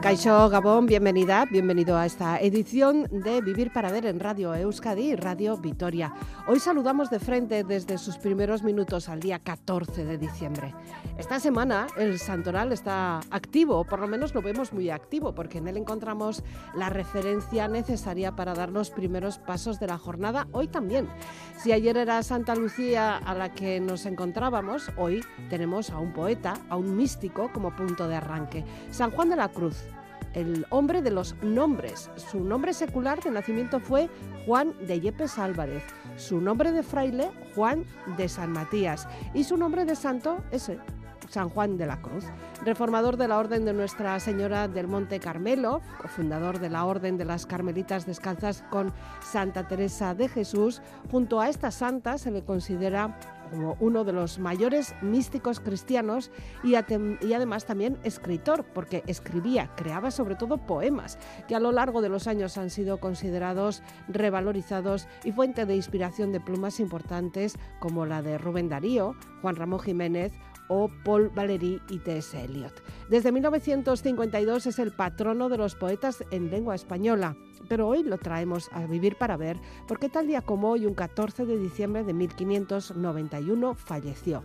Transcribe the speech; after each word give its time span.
Caixo 0.00 0.48
Gabón, 0.48 0.86
bienvenida, 0.86 1.44
bienvenido 1.50 1.98
a 1.98 2.06
esta 2.06 2.38
edición 2.40 3.08
de 3.10 3.40
Vivir 3.40 3.72
para 3.72 3.90
Ver 3.90 4.06
en 4.06 4.20
Radio 4.20 4.54
Euskadi 4.54 5.16
Radio 5.16 5.56
Vitoria. 5.56 6.14
Hoy 6.46 6.60
saludamos 6.60 7.10
de 7.10 7.18
frente 7.18 7.64
desde 7.64 7.98
sus 7.98 8.16
primeros 8.16 8.62
minutos 8.62 9.08
al 9.08 9.18
día 9.18 9.40
14 9.40 10.04
de 10.04 10.16
diciembre. 10.16 10.72
Esta 11.18 11.40
semana 11.40 11.88
el 11.96 12.20
santoral 12.20 12.72
está 12.72 13.18
activo, 13.30 13.84
por 13.84 13.98
lo 13.98 14.06
menos 14.06 14.34
lo 14.36 14.40
vemos 14.40 14.72
muy 14.72 14.88
activo, 14.88 15.34
porque 15.34 15.58
en 15.58 15.66
él 15.66 15.76
encontramos 15.76 16.44
la 16.76 16.90
referencia 16.90 17.66
necesaria 17.66 18.36
para 18.36 18.54
dar 18.54 18.70
los 18.70 18.90
primeros 18.90 19.38
pasos 19.38 19.80
de 19.80 19.88
la 19.88 19.98
jornada, 19.98 20.46
hoy 20.52 20.68
también. 20.68 21.08
Si 21.56 21.72
ayer 21.72 21.96
era 21.96 22.22
Santa 22.22 22.54
Lucía 22.54 23.16
a 23.16 23.34
la 23.34 23.52
que 23.52 23.80
nos 23.80 24.06
encontrábamos, 24.06 24.92
hoy 24.96 25.24
tenemos 25.50 25.90
a 25.90 25.98
un 25.98 26.12
poeta, 26.12 26.54
a 26.68 26.76
un 26.76 26.96
místico 26.96 27.50
como 27.52 27.74
punto 27.74 28.06
de 28.06 28.14
arranque, 28.14 28.64
San 28.92 29.10
Juan 29.10 29.30
de 29.30 29.36
la 29.36 29.48
Cruz 29.48 29.88
el 30.40 30.66
hombre 30.70 31.02
de 31.02 31.10
los 31.10 31.34
nombres. 31.42 32.10
Su 32.16 32.40
nombre 32.40 32.72
secular 32.72 33.22
de 33.22 33.30
nacimiento 33.30 33.80
fue 33.80 34.08
Juan 34.46 34.74
de 34.86 35.00
Yepes 35.00 35.38
Álvarez. 35.38 35.82
Su 36.16 36.40
nombre 36.40 36.72
de 36.72 36.82
fraile, 36.82 37.30
Juan 37.54 37.84
de 38.16 38.28
San 38.28 38.52
Matías. 38.52 39.08
Y 39.34 39.44
su 39.44 39.56
nombre 39.56 39.84
de 39.84 39.96
santo, 39.96 40.38
ese, 40.50 40.78
San 41.28 41.48
Juan 41.48 41.76
de 41.76 41.86
la 41.86 42.00
Cruz, 42.00 42.24
reformador 42.64 43.16
de 43.16 43.28
la 43.28 43.38
Orden 43.38 43.64
de 43.64 43.72
Nuestra 43.72 44.18
Señora 44.20 44.68
del 44.68 44.88
Monte 44.88 45.20
Carmelo, 45.20 45.80
cofundador 46.00 46.58
de 46.58 46.70
la 46.70 46.84
Orden 46.84 47.18
de 47.18 47.24
las 47.24 47.46
Carmelitas 47.46 48.06
Descalzas 48.06 48.64
con 48.70 48.92
Santa 49.22 49.68
Teresa 49.68 50.14
de 50.14 50.28
Jesús. 50.28 50.80
Junto 51.10 51.40
a 51.40 51.48
esta 51.48 51.70
santa 51.70 52.18
se 52.18 52.30
le 52.30 52.44
considera 52.44 53.18
como 53.50 53.76
uno 53.80 54.04
de 54.04 54.12
los 54.12 54.38
mayores 54.38 54.94
místicos 55.02 55.60
cristianos 55.60 56.30
y, 56.62 56.74
además 56.74 57.66
también 57.66 57.98
escritor, 58.04 58.64
porque 58.74 59.02
escribía, 59.06 59.70
creaba 59.76 60.10
sobre 60.10 60.34
todo 60.34 60.58
poemas, 60.58 61.18
que 61.46 61.54
a 61.54 61.60
lo 61.60 61.72
largo 61.72 62.02
de 62.02 62.08
los 62.08 62.26
años 62.26 62.58
han 62.58 62.70
sido 62.70 62.98
considerados 62.98 63.82
revalorizados 64.08 65.08
y 65.24 65.32
fuente 65.32 65.66
de 65.66 65.76
inspiración 65.76 66.32
de 66.32 66.40
plumas 66.40 66.80
importantes 66.80 67.56
como 67.80 68.06
la 68.06 68.22
de 68.22 68.38
Rubén 68.38 68.68
Darío, 68.68 69.14
Juan 69.42 69.56
Ramón 69.56 69.80
Jiménez 69.80 70.32
o 70.68 70.90
Paul 71.04 71.30
Valéry 71.34 71.80
y 71.88 71.98
T.S. 71.98 72.42
Eliot. 72.44 72.82
Desde 73.08 73.32
1952 73.32 74.66
es 74.66 74.78
el 74.78 74.92
patrono 74.92 75.48
de 75.48 75.58
los 75.58 75.74
poetas 75.74 76.24
en 76.30 76.50
lengua 76.50 76.74
española 76.74 77.36
pero 77.68 77.86
hoy 77.86 78.02
lo 78.02 78.18
traemos 78.18 78.70
a 78.72 78.86
vivir 78.86 79.16
para 79.16 79.36
ver 79.36 79.58
porque 79.86 80.08
tal 80.08 80.26
día 80.26 80.42
como 80.42 80.70
hoy, 80.70 80.86
un 80.86 80.94
14 80.94 81.46
de 81.46 81.58
diciembre 81.58 82.04
de 82.04 82.12
1591, 82.14 83.74
falleció. 83.74 84.42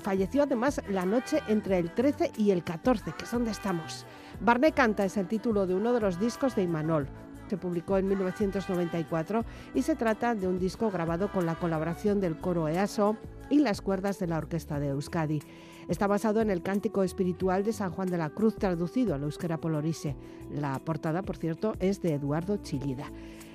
falleció 0.00 0.44
además 0.44 0.80
la 0.88 1.04
noche 1.04 1.42
entre 1.48 1.78
el 1.78 1.92
13 1.92 2.32
y 2.36 2.50
el 2.50 2.64
14, 2.64 3.12
que 3.12 3.24
es 3.24 3.30
donde 3.30 3.50
estamos. 3.50 4.06
Barné 4.40 4.72
Canta 4.72 5.04
es 5.04 5.16
el 5.16 5.28
título 5.28 5.66
de 5.66 5.74
uno 5.74 5.92
de 5.92 6.00
los 6.00 6.18
discos 6.18 6.54
de 6.54 6.62
Imanol. 6.62 7.08
Se 7.48 7.56
publicó 7.56 7.98
en 7.98 8.08
1994 8.08 9.44
y 9.74 9.82
se 9.82 9.96
trata 9.96 10.34
de 10.34 10.48
un 10.48 10.58
disco 10.58 10.90
grabado 10.90 11.30
con 11.30 11.46
la 11.46 11.54
colaboración 11.54 12.20
del 12.20 12.38
coro 12.38 12.68
EASO 12.68 13.16
y 13.50 13.58
las 13.58 13.80
cuerdas 13.80 14.18
de 14.18 14.26
la 14.26 14.38
Orquesta 14.38 14.78
de 14.78 14.88
Euskadi. 14.88 15.40
Está 15.88 16.06
basado 16.06 16.40
en 16.40 16.50
el 16.50 16.62
cántico 16.62 17.02
espiritual 17.02 17.62
de 17.62 17.72
San 17.72 17.90
Juan 17.92 18.08
de 18.08 18.16
la 18.16 18.30
Cruz, 18.30 18.56
traducido 18.56 19.14
al 19.14 19.22
euskera 19.22 19.58
polorise. 19.58 20.16
La 20.50 20.78
portada, 20.78 21.22
por 21.22 21.36
cierto, 21.36 21.74
es 21.78 22.00
de 22.00 22.14
Eduardo 22.14 22.56
Chillida. 22.56 23.10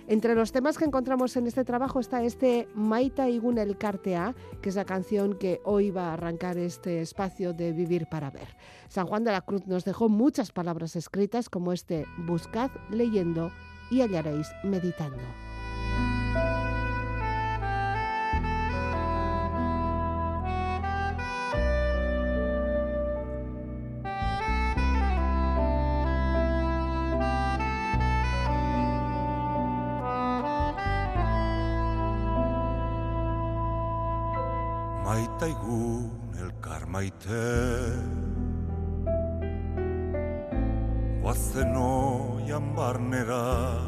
Entre 0.08 0.34
los 0.34 0.52
temas 0.52 0.80
que 0.80 0.86
encontramos 0.86 1.38
en 1.38 1.46
este 1.46 1.64
trabajo 1.64 2.00
está 2.00 2.24
este 2.24 2.68
Maita 2.74 3.30
Igun 3.30 3.60
el 3.60 3.78
Cartea, 3.78 4.34
que 4.60 4.70
es 4.70 4.76
la 4.76 4.84
canción 4.84 5.38
que 5.38 5.62
hoy 5.64 5.92
va 5.92 6.10
a 6.10 6.14
arrancar 6.14 6.58
este 6.58 7.02
espacio 7.02 7.54
de 7.54 7.74
Vivir 7.74 8.08
para 8.08 8.32
Ver. 8.32 8.48
San 8.88 9.06
Juan 9.06 9.24
de 9.24 9.32
la 9.32 9.42
Cruz 9.42 9.68
nos 9.68 9.86
dejó 9.86 10.10
muchas 10.10 10.52
palabras 10.52 10.96
escritas 10.96 11.48
como 11.48 11.74
este 11.74 12.08
Buscad 12.26 12.72
leyendo 12.90 13.52
y 13.90 14.02
hallaréis 14.02 14.48
meditando. 14.64 15.24
Maitaigun 35.04 36.12
elkar 36.38 36.86
maite 36.86 37.42
Oazen 41.24 41.76
oian 42.60 42.76
barnera. 42.76 43.80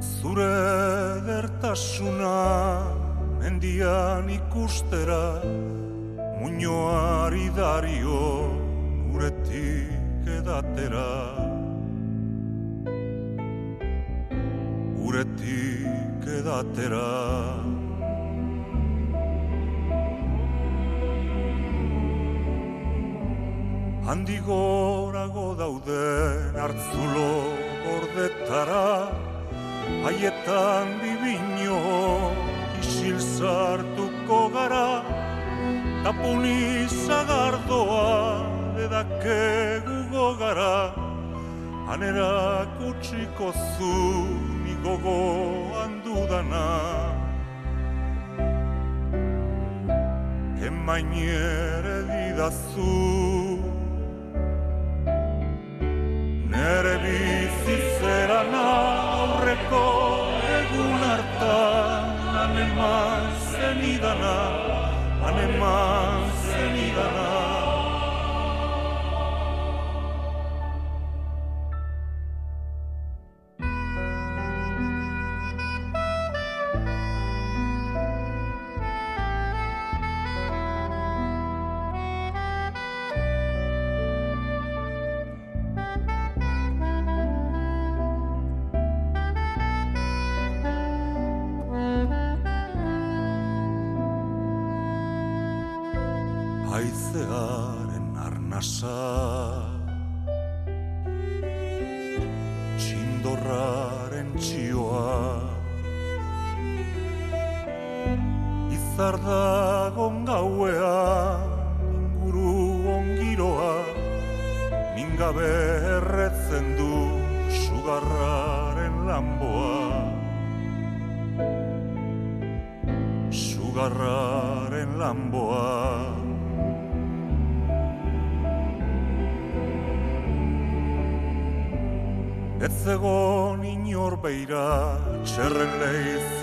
Zure 0.00 1.20
dertasuna 1.26 2.82
mendian 3.40 4.28
ikustera 4.28 5.42
Muñoari 6.40 7.48
dario 7.56 8.50
uretik 9.14 10.26
edatera. 10.38 11.10
Uretik 15.06 16.22
edatera 16.26 17.75
Handi 24.06 24.36
gorago 24.46 25.46
dauden 25.58 26.54
hartzulo 26.54 27.30
gordetara 27.84 29.10
Haietan 30.04 30.92
bibino 31.00 31.80
isil 32.78 33.18
zartuko 33.18 34.38
gara 34.54 35.02
Tapuni 36.04 36.86
zagardoa 36.86 38.06
edakegu 38.84 39.98
gogara 40.14 40.94
Hanera 41.90 42.62
kutsiko 42.78 43.50
zu 43.74 43.92
nigogo 44.62 45.18
handudana 45.74 46.66
Emainere 50.66 51.98
didazu 52.10 53.55
Nere 56.66 56.94
bizitzeran 56.98 58.54
aurreko 58.60 59.82
egun 60.54 61.04
hartan 61.08 62.08
Aneman 62.40 63.28
zenidana, 63.52 64.34
aneman 65.28 66.24
zenidana 66.48 67.35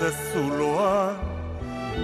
leize 0.04 0.16
zuloan 0.32 1.16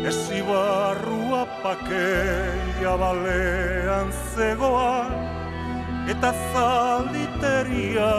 Esi 0.06 0.41
barrua 0.43 1.47
pakeia 1.62 2.97
balean 2.97 4.12
zegoan 4.35 5.12
Eta 6.08 6.32
zalditeria 6.52 8.12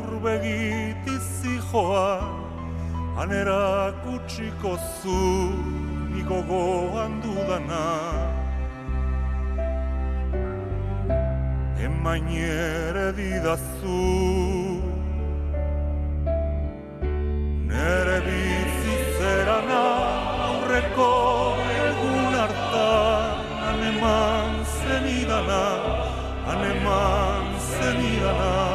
urbegit 0.00 1.06
izi 1.06 1.60
joan 1.70 2.42
Anera 3.18 3.92
kutsiko 4.04 4.76
zu 5.02 5.20
niko 6.10 6.42
goan 6.48 7.20
dudana 7.22 7.86
Emainere 11.84 13.12
didazu 13.12 14.63
eman 24.04 24.64
zenidana, 24.76 25.64
han 26.46 26.62
eman 26.72 27.46
zenidana. 27.72 28.73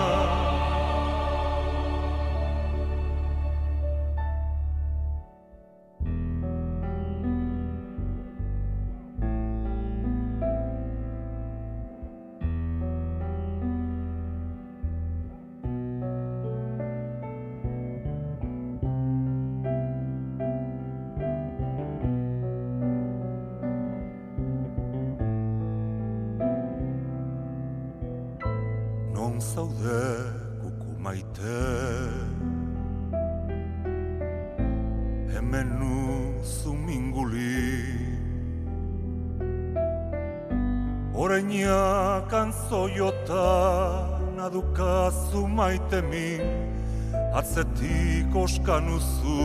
Atzetik 47.49 48.35
oskanuzu 48.37 49.43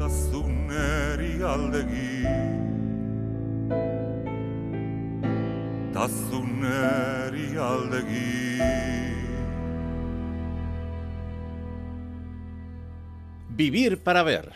da 0.00 0.08
zuneri 0.10 1.36
aldegi 1.46 2.24
Da 5.94 6.08
zuneri 6.08 7.52
aldegi 7.54 8.58
Vivir 13.54 14.02
para 14.02 14.24
ver. 14.24 14.50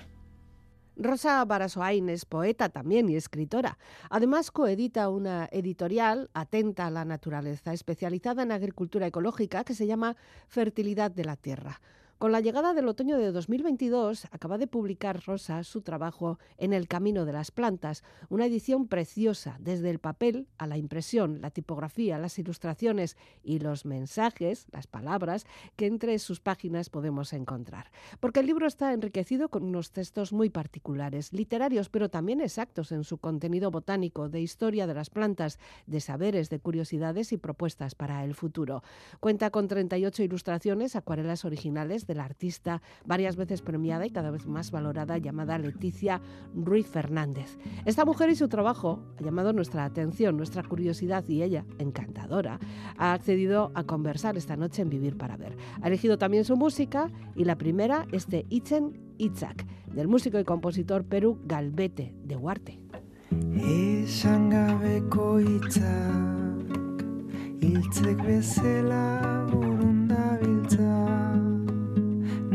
Rosa 0.96 1.44
Barasoain 1.44 2.08
es 2.08 2.25
poeta 2.25 2.69
también 2.69 3.08
y 3.08 3.14
escritora. 3.14 3.78
Además, 4.11 4.50
coedita 4.50 5.08
una 5.08 5.49
editorial 5.52 6.31
atenta 6.35 6.88
a 6.88 6.90
la 6.90 7.05
naturaleza, 7.05 7.73
especializada 7.73 8.43
en 8.43 8.50
agricultura 8.50 9.06
ecológica, 9.06 9.62
que 9.62 9.75
se 9.75 9.87
llama 9.87 10.17
Fertilidad 10.49 11.12
de 11.12 11.25
la 11.25 11.37
Tierra. 11.37 11.81
Con 12.23 12.31
la 12.31 12.39
llegada 12.39 12.73
del 12.73 12.87
otoño 12.87 13.19
de 13.19 13.33
2022, 13.33 14.29
acaba 14.31 14.57
de 14.57 14.69
publicar 14.69 15.21
Rosa 15.27 15.65
su 15.65 15.81
trabajo 15.81 16.39
En 16.57 16.73
el 16.73 16.87
camino 16.87 17.25
de 17.25 17.33
las 17.33 17.51
plantas, 17.51 18.05
una 18.29 18.47
edición 18.47 18.87
preciosa, 18.87 19.57
desde 19.59 19.91
el 19.91 19.99
papel 19.99 20.47
a 20.57 20.69
la 20.69 20.77
impresión, 20.77 21.41
la 21.41 21.51
tipografía, 21.51 22.19
las 22.19 22.39
ilustraciones 22.39 23.17
y 23.43 23.59
los 23.59 23.85
mensajes, 23.87 24.69
las 24.71 24.87
palabras, 24.87 25.47
que 25.75 25.87
entre 25.87 26.17
sus 26.21 26.39
páginas 26.39 26.91
podemos 26.91 27.33
encontrar. 27.33 27.91
Porque 28.21 28.39
el 28.39 28.47
libro 28.47 28.69
está 28.69 28.93
enriquecido 28.93 29.49
con 29.49 29.65
unos 29.65 29.91
textos 29.91 30.33
muy 30.33 30.49
particulares, 30.49 31.33
literarios, 31.33 31.89
pero 31.89 32.09
también 32.09 32.41
exactos 32.41 32.93
en 32.93 33.03
su 33.03 33.19
contenido 33.19 33.73
botánico, 33.73 34.29
de 34.29 34.41
historia 34.41 34.87
de 34.87 34.95
las 34.95 35.11
plantas, 35.11 35.59
de 35.89 35.99
saberes, 35.99 36.51
de 36.51 36.61
curiosidades 36.61 37.33
y 37.33 37.37
propuestas 37.37 37.97
para 37.97 38.23
el 38.23 38.37
futuro. 38.37 38.85
Cuenta 39.19 39.51
con 39.51 39.67
38 39.67 40.23
ilustraciones, 40.23 40.95
acuarelas 40.95 41.45
originales, 41.45 42.07
la 42.14 42.25
artista 42.25 42.82
varias 43.05 43.37
veces 43.37 43.62
premiada 43.62 44.06
y 44.06 44.11
cada 44.11 44.31
vez 44.31 44.47
más 44.47 44.70
valorada 44.70 45.19
llamada 45.19 45.59
Leticia 45.59 46.20
Ruiz 46.55 46.87
Fernández. 46.87 47.59
Esta 47.85 48.05
mujer 48.05 48.31
y 48.31 48.37
su 48.37 48.49
trabajo 48.49 49.03
ha 49.19 49.23
llamado 49.23 49.53
nuestra 49.53 49.85
atención, 49.85 50.37
nuestra 50.37 50.62
curiosidad 50.62 51.26
y 51.29 51.43
ella, 51.43 51.64
encantadora, 51.79 52.59
ha 52.99 53.12
accedido 53.12 53.73
a 53.75 53.85
conversar 53.85 54.37
esta 54.37 54.56
noche 54.56 54.82
en 54.82 54.91
Vivir 54.91 55.17
para 55.17 55.37
Ver. 55.37 55.56
Ha 55.81 55.88
elegido 55.88 56.19
también 56.19 56.44
su 56.44 56.56
música 56.56 57.11
y 57.35 57.44
la 57.44 57.56
primera 57.56 58.06
es 58.12 58.26
de 58.29 58.47
Itzen 58.49 58.99
Itzak, 59.19 59.64
del 59.93 60.09
músico 60.09 60.38
y 60.38 60.44
compositor 60.44 61.05
Perú 61.05 61.38
Galbete 61.44 62.14
de 62.25 62.37
Huarte. 62.37 62.79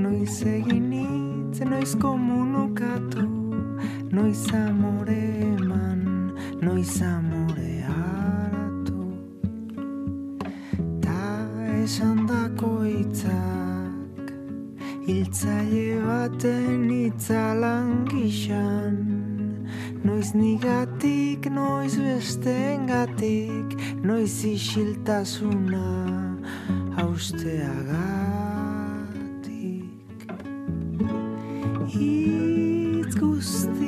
Noiz 0.08 0.42
egin 0.48 0.92
hitz, 0.92 1.60
noiz 1.68 1.94
komunukatu, 2.00 3.24
noiz 4.16 4.44
amore 4.56 5.20
eman, 5.44 6.04
noiz 6.62 7.02
amore 7.04 7.72
haratu. 7.88 9.02
Ta 11.04 11.24
esan 11.84 12.24
dako 12.30 12.72
hitzak, 12.88 14.32
hiltzaile 15.08 16.00
baten 16.08 16.86
hitzalan 16.94 17.90
gixan, 18.12 19.02
noiz 20.08 20.32
nigatik, 20.40 21.50
noiz 21.52 21.98
bestengatik, 22.00 23.76
noiz 24.08 24.38
isiltasuna 24.54 25.90
hausteagat. 26.96 28.17
hitz 31.98 33.16
gustig 33.20 33.87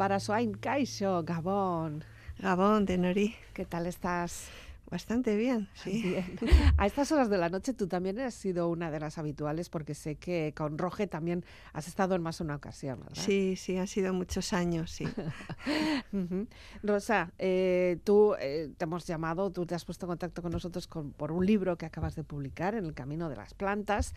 Barasoain, 0.00 0.52
kaixo, 0.56 1.22
Gabon. 1.24 2.02
Gabón, 2.38 2.86
Tenori. 2.86 3.34
¿Qué 3.52 3.66
tal 3.66 3.86
estás? 3.86 4.48
Bastante 4.90 5.36
bien, 5.36 5.68
sí. 5.74 6.00
Bien. 6.02 6.38
A 6.78 6.86
estas 6.86 7.12
horas 7.12 7.28
de 7.28 7.36
la 7.36 7.50
noche 7.50 7.74
tú 7.74 7.86
también 7.86 8.18
has 8.20 8.32
sido 8.32 8.70
una 8.70 8.90
de 8.90 8.98
las 8.98 9.18
habituales 9.18 9.68
porque 9.68 9.94
sé 9.94 10.16
que 10.16 10.54
con 10.56 10.78
Roge 10.78 11.06
también 11.06 11.44
has 11.74 11.86
estado 11.86 12.14
en 12.14 12.22
más 12.22 12.38
de 12.38 12.44
una 12.44 12.56
ocasión, 12.56 12.98
¿verdad? 13.00 13.22
Sí, 13.22 13.56
sí, 13.56 13.76
han 13.76 13.86
sido 13.86 14.14
muchos 14.14 14.54
años, 14.54 14.90
sí. 14.90 15.04
Rosa, 16.82 17.32
eh, 17.38 17.98
tú 18.02 18.34
eh, 18.40 18.72
te 18.78 18.84
hemos 18.84 19.06
llamado, 19.06 19.50
tú 19.52 19.66
te 19.66 19.74
has 19.74 19.84
puesto 19.84 20.06
en 20.06 20.08
contacto 20.12 20.40
con 20.40 20.50
nosotros 20.50 20.86
con- 20.86 21.12
por 21.12 21.30
un 21.30 21.44
libro 21.44 21.76
que 21.76 21.84
acabas 21.84 22.14
de 22.14 22.24
publicar, 22.24 22.74
En 22.74 22.86
el 22.86 22.94
Camino 22.94 23.28
de 23.28 23.36
las 23.36 23.52
Plantas. 23.52 24.14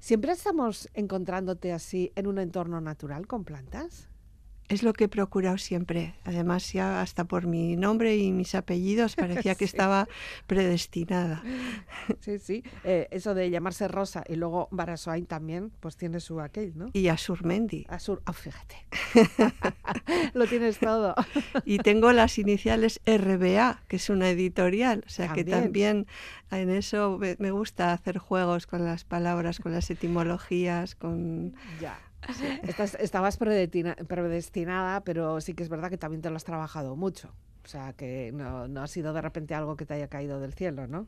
¿Siempre 0.00 0.32
estamos 0.32 0.88
encontrándote 0.94 1.72
así 1.74 2.10
en 2.16 2.26
un 2.26 2.38
entorno 2.38 2.80
natural 2.80 3.26
con 3.26 3.44
plantas? 3.44 4.08
Es 4.68 4.82
lo 4.82 4.92
que 4.92 5.04
he 5.04 5.08
procurado 5.08 5.58
siempre. 5.58 6.14
Además, 6.24 6.72
ya 6.72 7.00
hasta 7.00 7.24
por 7.24 7.46
mi 7.46 7.76
nombre 7.76 8.16
y 8.16 8.32
mis 8.32 8.54
apellidos 8.54 9.14
parecía 9.16 9.54
que 9.54 9.66
Sí. 9.66 9.70
estaba 9.76 10.08
predestinada. 10.46 11.42
Sí, 12.20 12.38
sí. 12.38 12.62
Eh, 12.84 13.08
eso 13.10 13.34
de 13.34 13.50
llamarse 13.50 13.88
Rosa 13.88 14.22
y 14.28 14.36
luego 14.36 14.68
Barasoain 14.70 15.26
también, 15.26 15.70
pues 15.80 15.96
tiene 15.96 16.20
su 16.20 16.40
aquel, 16.40 16.72
¿no? 16.76 16.90
Y 16.92 17.08
a 17.08 17.16
Surmendi. 17.16 17.84
Azur, 17.88 18.22
ah, 18.26 18.32
fíjate. 18.32 18.76
Lo 20.34 20.46
tienes 20.46 20.78
todo. 20.78 21.14
Y 21.64 21.78
tengo 21.78 22.12
las 22.12 22.38
iniciales 22.38 23.00
RBA, 23.06 23.82
que 23.88 23.96
es 23.96 24.10
una 24.10 24.30
editorial. 24.30 25.02
O 25.06 25.10
sea 25.10 25.32
que 25.32 25.44
También. 25.44 26.06
en 26.50 26.70
eso 26.70 27.18
me 27.18 27.36
me 27.38 27.50
gusta 27.50 27.92
hacer 27.92 28.18
juegos 28.18 28.66
con 28.66 28.84
las 28.84 29.04
palabras, 29.04 29.60
con 29.60 29.72
las 29.72 29.90
etimologías, 29.90 30.94
con... 30.94 31.54
Ya. 31.80 31.98
Estás- 32.62 32.96
estabas 33.00 33.38
predestina- 33.38 33.96
predestinada, 34.06 35.02
pero 35.02 35.40
sí 35.40 35.54
que 35.54 35.62
es 35.62 35.68
verdad 35.68 35.90
que 35.90 35.98
también 35.98 36.22
te 36.22 36.30
lo 36.30 36.36
has 36.36 36.44
trabajado 36.44 36.96
mucho. 36.96 37.32
O 37.64 37.68
sea, 37.68 37.92
que 37.92 38.30
no, 38.32 38.68
no 38.68 38.82
ha 38.82 38.86
sido 38.86 39.12
de 39.12 39.20
repente 39.20 39.54
algo 39.54 39.76
que 39.76 39.86
te 39.86 39.94
haya 39.94 40.08
caído 40.08 40.40
del 40.40 40.54
cielo, 40.54 40.86
¿no? 40.86 41.06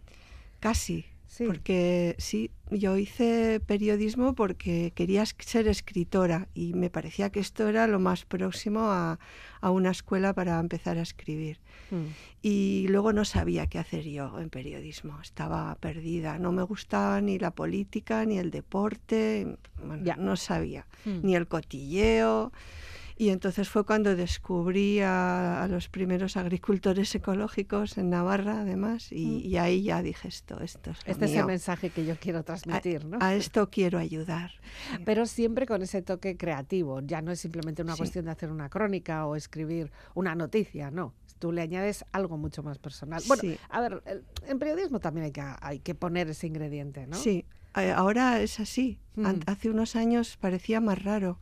Casi. 0.60 1.04
Sí. 1.28 1.44
Porque 1.44 2.16
sí, 2.18 2.50
yo 2.70 2.96
hice 2.96 3.60
periodismo 3.60 4.34
porque 4.34 4.92
quería 4.94 5.24
ser 5.26 5.68
escritora 5.68 6.48
y 6.54 6.72
me 6.72 6.88
parecía 6.88 7.28
que 7.30 7.38
esto 7.38 7.68
era 7.68 7.86
lo 7.86 8.00
más 8.00 8.24
próximo 8.24 8.80
a, 8.90 9.18
a 9.60 9.70
una 9.70 9.90
escuela 9.90 10.32
para 10.32 10.58
empezar 10.58 10.96
a 10.96 11.02
escribir. 11.02 11.60
Mm. 11.90 12.06
Y 12.40 12.86
luego 12.88 13.12
no 13.12 13.26
sabía 13.26 13.66
qué 13.66 13.78
hacer 13.78 14.04
yo 14.04 14.40
en 14.40 14.48
periodismo, 14.48 15.20
estaba 15.20 15.74
perdida, 15.76 16.38
no 16.38 16.50
me 16.50 16.62
gustaba 16.62 17.20
ni 17.20 17.38
la 17.38 17.50
política, 17.50 18.24
ni 18.24 18.38
el 18.38 18.50
deporte, 18.50 19.58
bueno, 19.84 20.02
Ya. 20.04 20.16
no 20.16 20.34
sabía, 20.36 20.86
Mm. 21.04 21.18
ni 21.26 21.36
el 21.36 21.46
cotilleo. 21.46 22.52
Y 23.20 23.30
entonces 23.30 23.68
fue 23.68 23.84
cuando 23.84 24.14
descubrí 24.14 25.00
a, 25.00 25.64
a 25.64 25.66
los 25.66 25.88
primeros 25.88 26.36
agricultores 26.36 27.12
ecológicos 27.16 27.98
en 27.98 28.10
Navarra, 28.10 28.60
además, 28.60 29.10
y, 29.10 29.26
Mm. 29.26 29.40
y 29.44 29.56
ahí 29.56 29.82
ya 29.82 30.02
dije 30.02 30.28
esto, 30.28 30.60
esto 30.60 30.92
es 30.92 31.04
lo 31.04 31.10
Este 31.12 31.24
es 31.24 31.32
el 31.34 31.44
mensaje 31.46 31.90
que 31.90 32.06
yo 32.06 32.14
quiero 32.20 32.44
transmitir, 32.44 33.04
¿no? 33.04 33.18
A 33.20 33.34
esto 33.34 33.70
quiero 33.70 33.98
ayudar. 33.98 34.52
Pero 35.04 35.26
siempre 35.26 35.66
con 35.66 35.82
ese 35.82 36.00
toque 36.00 36.36
creativo. 36.36 37.00
Ya 37.00 37.20
no 37.20 37.32
es 37.32 37.40
simplemente 37.40 37.82
una 37.82 37.94
Sí. 37.94 37.98
cuestión 37.98 38.26
de 38.26 38.30
hacer 38.30 38.52
una 38.52 38.68
crónica 38.68 39.26
o 39.26 39.34
escribir 39.34 39.90
una 40.14 40.36
noticia, 40.36 40.92
no. 40.92 41.12
Tú 41.40 41.50
le 41.50 41.60
añades 41.62 42.04
algo 42.12 42.36
mucho 42.36 42.62
más 42.62 42.78
personal. 42.78 43.20
Bueno, 43.26 43.40
Sí. 43.40 43.58
a 43.68 43.80
ver, 43.80 44.00
el- 44.06 44.24
en 44.46 44.58
periodismo 44.60 45.00
también 45.00 45.24
hay 45.26 45.32
que, 45.32 45.42
hay 45.60 45.80
que 45.80 45.96
poner 45.96 46.28
ese 46.28 46.46
ingrediente, 46.46 47.08
¿no? 47.08 47.16
Sí, 47.16 47.44
a- 47.74 47.94
ahora 47.94 48.40
es 48.40 48.60
así. 48.60 49.00
Mm. 49.16 49.26
Hace 49.46 49.70
unos 49.70 49.96
años 49.96 50.36
parecía 50.40 50.80
más 50.80 51.02
raro, 51.02 51.40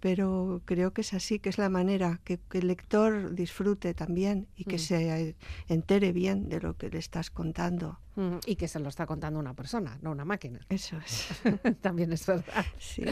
pero 0.00 0.60
creo 0.64 0.92
que 0.92 1.00
es 1.00 1.14
así, 1.14 1.38
que 1.38 1.48
es 1.48 1.58
la 1.58 1.68
manera, 1.68 2.20
que, 2.24 2.38
que 2.50 2.58
el 2.58 2.68
lector 2.68 3.34
disfrute 3.34 3.94
también 3.94 4.46
y 4.56 4.64
que 4.64 4.76
Mm. 4.76 4.78
se 4.78 5.20
eh, 5.28 5.36
entere 5.68 6.12
bien 6.12 6.48
de 6.48 6.60
lo 6.60 6.76
que 6.76 6.90
le 6.90 6.98
estás 6.98 7.30
contando. 7.30 7.98
Mm, 8.16 8.36
Y 8.46 8.56
que 8.56 8.68
se 8.68 8.78
lo 8.80 8.88
está 8.88 9.06
contando 9.06 9.38
una 9.40 9.54
persona, 9.54 9.98
no 10.02 10.10
una 10.10 10.24
máquina. 10.24 10.60
Eso 10.68 10.96
es. 10.98 11.28
también 11.80 12.12
es 12.12 12.26
verdad. 12.26 12.64
Sí. 12.78 13.04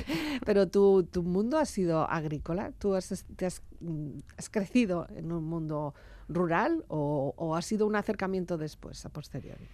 Pero 0.45 0.69
tu, 0.69 1.03
tu 1.05 1.23
mundo 1.23 1.59
ha 1.59 1.65
sido 1.67 2.09
agrícola. 2.09 2.73
¿Tú 2.79 2.95
has, 2.95 3.25
te 3.37 3.47
has, 3.47 3.63
mm, 3.81 4.19
has 4.39 4.49
crecido 4.51 5.07
en 5.17 5.33
un 5.33 5.45
mundo 5.45 5.95
rural 6.29 6.85
o, 6.89 7.35
o 7.37 7.55
ha 7.57 7.63
sido 7.63 7.87
un 7.87 7.97
acercamiento 7.97 8.57
después, 8.57 9.05
a 9.05 9.09
posteriori? 9.11 9.67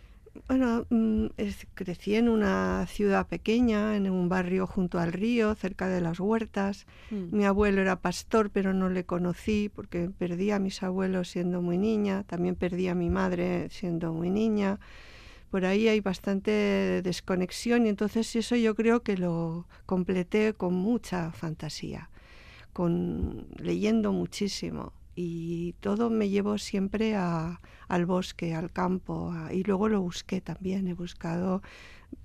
Bueno, 0.46 0.86
mm, 0.90 1.26
es- 1.38 1.66
crecí 1.74 2.14
en 2.14 2.28
una 2.28 2.86
ciudad 2.86 3.26
pequeña, 3.26 3.96
en 3.96 4.08
un 4.08 4.28
barrio 4.28 4.66
junto 4.66 4.98
al 5.00 5.12
río, 5.12 5.54
cerca 5.56 5.88
de 5.88 6.00
las 6.00 6.20
huertas. 6.20 6.86
Mm. 7.10 7.36
Mi 7.36 7.44
abuelo 7.44 7.80
era 7.80 7.96
pastor, 8.00 8.50
pero 8.50 8.72
no 8.72 8.88
le 8.88 9.04
conocí 9.04 9.70
porque 9.74 10.08
perdí 10.16 10.52
a 10.52 10.60
mis 10.60 10.82
abuelos 10.84 11.28
siendo 11.30 11.60
muy 11.62 11.78
niña, 11.78 12.22
también 12.24 12.54
perdí 12.54 12.86
a 12.88 12.94
mi 12.94 13.10
madre 13.10 13.68
siendo 13.70 14.12
muy 14.12 14.30
niña. 14.30 14.78
Por 15.50 15.64
ahí 15.64 15.88
hay 15.88 16.00
bastante 16.00 17.00
desconexión 17.02 17.86
y 17.86 17.88
entonces 17.88 18.36
eso 18.36 18.54
yo 18.54 18.76
creo 18.76 19.02
que 19.02 19.16
lo 19.16 19.66
completé 19.84 20.54
con 20.54 20.74
mucha 20.74 21.32
fantasía, 21.32 22.08
con 22.72 23.48
leyendo 23.56 24.12
muchísimo 24.12 24.92
y 25.14 25.74
todo 25.80 26.10
me 26.10 26.28
llevó 26.28 26.58
siempre 26.58 27.14
a- 27.16 27.60
al 27.88 28.06
bosque, 28.06 28.54
al 28.54 28.70
campo 28.72 29.32
a- 29.32 29.52
y 29.52 29.62
luego 29.64 29.88
lo 29.88 30.00
busqué 30.00 30.40
también, 30.40 30.88
he 30.88 30.94
buscado 30.94 31.62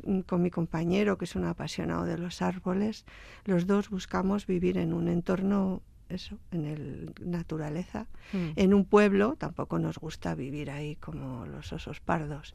mm, 0.04 0.22
con 0.22 0.42
mi 0.42 0.50
compañero 0.50 1.18
que 1.18 1.25
es 1.25 1.36
un 1.36 1.46
apasionado 1.46 2.06
de 2.06 2.18
los 2.18 2.42
árboles, 2.42 3.06
los 3.46 3.68
dos 3.68 3.89
buscamos 3.89 4.48
vivir 4.48 4.77
en 4.80 4.94
un 4.94 5.08
entorno 5.08 5.82
eso, 6.10 6.38
en 6.51 6.65
el 6.65 7.13
naturaleza, 7.24 8.08
Mm. 8.34 8.50
en 8.56 8.74
un 8.74 8.86
pueblo, 8.86 9.36
tampoco 9.38 9.77
nos 9.80 9.98
gusta 9.98 10.34
vivir 10.36 10.70
ahí 10.72 10.96
como 10.98 11.46
los 11.48 11.72
osos 11.74 12.00
pardos, 12.00 12.54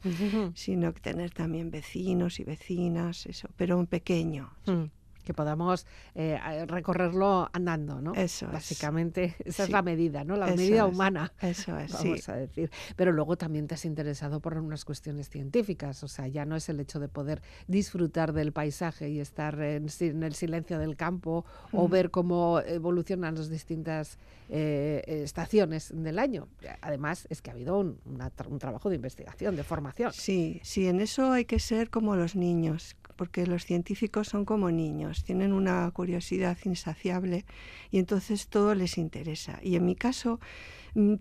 sino 0.53 0.93
que 0.93 0.99
tener 1.01 1.31
también 1.31 1.69
vecinos 1.71 2.39
y 2.39 2.43
vecinas, 2.45 3.25
eso, 3.25 3.49
pero 3.57 3.77
un 3.77 3.87
pequeño. 3.87 4.49
Mm. 4.65 4.85
Que 5.23 5.33
podamos 5.33 5.85
eh, 6.15 6.39
recorrerlo 6.67 7.49
andando, 7.53 8.01
¿no? 8.01 8.13
Eso 8.13 8.47
es. 8.47 8.51
Básicamente, 8.53 9.35
esa 9.45 9.63
es 9.63 9.69
la 9.69 9.81
medida, 9.81 10.23
¿no? 10.23 10.35
La 10.35 10.47
Eso 10.47 10.55
medida 10.57 10.85
es. 10.87 10.93
humana. 10.93 11.31
Eso 11.41 11.77
es, 11.77 11.91
sí. 11.91 12.07
vamos 12.07 12.29
a 12.29 12.35
decir. 12.35 12.71
Pero 12.95 13.11
luego 13.11 13.37
también 13.37 13.67
te 13.67 13.75
has 13.75 13.85
interesado 13.85 14.39
por 14.39 14.57
unas 14.57 14.85
cuestiones 14.85 15.29
científicas, 15.29 16.03
o 16.03 16.07
sea, 16.07 16.27
ya 16.27 16.45
no 16.45 16.55
es 16.55 16.69
el 16.69 16.79
hecho 16.79 16.99
de 16.99 17.07
poder 17.07 17.41
disfrutar 17.67 18.33
del 18.33 18.51
paisaje 18.51 19.09
y 19.09 19.19
estar 19.19 19.59
en, 19.61 19.85
el 20.23 20.33
silencio 20.35 20.79
del 20.79 20.95
campo 20.95 21.45
o 21.71 21.87
Mm. 21.87 21.91
ver 21.91 22.11
cómo 22.11 22.59
evolucionan 22.61 23.35
las 23.35 23.49
distintas 23.49 24.17
eh, 24.49 25.01
estaciones 25.23 25.91
del 25.95 26.19
año. 26.19 26.47
Además, 26.81 27.25
es 27.29 27.41
que 27.41 27.49
ha 27.49 27.53
habido 27.53 27.79
un, 27.79 27.99
una 28.05 28.31
un 28.49 28.59
trabajo 28.59 28.89
de 28.89 28.95
investigación, 28.95 29.55
de 29.55 29.63
formación. 29.63 30.11
Sí, 30.13 30.59
sí, 30.63 30.87
en 30.87 30.99
eso 30.99 31.31
hay 31.31 31.45
que 31.45 31.59
ser 31.59 31.89
como 31.89 32.15
los 32.15 32.35
niños, 32.35 32.95
porque 33.15 33.47
los 33.47 33.65
científicos 33.65 34.27
son 34.27 34.45
como 34.45 34.71
niños, 34.71 35.23
tienen 35.23 35.53
una 35.53 35.89
curiosidad 35.91 36.57
insaciable 36.63 37.45
y 37.91 37.99
entonces 37.99 38.47
todo 38.47 38.75
les 38.75 38.97
interesa. 38.97 39.59
Y 39.61 39.75
en 39.75 39.85
mi 39.85 39.95
caso 39.95 40.39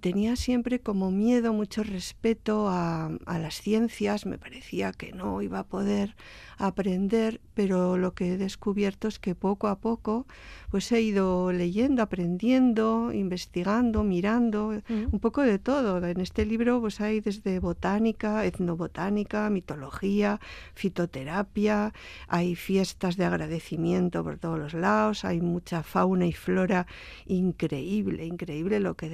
tenía 0.01 0.37
siempre 0.37 0.81
como 0.81 1.11
miedo, 1.11 1.53
mucho 1.53 1.83
respeto 1.83 2.69
a, 2.69 3.07
a 3.27 3.39
las 3.39 3.61
ciencias, 3.61 4.27
me 4.27 4.39
parecía 4.39 4.93
que 4.93 5.13
no 5.13 5.43
iba 5.43 5.61
a 5.61 5.65
poder 5.67 6.17
aprender, 6.59 7.41
pero 7.55 7.97
lo 7.97 8.15
que 8.15 8.33
he 8.33 8.37
descubierto 8.37 9.09
es 9.09 9.19
que 9.19 9.35
poco 9.35 9.69
a 9.69 9.79
poco 9.79 10.27
pues 10.71 10.93
he 10.93 11.01
ido 11.01 11.51
leyendo, 11.53 12.03
aprendiendo, 12.03 13.13
investigando, 13.13 14.05
mirando, 14.05 14.71
Mm. 14.89 15.07
un 15.13 15.21
poco 15.21 15.43
de 15.43 15.59
todo. 15.59 16.05
En 16.07 16.21
este 16.21 16.45
libro 16.47 16.81
pues 16.81 17.01
hay 17.01 17.21
desde 17.21 17.59
botánica, 17.61 18.45
etnobotánica, 18.45 19.51
mitología, 19.51 20.41
fitoterapia, 20.75 21.93
hay 22.29 22.55
fiestas 22.55 23.17
de 23.17 23.25
agradecimiento 23.25 24.23
por 24.23 24.39
todos 24.39 24.59
los 24.59 24.75
lados, 24.75 25.25
hay 25.25 25.41
mucha 25.41 25.83
fauna 25.83 26.27
y 26.27 26.33
flora 26.33 26.87
increíble, 27.27 28.25
increíble 28.27 28.81
lo 28.81 28.95
que 28.97 29.09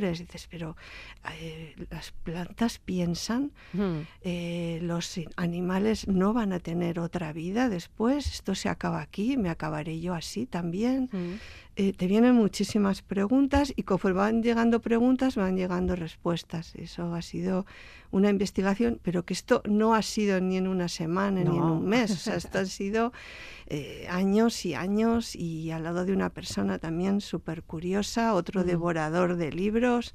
Dices, 0.00 0.48
pero 0.50 0.76
eh, 1.40 1.74
las 1.90 2.12
plantas 2.12 2.78
piensan, 2.78 3.52
Mm. 3.72 3.98
eh, 4.22 4.78
los 4.82 5.20
animales 5.36 6.08
no 6.08 6.32
van 6.32 6.52
a 6.52 6.58
tener 6.60 6.98
otra 6.98 7.32
vida 7.32 7.68
después, 7.68 8.26
esto 8.26 8.54
se 8.54 8.68
acaba 8.68 9.00
aquí, 9.02 9.36
me 9.36 9.50
acabaré 9.50 10.00
yo 10.00 10.14
así 10.14 10.46
también. 10.46 11.08
Mm. 11.12 11.34
Eh, 11.80 11.94
te 11.94 12.06
vienen 12.06 12.34
muchísimas 12.34 13.00
preguntas 13.00 13.72
y 13.74 13.84
conforme 13.84 14.18
van 14.18 14.42
llegando 14.42 14.82
preguntas 14.82 15.36
van 15.36 15.56
llegando 15.56 15.96
respuestas. 15.96 16.74
Eso 16.74 17.14
ha 17.14 17.22
sido 17.22 17.64
una 18.10 18.28
investigación, 18.28 19.00
pero 19.02 19.24
que 19.24 19.32
esto 19.32 19.62
no 19.64 19.94
ha 19.94 20.02
sido 20.02 20.40
ni 20.42 20.58
en 20.58 20.66
una 20.66 20.88
semana 20.88 21.42
ni 21.42 21.56
en 21.56 21.62
un 21.62 21.86
mes. 21.86 22.10
O 22.10 22.16
sea, 22.16 22.36
esto 22.36 22.58
han 22.58 22.66
sido 22.66 23.12
eh, 23.66 24.06
años 24.10 24.66
y 24.66 24.74
años 24.74 25.36
y 25.36 25.70
al 25.70 25.84
lado 25.84 26.04
de 26.04 26.12
una 26.12 26.30
persona 26.30 26.78
también 26.78 27.20
súper 27.20 27.62
curiosa, 27.62 28.34
otro 28.34 28.64
devorador 28.64 29.36
de 29.36 29.52
libros. 29.52 30.14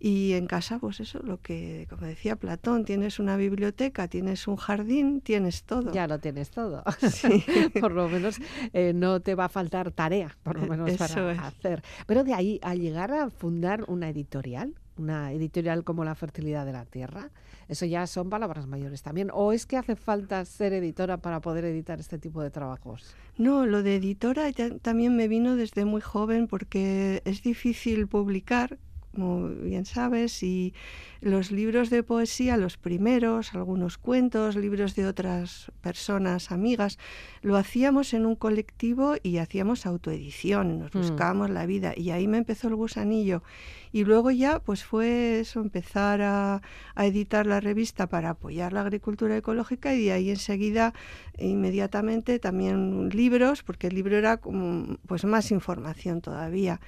Y 0.00 0.32
en 0.32 0.46
casa, 0.46 0.78
pues 0.78 1.00
eso, 1.00 1.20
lo 1.22 1.40
que, 1.40 1.86
como 1.90 2.06
decía 2.06 2.36
Platón, 2.36 2.84
tienes 2.84 3.18
una 3.18 3.36
biblioteca, 3.36 4.08
tienes 4.08 4.48
un 4.48 4.56
jardín, 4.56 5.20
tienes 5.20 5.64
todo. 5.64 5.92
Ya 5.92 6.06
lo 6.06 6.18
tienes 6.18 6.50
todo. 6.50 6.82
Sí. 7.10 7.44
por 7.80 7.92
lo 7.92 8.08
menos 8.08 8.38
eh, 8.72 8.92
no 8.94 9.20
te 9.20 9.34
va 9.34 9.44
a 9.44 9.48
faltar 9.50 9.90
tarea, 9.90 10.34
por 10.42 10.58
lo 10.58 10.66
menos 10.66 10.95
eso 11.04 11.14
para 11.14 11.32
es. 11.32 11.38
hacer. 11.38 11.82
Pero 12.06 12.24
de 12.24 12.34
ahí 12.34 12.60
a 12.62 12.74
llegar 12.74 13.12
a 13.12 13.30
fundar 13.30 13.84
una 13.88 14.08
editorial, 14.08 14.74
una 14.96 15.32
editorial 15.32 15.84
como 15.84 16.04
La 16.04 16.14
Fertilidad 16.14 16.66
de 16.66 16.72
la 16.72 16.84
Tierra? 16.84 17.30
Eso 17.68 17.84
ya 17.84 18.06
son 18.06 18.30
palabras 18.30 18.66
mayores 18.66 19.02
también. 19.02 19.30
¿O 19.32 19.52
es 19.52 19.66
que 19.66 19.76
hace 19.76 19.96
falta 19.96 20.44
ser 20.44 20.72
editora 20.72 21.16
para 21.16 21.40
poder 21.40 21.64
editar 21.64 21.98
este 21.98 22.18
tipo 22.18 22.42
de 22.42 22.50
trabajos? 22.50 23.14
No, 23.38 23.66
lo 23.66 23.82
de 23.82 23.96
editora 23.96 24.44
también 24.82 25.16
me 25.16 25.28
vino 25.28 25.56
desde 25.56 25.84
muy 25.84 26.00
joven 26.00 26.46
porque 26.46 27.22
es 27.24 27.42
difícil 27.42 28.06
publicar 28.06 28.78
como 29.16 29.48
bien 29.48 29.86
sabes, 29.86 30.42
y 30.42 30.74
los 31.22 31.50
libros 31.50 31.88
de 31.88 32.02
poesía, 32.02 32.58
los 32.58 32.76
primeros, 32.76 33.54
algunos 33.54 33.96
cuentos, 33.96 34.56
libros 34.56 34.94
de 34.94 35.06
otras 35.06 35.72
personas, 35.80 36.52
amigas, 36.52 36.98
lo 37.40 37.56
hacíamos 37.56 38.12
en 38.12 38.26
un 38.26 38.36
colectivo 38.36 39.14
y 39.22 39.38
hacíamos 39.38 39.86
autoedición, 39.86 40.80
nos 40.80 40.94
mm. 40.94 40.98
buscábamos 40.98 41.48
la 41.48 41.64
vida 41.64 41.94
y 41.96 42.10
ahí 42.10 42.28
me 42.28 42.36
empezó 42.36 42.68
el 42.68 42.74
gusanillo. 42.74 43.42
Y 43.96 44.04
luego 44.04 44.30
ya 44.30 44.58
pues 44.60 44.84
fue 44.84 45.40
eso, 45.40 45.58
empezar 45.62 46.20
a, 46.20 46.60
editar 46.98 47.46
la 47.46 47.60
revista 47.60 48.06
para 48.06 48.28
apoyar 48.28 48.74
la 48.74 48.82
agricultura 48.82 49.34
ecológica 49.38 49.94
y 49.94 50.04
de 50.04 50.12
ahí 50.12 50.28
enseguida, 50.28 50.92
inmediatamente 51.38 52.38
también 52.38 53.08
libros, 53.08 53.62
porque 53.62 53.86
el 53.86 53.94
libro 53.94 54.18
era 54.18 54.36
como 54.36 54.98
pues 55.06 55.24
más 55.24 55.50
información 55.50 56.20
todavía. 56.20 56.78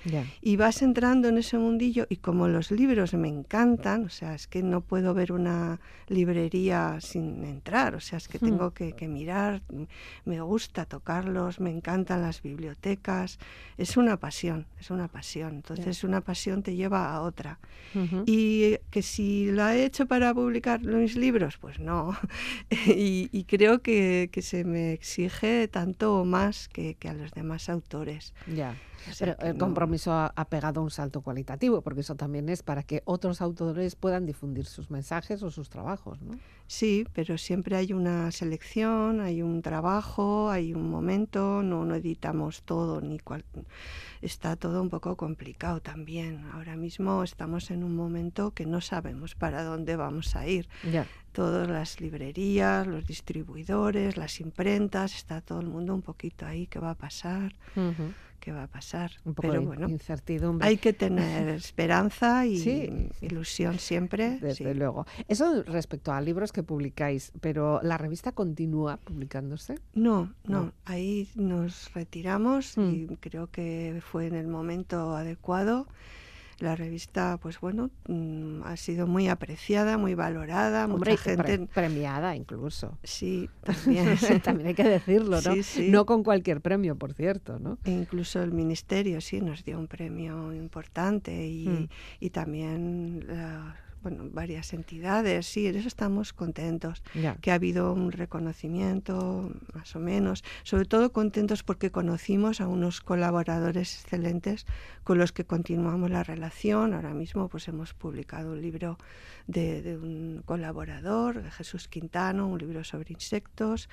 Y 0.42 0.56
vas 0.56 0.82
entrando 0.82 1.28
en 1.28 1.38
ese 1.38 1.56
mundillo 1.56 2.06
y 2.10 2.16
como 2.16 2.46
los 2.46 2.70
libros 2.70 3.14
me 3.14 3.28
encantan, 3.28 4.04
o 4.04 4.10
sea, 4.10 4.34
es 4.34 4.46
que 4.46 4.62
no 4.62 4.82
puedo 4.82 5.14
ver 5.14 5.32
una 5.32 5.80
librería 6.08 6.98
sin 7.00 7.42
entrar, 7.44 7.94
o 7.94 8.00
sea, 8.00 8.18
es 8.18 8.28
que 8.28 8.36
hmm. 8.38 8.44
tengo 8.44 8.70
que, 8.72 9.08
mirar, 9.08 9.62
me 10.26 10.42
gusta 10.42 10.84
tocarlos, 10.84 11.58
me 11.58 11.70
encantan 11.70 12.20
las 12.20 12.42
bibliotecas, 12.42 13.38
es 13.78 13.96
una 13.96 14.18
pasión, 14.18 14.66
es 14.78 14.90
una 14.90 15.08
pasión. 15.08 15.54
Entonces 15.54 16.04
una 16.04 16.20
pasión 16.20 16.62
te 16.62 16.74
lleva 16.74 16.97
a 17.06 17.22
otra. 17.22 17.58
Y 18.26 18.76
que 18.90 19.02
si 19.02 19.50
la 19.50 19.74
he 19.74 19.84
hecho 19.84 20.06
para 20.06 20.32
publicar 20.34 20.80
mis 20.82 21.16
libros, 21.16 21.56
pues 21.58 21.80
no. 21.80 22.16
y, 22.86 23.44
creo 23.44 23.80
que, 23.80 24.30
se 24.40 24.64
me 24.64 24.92
exige 24.92 25.68
tanto 25.68 26.20
o 26.20 26.24
más 26.24 26.68
que, 26.68 26.96
a 27.08 27.12
los 27.14 27.32
demás 27.32 27.68
autores. 27.68 28.34
Ya. 28.46 28.76
Pero 29.18 29.36
el 29.40 29.56
compromiso 29.58 30.12
ha, 30.12 30.44
pegado 30.48 30.82
un 30.82 30.90
salto 30.90 31.20
cualitativo, 31.20 31.82
porque 31.82 32.00
eso 32.00 32.14
también 32.14 32.48
es 32.48 32.62
para 32.62 32.82
que 32.82 33.02
otros 33.04 33.40
autores 33.40 33.96
puedan 33.96 34.26
difundir 34.26 34.66
sus 34.66 34.90
mensajes 34.90 35.42
o 35.42 35.50
sus 35.50 35.68
trabajos, 35.68 36.20
¿no? 36.22 36.38
Sí, 36.66 37.06
pero 37.14 37.38
siempre 37.38 37.76
hay 37.76 37.94
una 37.94 38.30
selección, 38.30 39.22
hay 39.22 39.40
un 39.40 39.62
trabajo, 39.62 40.50
hay 40.50 40.74
un 40.74 40.90
momento, 40.90 41.62
no, 41.62 41.86
no 41.86 41.94
editamos 41.94 42.62
todo, 42.62 43.00
ni 43.00 43.18
cual, 43.18 43.42
está 44.20 44.54
todo 44.56 44.82
un 44.82 44.90
poco 44.90 45.16
complicado 45.16 45.80
también. 45.80 46.44
Ahora 46.52 46.76
mismo 46.76 47.22
estamos 47.22 47.70
en 47.70 47.84
un 47.84 47.96
momento 47.96 48.52
que 48.52 48.66
no 48.66 48.80
sabemos 48.80 49.34
para 49.34 49.64
dónde 49.64 49.96
vamos 49.96 50.36
a 50.36 50.46
ir. 50.46 50.68
Todas 51.32 51.68
las 51.68 52.00
librerías, 52.00 52.86
los 52.86 53.06
distribuidores, 53.06 54.16
las 54.16 54.40
imprentas, 54.40 55.14
está 55.14 55.40
todo 55.40 55.60
el 55.60 55.68
mundo 55.68 55.94
un 55.94 56.02
poquito 56.02 56.46
ahí, 56.46 56.66
¿qué 56.66 56.78
va 56.80 56.90
a 56.90 56.94
pasar? 56.94 57.54
Qué 58.38 58.52
va 58.52 58.64
a 58.64 58.66
pasar. 58.66 59.10
Un 59.24 59.34
poco 59.34 59.48
Pero 59.48 59.62
bueno, 59.62 59.88
incertidumbre. 59.88 60.66
Hay 60.66 60.76
que 60.76 60.92
tener 60.94 61.48
esperanza 61.48 62.46
y 62.46 63.10
ilusión 63.20 63.78
siempre. 63.78 64.38
Desde 64.38 64.74
luego. 64.74 65.06
Eso 65.28 65.62
respecto 65.64 66.12
a 66.12 66.20
libros 66.20 66.52
que 66.52 66.62
publicáis, 66.62 67.32
pero 67.40 67.80
¿la 67.82 67.98
revista 67.98 68.32
continúa 68.32 68.96
publicándose? 68.98 69.76
No, 69.94 70.32
no. 70.44 70.72
Ahí 70.84 71.28
nos 71.34 71.92
retiramos 71.94 72.76
y 72.76 72.80
mm. 72.80 73.16
creo 73.20 73.48
que 73.48 74.00
fue 74.04 74.26
en 74.26 74.34
el 74.34 74.48
momento 74.48 75.16
adecuado 75.16 75.86
la 76.60 76.74
revista, 76.74 77.38
pues 77.40 77.60
bueno, 77.60 77.90
mm, 78.08 78.62
ha 78.64 78.76
sido 78.76 79.06
muy 79.06 79.28
apreciada, 79.28 79.98
muy 79.98 80.14
valorada, 80.14 80.86
mucha 80.86 81.16
gente 81.16 81.68
premiada 81.72 82.34
incluso. 82.36 82.98
Sí, 83.02 83.48
también. 83.62 84.16
también 84.42 84.68
hay 84.68 84.74
que 84.74 84.84
decirlo, 84.84 85.40
¿no? 85.40 85.54
No 85.88 86.06
con 86.06 86.24
cualquier 86.24 86.60
premio, 86.60 86.96
por 86.96 87.14
cierto, 87.14 87.58
¿no? 87.58 87.78
E 87.84 87.90
incluso 87.90 88.42
el 88.42 88.52
ministerio 88.52 89.20
sí 89.20 89.40
nos 89.40 89.64
dio 89.64 89.78
un 89.78 89.86
premio 89.86 90.52
importante 90.52 91.46
y, 91.46 91.68
mm. 91.68 91.88
y 92.20 92.30
también 92.30 93.24
la 93.26 93.76
bueno, 94.02 94.24
varias 94.30 94.72
entidades, 94.72 95.46
sí, 95.46 95.66
en 95.66 95.76
eso 95.76 95.88
estamos 95.88 96.32
contentos, 96.32 97.02
que 97.40 97.50
ha 97.50 97.54
habido 97.54 97.92
un 97.92 98.12
reconocimiento, 98.12 99.50
más 99.74 99.94
o 99.96 99.98
menos, 99.98 100.44
sobre 100.62 100.84
todo 100.84 101.12
contentos 101.12 101.62
porque 101.62 101.90
conocimos 101.90 102.60
a 102.60 102.68
unos 102.68 103.00
colaboradores 103.00 104.00
excelentes 104.00 104.66
con 105.04 105.18
los 105.18 105.32
que 105.32 105.44
continuamos 105.44 106.10
la 106.10 106.22
relación. 106.22 106.94
Ahora 106.94 107.14
mismo 107.14 107.48
pues 107.48 107.66
hemos 107.68 107.94
publicado 107.94 108.52
un 108.52 108.62
libro 108.62 108.98
de, 109.46 109.82
de 109.82 109.96
un 109.96 110.42
colaborador, 110.44 111.42
de 111.42 111.50
Jesús 111.50 111.88
Quintano, 111.88 112.48
un 112.48 112.58
libro 112.58 112.84
sobre 112.84 113.12
insectos. 113.12 113.88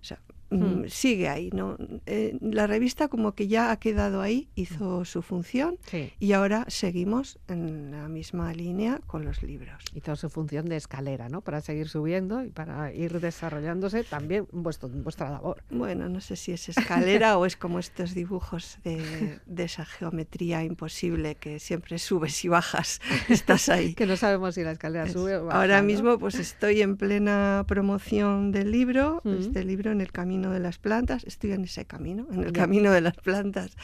O 0.00 0.04
sea, 0.04 0.20
Mm, 0.50 0.64
hmm. 0.64 0.88
sigue 0.88 1.28
ahí. 1.28 1.50
¿no? 1.52 1.76
Eh, 2.06 2.36
la 2.40 2.66
revista 2.66 3.08
como 3.08 3.32
que 3.32 3.48
ya 3.48 3.70
ha 3.70 3.78
quedado 3.78 4.20
ahí, 4.20 4.48
hizo 4.54 5.04
su 5.04 5.22
función 5.22 5.78
y 6.18 6.32
ahora 6.32 6.64
seguimos 6.68 7.38
en 7.48 7.90
la 7.90 8.08
misma 8.08 8.52
línea 8.52 9.00
con 9.06 9.24
los 9.24 9.42
libros. 9.42 9.82
Hizo 9.94 10.16
su 10.16 10.30
función 10.30 10.66
de 10.66 10.76
escalera, 10.76 11.28
¿no? 11.28 11.40
Para 11.40 11.60
seguir 11.60 11.88
subiendo 11.88 12.44
y 12.44 12.48
para 12.48 12.92
ir 12.92 13.20
desarrollándose 13.20 14.04
también 14.04 14.46
vuestro, 14.52 14.88
vuestra 14.88 15.30
labor. 15.30 15.62
Bueno, 15.70 16.08
no 16.08 16.20
sé 16.20 16.36
si 16.36 16.52
es 16.52 16.68
escalera 16.68 17.38
o 17.38 17.46
es 17.46 17.56
como 17.56 17.78
estos 17.78 18.14
dibujos 18.14 18.78
de, 18.84 19.40
de, 19.46 19.64
esa 19.64 19.84
geometría 19.84 20.62
imposible 20.62 21.34
que 21.34 21.58
siempre 21.58 21.98
subes 21.98 22.44
y 22.44 22.48
bajas, 22.48 23.00
estás 23.28 23.68
ahí. 23.68 23.94
que 23.94 24.06
no 24.06 24.16
sabemos 24.16 24.54
si 24.54 24.62
la 24.62 24.72
escalera 24.72 25.08
sube 25.08 25.36
o 25.36 25.46
baja. 25.46 25.60
Ahora 25.60 25.82
mismo 25.82 26.18
pues 26.18 26.36
estoy 26.36 26.82
en 26.82 26.96
plena 26.96 27.64
promoción 27.66 28.52
del 28.52 28.70
libro, 28.70 29.22
este 29.24 29.64
libro 29.64 29.90
en 29.90 30.00
el 30.00 30.12
camino 30.12 30.35
de 30.42 30.60
las 30.60 30.78
plantas, 30.78 31.24
estoy 31.24 31.52
en 31.52 31.64
ese 31.64 31.84
camino, 31.84 32.26
en 32.32 32.42
el 32.42 32.52
camino 32.52 32.92
de 32.92 33.00
las 33.00 33.16
plantas. 33.16 33.76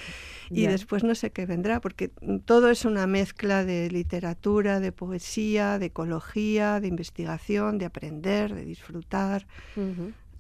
Y 0.51 0.67
después 0.67 1.03
no 1.05 1.15
sé 1.15 1.31
qué 1.31 1.47
vendrá, 1.47 1.81
porque 1.81 2.09
todo 2.45 2.71
es 2.71 2.85
una 2.85 3.07
mezcla 3.07 3.65
de 3.65 3.91
literatura, 3.91 4.81
de 4.81 4.93
poesía, 4.93 5.79
de 5.79 5.87
ecología, 5.87 6.81
de 6.81 6.89
investigación, 6.89 7.79
de 7.79 7.87
aprender, 7.87 8.55
de 8.55 8.65
disfrutar. 8.65 9.47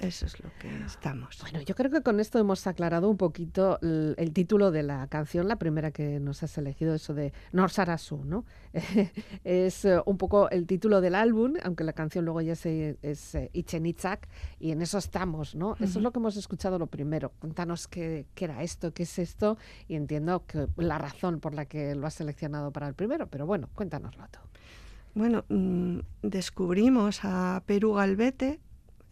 Eso 0.02 0.26
es 0.26 0.42
lo 0.42 0.50
que 0.58 0.68
estamos. 0.84 1.38
Bueno, 1.42 1.60
yo 1.60 1.76
creo 1.76 1.88
que 1.88 2.02
con 2.02 2.18
esto 2.18 2.40
hemos 2.40 2.66
aclarado 2.66 3.08
un 3.08 3.16
poquito 3.16 3.78
el, 3.80 4.32
título 4.32 4.72
de 4.72 4.82
la 4.82 5.06
canción, 5.06 5.46
la 5.46 5.56
primera 5.56 5.92
que 5.92 6.18
nos 6.18 6.42
has 6.42 6.58
elegido, 6.58 6.92
eso 6.92 7.14
de 7.14 7.32
Norsarasu, 7.52 8.24
¿no? 8.24 8.44
es 9.44 9.84
eh, 9.84 10.02
un 10.04 10.18
poco 10.18 10.50
el 10.50 10.66
título 10.66 11.00
del 11.00 11.14
álbum, 11.14 11.54
aunque 11.62 11.84
la 11.84 11.92
canción 11.92 12.24
luego 12.24 12.40
ya 12.40 12.54
es, 12.54 12.66
es 12.66 13.34
eh, 13.36 13.50
Ichenitzak, 13.52 14.28
y 14.58 14.72
en 14.72 14.82
eso 14.82 14.98
estamos, 14.98 15.54
¿no? 15.54 15.76
Eso 15.78 16.00
es 16.00 16.02
lo 16.02 16.10
que 16.10 16.18
hemos 16.18 16.36
escuchado 16.36 16.80
lo 16.80 16.88
primero. 16.88 17.30
Cuéntanos 17.38 17.86
qué, 17.86 18.26
qué, 18.34 18.46
era 18.46 18.64
esto, 18.64 18.92
qué 18.92 19.04
es 19.04 19.20
esto, 19.20 19.56
y 19.86 19.94
entiendo 19.94 20.44
que 20.46 20.66
la 20.78 20.98
razón 20.98 21.38
por 21.38 21.54
la 21.54 21.66
que 21.66 21.94
lo 21.94 22.08
has 22.08 22.14
seleccionado 22.14 22.72
para 22.72 22.88
el 22.88 22.94
primero, 22.94 23.28
pero 23.28 23.46
bueno, 23.46 23.68
cuéntanoslo 23.72 24.24
tú. 24.32 24.40
Bueno, 25.14 25.44
mm, 25.48 26.00
descubrimos 26.22 27.20
a 27.22 27.62
Perú 27.66 27.92
Galvete, 27.92 28.58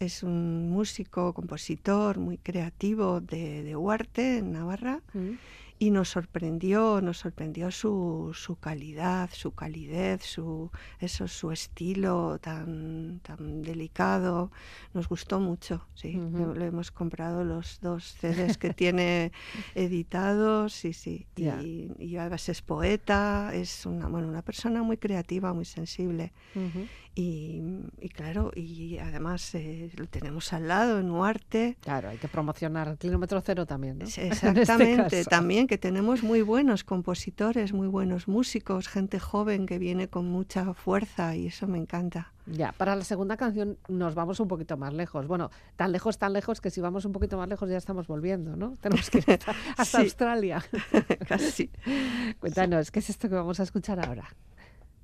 es 0.01 0.23
un 0.23 0.69
músico, 0.69 1.33
compositor 1.33 2.19
muy 2.19 2.37
creativo 2.37 3.21
de, 3.21 3.63
de 3.63 3.75
Huarte, 3.75 4.39
en 4.39 4.51
Navarra, 4.51 5.01
mm 5.13 5.35
y 5.81 5.89
nos 5.89 6.09
sorprendió, 6.09 7.01
nos 7.01 7.17
sorprendió 7.17 7.71
su, 7.71 8.33
su 8.35 8.55
calidad, 8.55 9.31
su 9.33 9.55
calidez, 9.55 10.21
su, 10.21 10.69
eso, 10.99 11.27
su 11.27 11.51
estilo 11.51 12.37
tan, 12.37 13.19
tan 13.23 13.63
delicado. 13.63 14.51
Nos 14.93 15.09
gustó 15.09 15.39
mucho, 15.39 15.87
sí. 15.95 16.21
Le 16.55 16.67
hemos 16.67 16.91
comprado 16.91 17.43
los 17.43 17.79
dos 17.81 18.15
CDs 18.21 18.59
que 18.59 18.75
tiene 18.75 19.31
editados, 19.73 20.71
sí, 20.73 20.93
sí. 20.93 21.25
Y, 21.35 21.89
y, 21.97 22.17
además 22.17 22.47
es 22.47 22.61
poeta, 22.61 23.49
es 23.51 23.87
una, 23.87 24.07
bueno, 24.07 24.27
una 24.27 24.43
persona 24.43 24.83
muy 24.83 24.97
creativa, 24.97 25.51
muy 25.51 25.65
sensible. 25.65 26.31
Y, 27.13 27.61
y, 27.99 28.09
claro, 28.09 28.51
y 28.55 28.97
además 28.97 29.53
eh, 29.55 29.91
lo 29.95 30.07
tenemos 30.07 30.53
al 30.53 30.67
lado 30.67 30.99
en 30.99 31.11
Huarte. 31.11 31.77
Claro, 31.81 32.09
hay 32.09 32.17
que 32.17 32.29
promocionar 32.29 32.87
el 32.87 32.97
kilómetro 32.97 33.41
cero 33.41 33.65
también, 33.65 33.99
¿no? 33.99 34.05
Este 34.11 34.27
exactamente, 34.27 35.25
también 35.25 35.67
que 35.67 35.77
tenemos 35.77 36.23
muy 36.23 36.41
buenos 36.41 36.83
compositores, 36.83 37.73
muy 37.73 37.87
buenos 37.87 38.27
músicos, 38.27 38.87
gente 38.87 39.19
joven 39.19 39.65
que 39.65 39.77
viene 39.77 40.07
con 40.07 40.25
mucha 40.25 40.73
fuerza 40.73 41.35
y 41.35 41.47
eso 41.47 41.67
me 41.67 41.77
encanta. 41.77 42.31
Ya, 42.45 42.71
para 42.71 42.95
la 42.95 43.03
segunda 43.03 43.37
canción 43.37 43.77
nos 43.87 44.15
vamos 44.15 44.39
un 44.39 44.47
poquito 44.47 44.77
más 44.77 44.93
lejos. 44.93 45.27
Bueno, 45.27 45.51
tan 45.75 45.91
lejos, 45.91 46.17
tan 46.17 46.33
lejos 46.33 46.61
que 46.61 46.69
si 46.69 46.81
vamos 46.81 47.05
un 47.05 47.11
poquito 47.11 47.37
más 47.37 47.47
lejos 47.47 47.69
ya 47.69 47.77
estamos 47.77 48.07
volviendo, 48.07 48.55
¿no? 48.55 48.77
Tenemos 48.81 49.09
que 49.09 49.19
ir 49.19 49.39
hasta, 49.77 49.99
Australia. 49.99 50.63
Casi. 51.27 51.69
Cuéntanos, 52.39 52.89
¿qué 52.91 52.99
es 52.99 53.09
esto 53.09 53.29
que 53.29 53.35
vamos 53.35 53.59
a 53.59 53.63
escuchar 53.63 54.03
ahora? 54.05 54.29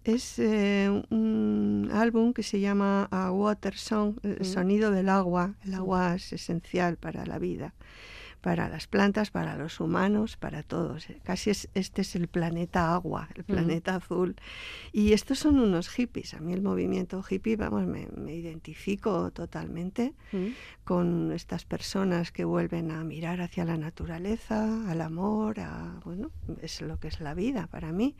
Es 0.07 0.39
eh, 0.39 1.03
un 1.09 1.89
álbum 1.91 2.31
que 2.31 2.41
se 2.41 2.61
llama 2.61 3.09
A 3.11 3.29
Water 3.29 3.75
Song, 3.75 4.15
el 4.23 4.45
sonido 4.45 4.89
del 4.89 5.09
agua. 5.09 5.55
El 5.65 5.73
agua 5.73 6.15
es 6.15 6.31
esencial 6.31 6.95
para 6.95 7.25
la 7.25 7.39
vida 7.39 7.73
para 8.47 8.69
las 8.69 8.87
plantas, 8.87 9.29
para 9.29 9.57
los 9.57 9.81
humanos, 9.81 10.37
para 10.37 10.63
todos. 10.63 11.07
Casi 11.23 11.49
es, 11.49 11.67
este 11.73 12.01
es 12.01 12.15
el 12.15 12.29
planeta 12.29 12.93
agua, 12.93 13.27
el 13.35 13.43
planeta 13.43 13.95
azul. 13.95 14.37
Y 14.93 15.11
estos 15.11 15.39
son 15.39 15.59
unos 15.59 15.89
hippies. 15.89 16.33
A 16.33 16.39
mí 16.39 16.53
el 16.53 16.61
movimiento 16.61 17.21
hippie, 17.29 17.57
vamos, 17.57 17.85
me, 17.85 18.07
identifico 18.33 19.31
totalmente 19.31 20.13
con 20.85 21.33
estas 21.33 21.65
personas 21.65 22.31
que 22.31 22.45
vuelven 22.45 22.91
a 22.91 23.03
mirar 23.03 23.41
hacia 23.41 23.65
la 23.65 23.75
naturaleza, 23.75 24.89
al 24.89 25.01
amor, 25.01 25.59
a, 25.59 25.99
bueno, 26.05 26.31
es 26.61 26.79
lo 26.79 27.01
que 27.01 27.09
es 27.09 27.19
la 27.19 27.33
vida 27.33 27.67
para 27.67 27.91
mí. 27.91 28.15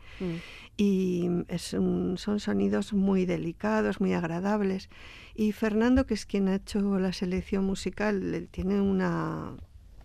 Y 0.76 1.26
son 1.56 2.18
sonidos 2.18 2.92
muy 2.92 3.24
delicados, 3.24 3.98
muy 3.98 4.12
agradables. 4.12 4.90
Y 5.34 5.52
Fernando, 5.52 6.04
que 6.04 6.12
es 6.12 6.26
quien 6.26 6.48
ha 6.48 6.56
hecho 6.56 6.98
la 6.98 7.14
selección 7.14 7.64
musical, 7.64 8.48
tiene 8.50 8.82
una 8.82 9.56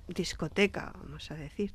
discoteca, 0.07 0.93
vamos 1.01 1.31
a 1.31 1.35
decir, 1.35 1.73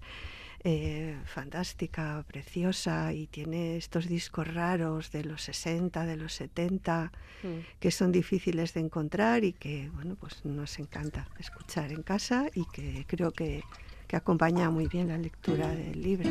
eh, 0.64 1.16
fantástica, 1.24 2.24
preciosa 2.26 3.12
y 3.12 3.28
tiene 3.28 3.76
estos 3.76 4.08
discos 4.08 4.52
raros 4.52 5.12
de 5.12 5.22
los 5.22 5.42
60, 5.42 6.04
de 6.04 6.16
los 6.16 6.32
70, 6.34 7.12
mm. 7.42 7.48
que 7.78 7.90
son 7.92 8.10
difíciles 8.10 8.74
de 8.74 8.80
encontrar 8.80 9.44
y 9.44 9.52
que, 9.52 9.88
bueno, 9.94 10.16
pues 10.16 10.44
nos 10.44 10.78
encanta 10.80 11.28
escuchar 11.38 11.92
en 11.92 12.02
casa 12.02 12.46
y 12.54 12.64
que 12.66 13.04
creo 13.06 13.30
que, 13.30 13.62
que 14.08 14.16
acompaña 14.16 14.68
muy 14.68 14.88
bien 14.88 15.08
la 15.08 15.18
lectura 15.18 15.68
del 15.68 16.02
libro. 16.02 16.28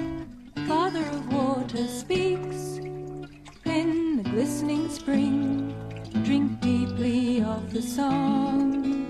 Father 0.67 1.07
of 1.07 1.33
water 1.33 1.87
speaks 1.87 2.79
in 3.65 4.21
the 4.21 4.29
glistening 4.29 4.89
spring, 4.89 5.73
drink 6.25 6.59
deeply 6.59 7.41
of 7.41 7.71
the 7.71 7.81
song. 7.81 9.05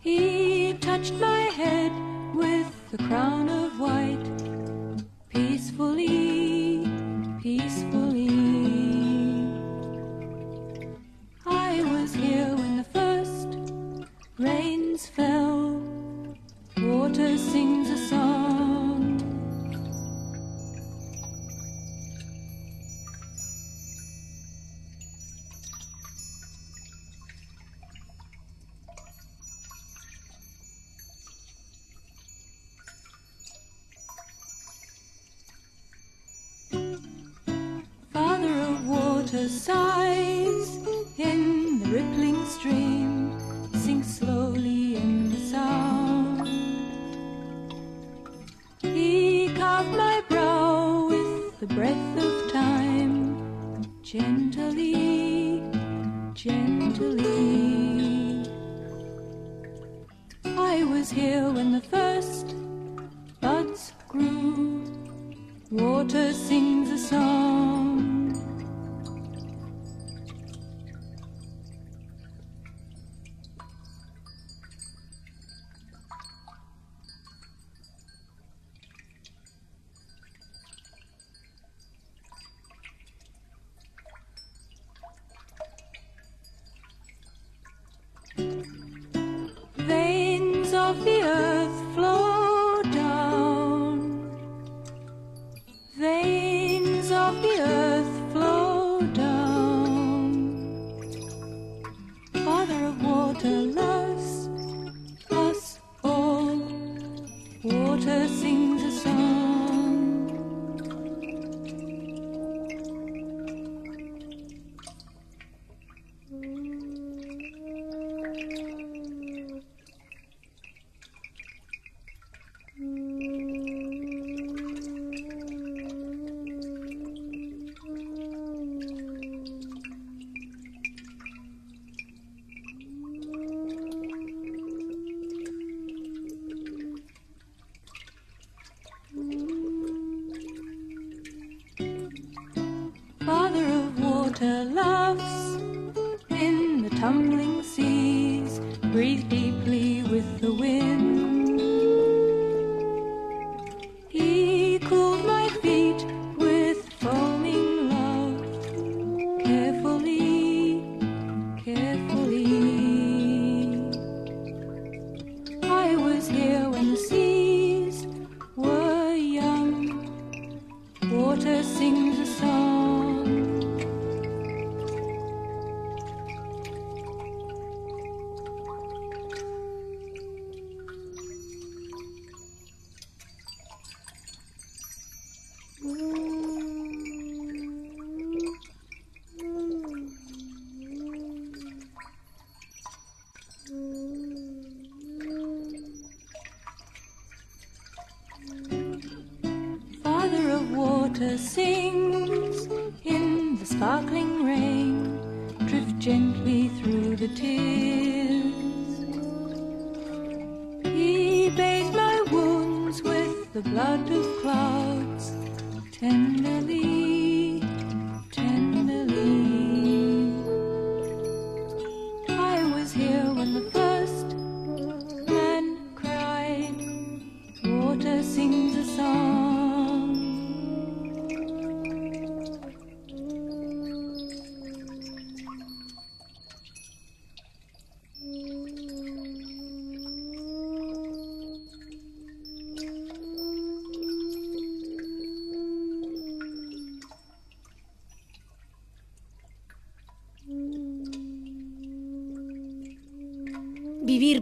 He 0.00 0.69
touched 0.90 1.14
my 1.20 1.42
head 1.60 1.92
with 2.34 2.68
the 2.90 2.98
crown 2.98 3.48
of 3.48 3.78
white, 3.78 5.04
peacefully. 5.28 6.39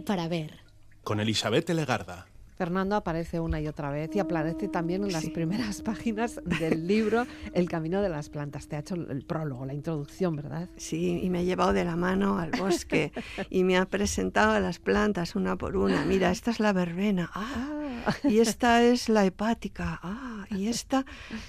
Para 0.09 0.27
ver. 0.27 0.61
Con 1.05 1.21
Elizabeth 1.21 1.69
Legarda. 1.69 2.27
Fernando 2.57 2.97
aparece 2.97 3.41
una 3.41 3.61
y 3.61 3.69
otra 3.69 3.91
vez 3.91 4.11
y 4.17 4.21
aparece 4.21 4.67
también 4.67 5.05
en 5.05 5.13
las 5.13 5.29
primeras 5.29 5.83
páginas 5.91 6.41
del 6.45 6.89
libro 6.89 7.27
El 7.53 7.69
camino 7.69 8.01
de 8.01 8.09
las 8.09 8.31
plantas. 8.31 8.69
Te 8.69 8.77
ha 8.77 8.79
hecho 8.79 8.95
el 8.95 9.23
prólogo, 9.27 9.67
la 9.67 9.75
introducción, 9.75 10.35
¿verdad? 10.35 10.71
Sí, 10.79 11.21
y 11.23 11.29
me 11.29 11.41
ha 11.41 11.43
llevado 11.43 11.75
de 11.75 11.85
la 11.85 11.95
mano 11.95 12.39
al 12.39 12.53
bosque 12.53 13.13
y 13.51 13.65
me 13.65 13.77
ha 13.77 13.85
presentado 13.85 14.53
a 14.53 14.61
las 14.61 14.79
plantas 14.79 15.37
una 15.37 15.57
por 15.57 15.77
una. 15.77 16.07
Mira, 16.07 16.31
esta 16.31 16.51
es 16.53 16.59
la 16.59 16.73
verbena. 16.73 17.31
Ah, 17.35 18.15
y 18.25 18.39
esta 18.39 18.83
es 18.83 19.11
la 19.11 19.27
hepática. 19.27 20.01
Ah, 20.03 20.47
y 20.51 20.69
esta 20.69 21.05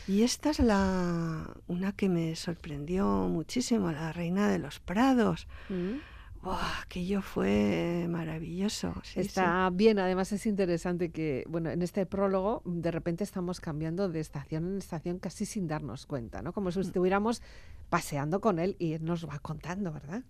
y 0.05 0.23
esta 0.23 0.49
es 0.49 0.59
la 0.59 1.49
una 1.67 1.93
que 1.93 2.09
me 2.09 2.35
sorprendió 2.35 3.07
muchísimo, 3.29 3.89
la 3.89 4.11
reina 4.11 4.49
de 4.49 4.59
los 4.59 4.81
prados. 4.81 5.47
Mm 5.69 6.18
que 6.41 6.49
aquello 6.83 7.21
fue 7.21 8.07
maravilloso. 8.09 8.93
Está 9.15 9.69
bien, 9.71 9.99
además 9.99 10.31
es 10.31 10.45
interesante 10.45 11.11
que, 11.11 11.43
bueno, 11.47 11.69
en 11.69 11.81
este 11.81 12.05
prólogo 12.05 12.61
de 12.65 12.91
repente 12.91 13.23
estamos 13.23 13.59
cambiando 13.59 14.09
de 14.09 14.19
estación 14.19 14.67
en 14.67 14.77
estación 14.77 15.19
casi 15.19 15.45
sin 15.45 15.67
darnos 15.67 16.05
cuenta, 16.05 16.41
¿no? 16.41 16.53
Como 16.53 16.71
si 16.71 16.79
mm. 16.79 16.81
estuviéramos 16.81 17.41
paseando 17.89 18.39
con 18.39 18.59
él 18.59 18.75
y 18.79 18.93
él 18.93 19.03
nos 19.03 19.27
va 19.27 19.39
contando, 19.39 19.91
¿verdad? 19.91 20.23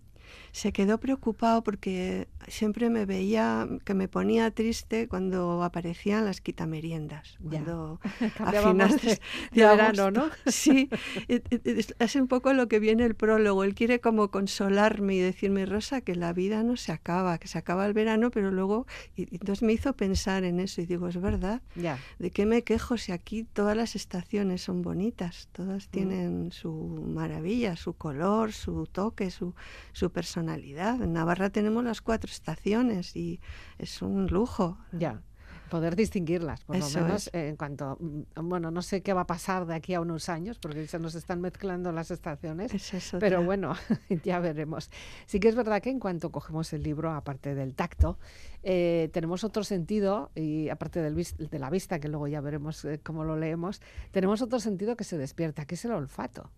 Se 0.52 0.72
quedó 0.72 0.98
preocupado 0.98 1.62
porque 1.62 2.28
siempre 2.48 2.90
me 2.90 3.06
veía 3.06 3.68
que 3.84 3.94
me 3.94 4.08
ponía 4.08 4.50
triste 4.50 5.08
cuando 5.08 5.62
aparecían 5.62 6.24
las 6.24 6.40
quitameriendas. 6.40 7.38
Cuando 7.42 8.00
a 8.38 8.52
finales 8.52 9.02
de, 9.02 9.20
verano, 9.52 10.10
¿no? 10.10 10.30
Sí, 10.46 10.88
es 11.28 12.16
un 12.16 12.28
poco 12.28 12.52
lo 12.52 12.68
que 12.68 12.80
viene 12.80 13.04
el 13.04 13.14
prólogo. 13.14 13.64
Él 13.64 13.74
quiere 13.74 14.00
como 14.00 14.30
consolarme 14.30 15.14
y 15.14 15.20
decirme, 15.20 15.66
Rosa, 15.66 16.00
que 16.00 16.14
la 16.14 16.32
vida 16.32 16.62
no 16.62 16.76
se 16.76 16.92
acaba, 16.92 17.38
que 17.38 17.48
se 17.48 17.58
acaba 17.58 17.86
el 17.86 17.92
verano, 17.92 18.30
pero 18.30 18.50
luego... 18.50 18.86
Y, 19.16 19.22
entonces 19.32 19.62
me 19.62 19.72
hizo 19.72 19.94
pensar 19.94 20.44
en 20.44 20.60
eso 20.60 20.80
y 20.80 20.86
digo, 20.86 21.08
es 21.08 21.20
verdad. 21.20 21.62
Ya. 21.76 21.98
¿De 22.18 22.30
qué 22.30 22.46
me 22.46 22.62
quejo 22.62 22.96
si 22.96 23.12
aquí 23.12 23.44
todas 23.44 23.76
las 23.76 23.96
estaciones 23.96 24.62
son 24.62 24.82
bonitas? 24.82 25.48
Todas 25.52 25.86
mm. 25.86 25.90
tienen 25.90 26.52
su 26.52 26.72
maravilla, 26.72 27.76
su 27.76 27.94
color, 27.94 28.52
su 28.52 28.86
toque, 28.86 29.30
su, 29.30 29.54
su 29.92 30.10
personalidad. 30.20 31.00
En 31.00 31.14
Navarra 31.14 31.48
tenemos 31.48 31.82
las 31.82 32.02
cuatro 32.02 32.30
estaciones 32.30 33.16
y 33.16 33.40
es 33.78 34.02
un 34.02 34.26
lujo. 34.26 34.76
Ya 34.92 35.22
poder 35.70 35.94
distinguirlas, 35.94 36.64
por 36.64 36.76
lo 36.76 36.88
menos 36.88 37.30
en 37.32 37.54
cuanto, 37.54 37.96
mm, 38.00 38.48
bueno, 38.48 38.72
no 38.72 38.82
sé 38.82 39.02
qué 39.02 39.12
va 39.12 39.20
a 39.20 39.26
pasar 39.26 39.66
de 39.66 39.74
aquí 39.76 39.94
a 39.94 40.00
unos 40.00 40.28
años, 40.28 40.58
porque 40.58 40.88
se 40.88 40.98
nos 40.98 41.14
están 41.14 41.40
mezclando 41.40 41.92
las 41.92 42.10
estaciones, 42.10 42.72
pero 43.20 43.44
bueno, 43.44 43.74
ya 44.24 44.40
veremos. 44.40 44.90
Sí 45.26 45.38
que 45.38 45.46
es 45.48 45.54
verdad 45.54 45.80
que 45.80 45.90
en 45.90 46.00
cuanto 46.00 46.32
cogemos 46.32 46.72
el 46.72 46.82
libro, 46.82 47.12
aparte 47.12 47.54
del 47.54 47.76
tacto, 47.76 48.18
eh, 48.64 49.10
tenemos 49.12 49.44
otro 49.44 49.62
sentido, 49.62 50.32
y 50.34 50.68
aparte 50.70 51.00
del 51.00 51.14
de 51.14 51.58
la 51.60 51.70
vista, 51.70 52.00
que 52.00 52.08
luego 52.08 52.26
ya 52.26 52.40
veremos 52.40 52.84
eh, 52.84 52.98
cómo 53.00 53.22
lo 53.22 53.36
leemos, 53.36 53.80
tenemos 54.10 54.42
otro 54.42 54.58
sentido 54.58 54.96
que 54.96 55.04
se 55.04 55.16
despierta, 55.16 55.66
que 55.66 55.76
es 55.76 55.84
el 55.84 55.92
olfato. 55.92 56.50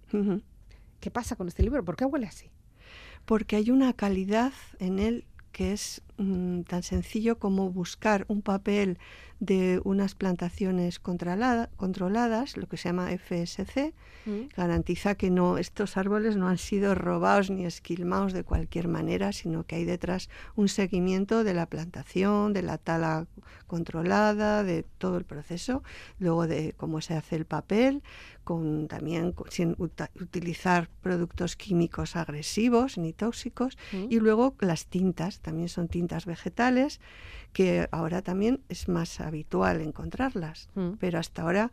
¿Qué 1.01 1.11
pasa 1.11 1.37
con 1.37 1.49
este 1.49 1.63
libro? 1.63 1.85
¿Por 1.85 1.97
qué 1.97 2.07
huele 2.07 2.27
así? 2.27 2.51
Porque 3.25 3.57
hay 3.57 3.71
una 3.71 3.93
calidad 3.93 4.53
en 4.79 4.99
él 4.99 5.25
que 5.53 5.73
es 5.73 6.03
mm, 6.17 6.63
tan 6.63 6.83
sencillo 6.83 7.39
como 7.39 7.71
buscar 7.71 8.25
un 8.29 8.43
papel 8.43 8.99
de 9.39 9.81
unas 9.83 10.15
plantaciones 10.15 11.01
controladas, 11.01 12.57
lo 12.57 12.69
que 12.69 12.77
se 12.77 12.89
llama 12.89 13.11
FSC, 13.11 13.93
mm. 14.25 14.55
garantiza 14.57 15.17
que 15.17 15.31
no 15.31 15.59
estos 15.59 15.97
árboles 15.97 16.37
no 16.37 16.47
han 16.47 16.59
sido 16.59 16.95
robados 16.95 17.51
ni 17.51 17.67
esquilmados 17.67 18.33
de 18.33 18.45
cualquier 18.45 18.87
manera, 18.87 19.33
sino 19.33 19.65
que 19.65 19.75
hay 19.75 19.85
detrás 19.85 20.31
un 20.55 20.69
seguimiento 20.69 21.43
de 21.43 21.55
la 21.55 21.67
plantación, 21.67 22.53
de 22.53 22.63
la 22.63 22.79
tala 22.79 23.27
controlada, 23.67 24.63
de 24.63 24.85
todo 24.99 25.19
el 25.19 25.25
proceso, 25.25 25.83
luego 26.21 26.47
de 26.47 26.75
cómo 26.77 27.01
se 27.01 27.15
hace 27.15 27.35
el 27.35 27.45
papel, 27.45 28.03
con 28.45 28.89
también 28.89 29.35
sin 29.49 29.77
utilizar 29.79 30.89
productos 31.01 31.57
químicos 31.57 32.17
agresivos 32.17 32.99
ni 32.99 33.13
tóxicos, 33.13 33.79
mm. 33.93 34.07
y 34.11 34.21
luego 34.21 34.55
las 34.61 34.87
tintas, 34.87 35.41
también 35.41 35.69
son 35.69 35.89
tintas 35.89 36.27
vegetales 36.27 37.01
que 37.53 37.87
ahora 37.93 38.23
también 38.23 38.61
es 38.69 38.89
más 38.89 39.21
habitual 39.21 39.81
encontrarlas, 39.81 40.69
mm. 40.75 40.93
pero 40.99 41.19
hasta 41.19 41.43
ahora, 41.43 41.71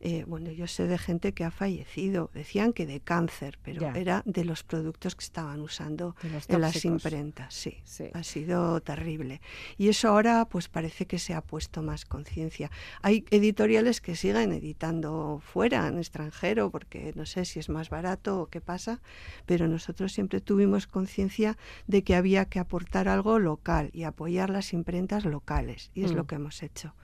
eh, 0.00 0.24
bueno, 0.26 0.50
yo 0.50 0.66
sé 0.66 0.86
de 0.86 0.98
gente 0.98 1.32
que 1.32 1.44
ha 1.44 1.50
fallecido, 1.50 2.30
decían 2.34 2.72
que 2.72 2.86
de 2.86 3.00
cáncer, 3.00 3.58
pero 3.62 3.94
era 3.94 4.22
de 4.26 4.44
los 4.44 4.62
productos 4.62 5.14
que 5.14 5.24
estaban 5.24 5.60
usando 5.60 6.14
en 6.22 6.60
las 6.60 6.84
imprentas, 6.84 7.54
sí, 7.54 7.78
ha 8.12 8.22
sido 8.22 8.80
terrible. 8.80 9.40
Y 9.78 9.88
eso 9.88 10.08
ahora 10.08 10.46
pues 10.48 10.68
parece 10.68 11.06
que 11.06 11.18
se 11.18 11.34
ha 11.34 11.40
puesto 11.40 11.82
más 11.82 12.04
conciencia. 12.04 12.70
Hay 13.00 13.24
editoriales 13.30 14.00
que 14.00 14.16
siguen 14.16 14.52
editando 14.52 15.40
fuera, 15.42 15.88
en 15.88 15.98
extranjero, 16.12 16.70
porque 16.70 17.14
no 17.16 17.24
sé 17.24 17.46
si 17.46 17.58
es 17.58 17.70
más 17.70 17.88
barato 17.88 18.42
o 18.42 18.46
qué 18.46 18.60
pasa, 18.60 19.00
pero 19.46 19.66
nosotros 19.66 20.12
siempre 20.12 20.42
tuvimos 20.42 20.86
conciencia 20.86 21.56
de 21.86 22.04
que 22.04 22.14
había 22.14 22.44
que 22.44 22.58
aportar 22.58 23.08
algo 23.08 23.38
local 23.38 23.88
y 23.94 24.02
apoyar 24.02 24.50
las 24.50 24.74
imprentas 24.74 25.24
locales 25.24 25.90
y 25.94 26.04
es 26.04 26.12
lo 26.12 26.24
mm. 26.24 26.26
que 26.26 26.34
hemos 26.34 26.62
hecho. 26.62 26.94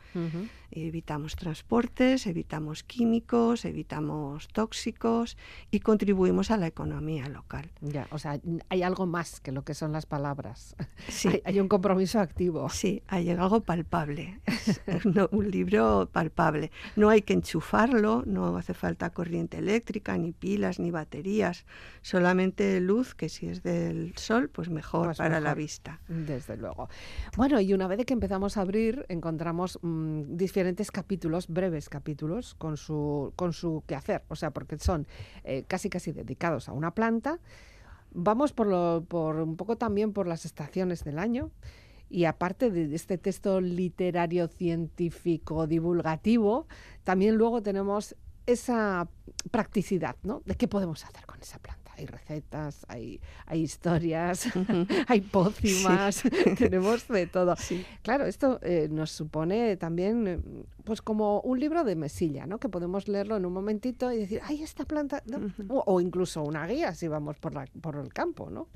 Evitamos 0.71 1.35
transportes, 1.35 2.27
evitamos 2.27 2.83
químicos, 2.83 3.65
evitamos 3.65 4.49
tóxicos 4.49 5.39
y 5.71 5.81
contribuimos 5.81 6.51
a 6.51 6.59
la 6.59 6.67
economía 6.67 7.29
local. 7.29 7.71
Ya, 7.81 8.07
o 8.11 8.19
sea, 8.19 8.39
hay 8.69 8.83
algo 8.83 9.07
más 9.07 9.41
que 9.41 9.51
lo 9.51 9.65
que 9.65 9.75
son 9.75 9.93
las 9.93 10.07
palabras. 10.07 10.77
Sí. 11.09 11.41
hay, 11.45 11.59
un 11.59 11.69
compromiso 11.69 12.21
activo. 12.21 12.69
Sí, 12.69 13.03
hay 13.09 13.31
algo 13.31 13.63
palpable. 13.63 14.41
un 15.31 15.51
libro 15.51 16.09
palpable. 16.13 16.71
No 16.97 17.09
hay 17.09 17.23
que 17.23 17.33
enchufarlo, 17.33 18.25
no 18.27 18.57
hace 18.57 18.75
falta 18.75 19.11
corriente 19.11 19.59
eléctrica, 19.59 20.17
ni 20.19 20.33
pilas, 20.33 20.79
ni 20.79 20.91
baterías. 20.91 21.65
Solamente 22.03 22.81
luz, 22.81 23.15
que 23.15 23.29
si 23.29 23.49
es 23.49 23.63
del 23.63 24.13
sol, 24.17 24.51
pues 24.51 24.69
mejor 24.69 25.07
pues 25.07 25.19
para 25.19 25.41
la 25.41 25.55
vista. 25.55 26.01
Desde 26.09 26.57
luego. 26.57 26.89
Bueno, 27.37 27.61
y 27.61 27.73
una 27.73 27.89
vez 27.89 28.05
que 28.05 28.13
empezamos 28.13 28.57
a 28.57 28.61
abrir, 28.61 29.07
encontramos 29.09 29.79
mm, 29.99 30.37
diferentes 30.37 30.91
capítulos, 30.91 31.49
breves 31.49 31.89
capítulos, 31.89 32.55
con 32.55 32.77
su, 32.77 33.33
con 33.37 33.53
su 33.53 33.83
quehacer, 33.87 34.25
o 34.29 34.37
sea, 34.37 34.51
porque 34.51 34.79
son 34.79 35.07
eh, 35.45 35.65
casi 35.67 35.91
casi 35.91 36.13
dedicados 36.13 36.69
a 36.69 36.73
una 36.73 36.95
planta. 36.95 37.41
Vamos 38.13 38.53
por, 38.53 38.67
lo, 38.67 39.05
por 39.07 39.37
un 39.37 39.57
poco 39.57 39.77
también 39.77 40.13
por 40.13 40.27
las 40.27 40.45
estaciones 40.45 41.05
del 41.05 41.19
año. 41.19 41.51
Y 42.11 42.25
aparte 42.25 42.71
de 42.71 42.95
este 42.95 43.19
texto 43.19 43.61
literario, 43.61 44.49
científico, 44.49 45.67
divulgativo, 45.67 46.67
también 47.05 47.35
luego 47.37 47.63
tenemos 47.63 48.17
esa 48.47 49.09
practicidad, 49.51 50.17
¿no? 50.23 50.41
De 50.47 50.55
qué 50.55 50.69
podemos 50.69 51.05
hacer 51.05 51.27
con 51.27 51.39
esa 51.43 51.59
planta 51.59 51.78
hay 51.99 52.07
recetas, 52.07 52.87
hay, 52.89 53.21
hay 53.47 53.63
historias, 53.63 54.49
hay 55.09 55.21
pócimas, 55.21 56.23
tenemos 56.59 57.09
de 57.09 57.27
todo. 57.27 57.55
Claro, 58.03 58.27
esto 58.27 58.61
eh, 58.63 58.89
nos 58.91 59.11
supone 59.11 59.77
también 59.77 60.65
pues 60.85 61.03
como 61.03 61.41
un 61.41 61.59
libro 61.59 61.85
de 61.85 61.97
mesilla, 61.97 62.47
¿no? 62.47 62.59
Que 62.59 62.69
podemos 62.69 63.09
leerlo 63.09 63.37
en 63.37 63.45
un 63.45 63.53
momentito 63.53 64.13
y 64.13 64.19
decir, 64.19 64.41
ay, 64.45 64.63
esta 64.63 64.85
planta, 64.85 65.23
o, 65.69 66.01
incluso 66.01 66.43
una 66.43 66.67
guía 66.67 66.95
si 66.95 67.09
vamos 67.09 67.37
por, 67.39 67.55
la, 67.55 67.67
por 67.81 67.97
el 67.97 68.13
campo, 68.13 68.49
¿no? 68.49 68.69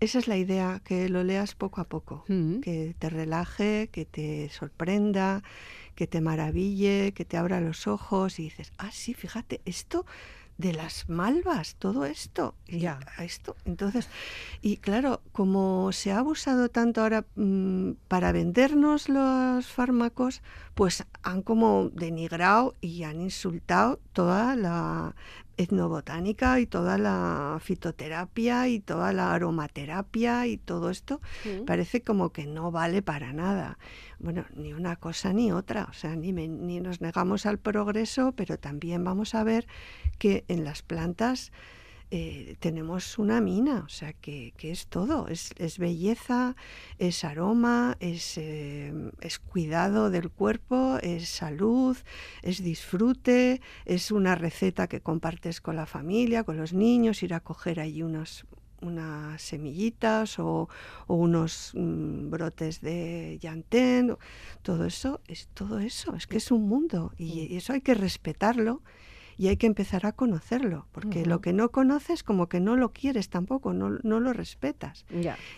Esa 0.00 0.20
es 0.20 0.28
la 0.28 0.36
idea, 0.36 0.80
que 0.84 1.08
lo 1.08 1.24
leas 1.24 1.56
poco 1.56 1.80
a 1.80 1.84
poco, 1.84 2.24
que 2.62 2.94
te 3.00 3.10
relaje, 3.10 3.88
que 3.90 4.04
te 4.04 4.48
sorprenda, 4.48 5.42
que 5.96 6.06
te 6.06 6.20
maraville, 6.20 7.12
que 7.12 7.24
te 7.24 7.36
abra 7.36 7.60
los 7.60 7.88
ojos 7.88 8.38
y 8.38 8.44
dices, 8.44 8.72
ah, 8.78 8.90
sí, 8.92 9.12
fíjate, 9.12 9.60
esto 9.64 10.06
de 10.58 10.72
las 10.72 11.08
malvas, 11.08 11.76
todo 11.76 12.04
esto. 12.04 12.54
Ya. 12.66 12.98
Esto. 13.18 13.56
Entonces, 13.64 14.08
y 14.60 14.78
claro, 14.78 15.22
como 15.32 15.92
se 15.92 16.10
ha 16.10 16.18
abusado 16.18 16.68
tanto 16.68 17.00
ahora 17.00 17.24
mm, 17.36 17.92
para 18.08 18.32
vendernos 18.32 19.08
los 19.08 19.66
fármacos, 19.66 20.42
pues 20.74 21.04
han 21.22 21.42
como 21.42 21.90
denigrado 21.92 22.74
y 22.80 23.04
han 23.04 23.20
insultado 23.20 24.00
toda 24.12 24.56
la 24.56 25.14
etnobotánica 25.56 26.60
y 26.60 26.66
toda 26.66 26.98
la 26.98 27.58
fitoterapia 27.60 28.68
y 28.68 28.78
toda 28.78 29.12
la 29.12 29.34
aromaterapia 29.34 30.46
y 30.46 30.56
todo 30.56 30.88
esto 30.88 31.20
parece 31.66 32.02
como 32.02 32.30
que 32.30 32.46
no 32.46 32.70
vale 32.70 33.02
para 33.02 33.32
nada. 33.32 33.76
Bueno, 34.20 34.44
ni 34.54 34.72
una 34.72 34.96
cosa 34.96 35.32
ni 35.32 35.50
otra, 35.52 35.88
o 35.90 35.92
sea, 35.92 36.14
ni, 36.16 36.32
ni 36.32 36.80
nos 36.80 37.00
negamos 37.00 37.44
al 37.44 37.58
progreso, 37.58 38.32
pero 38.32 38.58
también 38.58 39.02
vamos 39.04 39.34
a 39.34 39.42
ver 39.42 39.66
que 40.18 40.44
en 40.48 40.64
las 40.64 40.82
plantas 40.82 41.52
eh, 42.10 42.56
tenemos 42.60 43.18
una 43.18 43.42
mina, 43.42 43.82
o 43.84 43.88
sea, 43.90 44.14
que, 44.14 44.54
es 44.62 44.86
todo, 44.86 45.28
es, 45.28 45.78
belleza, 45.78 46.56
es 46.98 47.22
aroma, 47.22 47.98
es, 48.00 48.38
eh, 48.38 49.10
es, 49.20 49.38
cuidado 49.38 50.08
del 50.08 50.30
cuerpo, 50.30 50.98
es 51.02 51.28
salud, 51.28 51.98
es 52.42 52.62
disfrute, 52.62 53.60
es 53.84 54.10
una 54.10 54.36
receta 54.36 54.86
que 54.86 55.02
compartes 55.02 55.60
con 55.60 55.76
la 55.76 55.84
familia, 55.84 56.44
con 56.44 56.56
los 56.56 56.72
niños, 56.72 57.22
ir 57.22 57.34
a 57.34 57.40
coger 57.40 57.78
allí 57.78 58.02
unos 58.02 58.46
unas 58.80 59.42
semillitas 59.42 60.38
o, 60.38 60.68
unos 61.08 61.72
mm, 61.74 62.30
brotes 62.30 62.80
de 62.80 63.38
llantén, 63.40 64.16
todo 64.62 64.84
eso, 64.84 65.20
es 65.26 65.48
todo 65.54 65.80
eso, 65.80 66.14
es 66.14 66.26
que 66.26 66.36
es 66.36 66.50
un 66.50 66.68
mundo 66.68 67.12
y, 67.18 67.56
eso 67.56 67.72
hay 67.72 67.80
que 67.80 67.94
respetarlo 67.94 68.82
y 69.38 69.46
hay 69.46 69.56
que 69.56 69.68
empezar 69.68 70.04
a 70.04 70.12
conocerlo, 70.12 70.88
porque 70.90 71.24
lo 71.24 71.40
que 71.40 71.52
no 71.52 71.70
conoces 71.70 72.24
como 72.24 72.48
que 72.48 72.58
no 72.58 72.76
lo 72.76 72.92
quieres 72.92 73.30
tampoco, 73.30 73.72
no, 73.72 73.88
lo 73.88 74.32
respetas. 74.32 75.06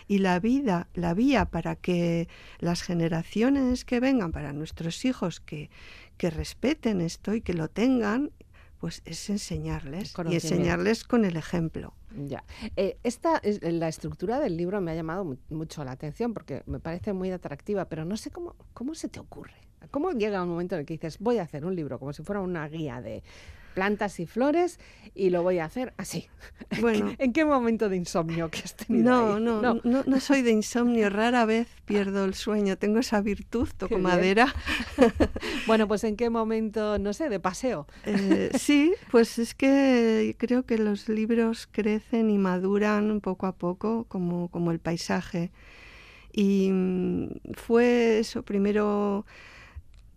Y 0.07 0.19
la 0.19 0.39
vida, 0.39 0.87
la 0.93 1.15
vía 1.15 1.45
para 1.45 1.75
que 1.75 2.29
las 2.59 2.83
generaciones 2.83 3.83
que 3.83 3.99
vengan, 3.99 4.31
para 4.31 4.53
nuestros 4.53 5.03
hijos 5.03 5.39
que, 5.39 5.71
que 6.17 6.29
respeten 6.29 7.01
esto 7.01 7.33
y 7.33 7.41
que 7.41 7.55
lo 7.55 7.69
tengan, 7.69 8.29
pues 8.77 9.01
es 9.05 9.29
enseñarles 9.31 10.13
y 10.29 10.35
enseñarles 10.35 11.03
con 11.03 11.25
el 11.25 11.35
ejemplo. 11.35 11.95
Ya. 12.27 12.43
Eh, 12.75 12.97
esta 13.03 13.37
es, 13.37 13.61
la 13.63 13.87
estructura 13.87 14.39
del 14.39 14.57
libro 14.57 14.79
me 14.79 14.91
ha 14.91 14.95
llamado 14.95 15.37
mucho 15.49 15.83
la 15.83 15.91
atención 15.91 16.35
porque 16.35 16.61
me 16.67 16.79
parece 16.79 17.13
muy 17.13 17.31
atractiva, 17.31 17.85
pero 17.85 18.05
no 18.05 18.15
sé 18.15 18.29
cómo, 18.29 18.55
cómo 18.73 18.93
se 18.93 19.07
te 19.07 19.19
ocurre. 19.19 19.55
¿Cómo 19.89 20.11
llega 20.11 20.43
un 20.43 20.49
momento 20.49 20.75
en 20.75 20.81
el 20.81 20.85
que 20.85 20.93
dices, 20.93 21.17
voy 21.17 21.39
a 21.39 21.43
hacer 21.43 21.65
un 21.65 21.75
libro 21.75 21.97
como 21.97 22.13
si 22.13 22.21
fuera 22.21 22.41
una 22.41 22.67
guía 22.67 23.01
de 23.01 23.23
plantas 23.73 24.19
y 24.19 24.25
flores 24.25 24.79
y 25.13 25.29
lo 25.29 25.43
voy 25.43 25.59
a 25.59 25.65
hacer 25.65 25.93
así. 25.97 26.27
Bueno, 26.79 27.13
¿en 27.17 27.33
qué 27.33 27.43
momento 27.43 27.89
de 27.89 27.97
insomnio 27.97 28.49
que 28.49 28.59
has 28.59 28.75
tenido? 28.75 29.39
No, 29.39 29.61
No, 29.61 29.81
no, 29.83 30.03
no, 30.05 30.19
soy 30.21 30.41
de 30.41 30.51
insomnio, 30.51 31.09
rara 31.09 31.45
vez 31.45 31.67
pierdo 31.85 32.23
el 32.23 32.33
sueño, 32.33 32.77
tengo 32.77 32.99
esa 32.99 33.19
virtud, 33.19 33.67
toco 33.77 33.99
madera. 33.99 34.53
bueno, 35.67 35.87
pues 35.87 36.05
¿en 36.05 36.15
qué 36.15 36.29
momento, 36.29 36.97
no 36.97 37.11
sé, 37.11 37.27
de 37.27 37.41
paseo? 37.41 37.87
Eh, 38.05 38.51
sí, 38.57 38.93
pues 39.11 39.37
es 39.37 39.53
que 39.53 40.35
creo 40.37 40.65
que 40.65 40.77
los 40.77 41.09
libros 41.09 41.67
crecen 41.69 42.29
y 42.29 42.37
maduran 42.37 43.19
poco 43.19 43.47
a 43.47 43.51
poco 43.57 44.05
como, 44.05 44.47
como 44.47 44.71
el 44.71 44.79
paisaje. 44.79 45.51
Y 46.31 46.69
mm, 46.71 47.53
fue 47.53 48.19
eso, 48.19 48.43
primero 48.43 49.25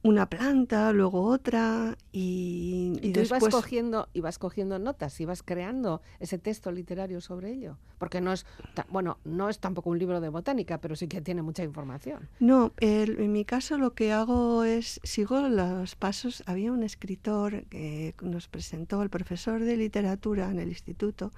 una 0.04 0.28
planta, 0.28 0.92
luego 0.92 1.22
otra 1.22 1.96
y, 2.12 2.92
y, 3.00 3.12
después... 3.12 3.42
ibas 3.42 3.54
cogiendo, 3.54 4.08
ibas 4.12 4.38
cogiendo 4.38 4.78
notas, 4.78 5.18
ibas 5.18 5.42
creando 5.42 6.02
ese 6.20 6.38
texto 6.38 6.70
literario 6.70 7.22
sobre 7.22 7.50
ello, 7.52 7.78
porque 7.96 8.20
no 8.20 8.34
es, 8.34 8.44
bueno, 8.90 9.16
no 9.24 9.48
es 9.48 9.60
tampoco 9.60 9.88
un 9.88 9.98
libro 9.98 10.20
de 10.20 10.28
botánica, 10.28 10.78
pero 10.78 10.94
sí 10.94 11.08
que 11.08 11.22
tiene 11.22 11.40
mucha 11.40 11.64
información. 11.64 12.28
No, 12.38 12.72
en 12.80 13.32
mi 13.32 13.46
caso 13.46 13.78
lo 13.78 13.94
que 13.94 14.12
hago 14.12 14.64
es, 14.64 15.00
sigo 15.04 15.40
los 15.48 15.96
pasos, 15.96 16.42
había 16.44 16.70
un 16.70 16.82
escritor 16.82 17.64
que 17.64 18.14
nos 18.20 18.46
presentó, 18.48 19.02
el 19.02 19.08
profesor 19.08 19.64
de 19.64 19.78
literatura 19.78 20.50
en 20.50 20.58
el 20.58 20.68
instituto, 20.68 21.32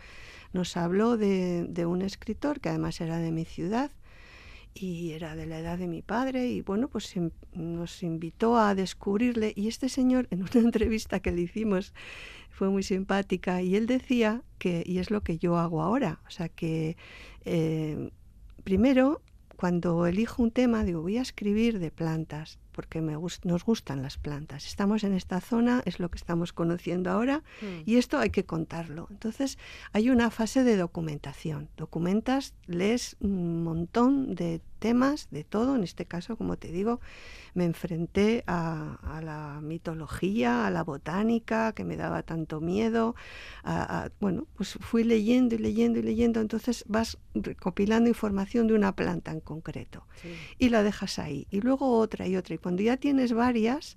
nos 0.52 0.76
habló 0.76 1.16
de, 1.16 1.66
de 1.68 1.86
un 1.86 2.02
escritor 2.02 2.60
que 2.60 2.70
además 2.70 3.00
era 3.00 3.18
de 3.18 3.30
mi 3.30 3.44
ciudad, 3.44 3.92
y 4.78 5.12
era 5.12 5.34
de 5.34 5.46
la 5.46 5.58
edad 5.58 5.78
de 5.78 5.88
mi 5.88 6.02
padre 6.02 6.48
y 6.48 6.60
bueno, 6.60 6.88
pues 6.88 7.14
nos 7.52 8.02
invitó 8.02 8.58
a 8.58 8.74
descubrirle 8.74 9.52
y 9.56 9.68
este 9.68 9.88
señor 9.88 10.28
en 10.30 10.42
una 10.42 10.50
entrevista 10.54 11.20
que 11.20 11.32
le 11.32 11.42
hicimos 11.42 11.94
fue 12.50 12.68
muy 12.68 12.82
simpática 12.82 13.62
y 13.62 13.76
él 13.76 13.86
decía 13.86 14.42
que, 14.58 14.82
y 14.86 14.98
es 14.98 15.10
lo 15.10 15.22
que 15.22 15.38
yo 15.38 15.58
hago 15.58 15.82
ahora, 15.82 16.20
o 16.26 16.30
sea 16.30 16.48
que 16.48 16.96
eh, 17.44 18.10
primero 18.64 19.22
cuando 19.56 20.06
elijo 20.06 20.42
un 20.42 20.50
tema 20.50 20.84
digo 20.84 21.00
voy 21.00 21.16
a 21.18 21.22
escribir 21.22 21.78
de 21.78 21.90
plantas 21.90 22.58
porque 22.76 23.00
me 23.00 23.16
nos 23.44 23.64
gustan 23.64 24.02
las 24.02 24.18
plantas. 24.18 24.66
Estamos 24.66 25.02
en 25.02 25.14
esta 25.14 25.40
zona, 25.40 25.82
es 25.86 25.98
lo 25.98 26.10
que 26.10 26.18
estamos 26.18 26.52
conociendo 26.52 27.10
ahora, 27.10 27.42
mm. 27.62 27.82
y 27.86 27.96
esto 27.96 28.18
hay 28.18 28.30
que 28.30 28.44
contarlo. 28.44 29.08
Entonces, 29.10 29.58
hay 29.92 30.10
una 30.10 30.30
fase 30.30 30.62
de 30.62 30.76
documentación. 30.76 31.70
Documentas, 31.76 32.54
lees 32.66 33.16
un 33.20 33.64
montón 33.64 34.34
de 34.34 34.60
temas, 34.76 35.28
de 35.30 35.44
todo. 35.44 35.76
En 35.76 35.82
este 35.82 36.06
caso, 36.06 36.36
como 36.36 36.56
te 36.56 36.70
digo, 36.70 37.00
me 37.54 37.64
enfrenté 37.64 38.44
a, 38.46 39.20
la 39.22 39.60
mitología, 39.62 40.66
a 40.66 40.70
la 40.70 40.84
botánica, 40.84 41.72
que 41.72 41.84
me 41.84 41.96
daba 41.96 42.22
tanto 42.22 42.60
miedo. 42.60 43.14
bueno, 44.20 44.46
pues 44.56 44.78
fui 44.80 45.04
leyendo 45.04 45.54
y 45.54 45.58
leyendo 45.58 45.98
y 45.98 46.02
leyendo. 46.02 46.40
Entonces 46.40 46.84
vas 46.86 47.18
recopilando 47.34 48.08
información 48.08 48.66
de 48.66 48.74
una 48.74 48.94
planta 48.94 49.32
en 49.32 49.40
concreto 49.40 50.06
y 50.58 50.68
la 50.68 50.82
dejas 50.82 51.18
ahí. 51.18 51.46
Y 51.50 51.60
luego 51.60 51.98
otra 51.98 52.26
y 52.26 52.36
otra. 52.36 52.54
Y 52.54 52.58
cuando 52.58 52.82
ya 52.82 52.96
tienes 52.96 53.32
varias, 53.32 53.96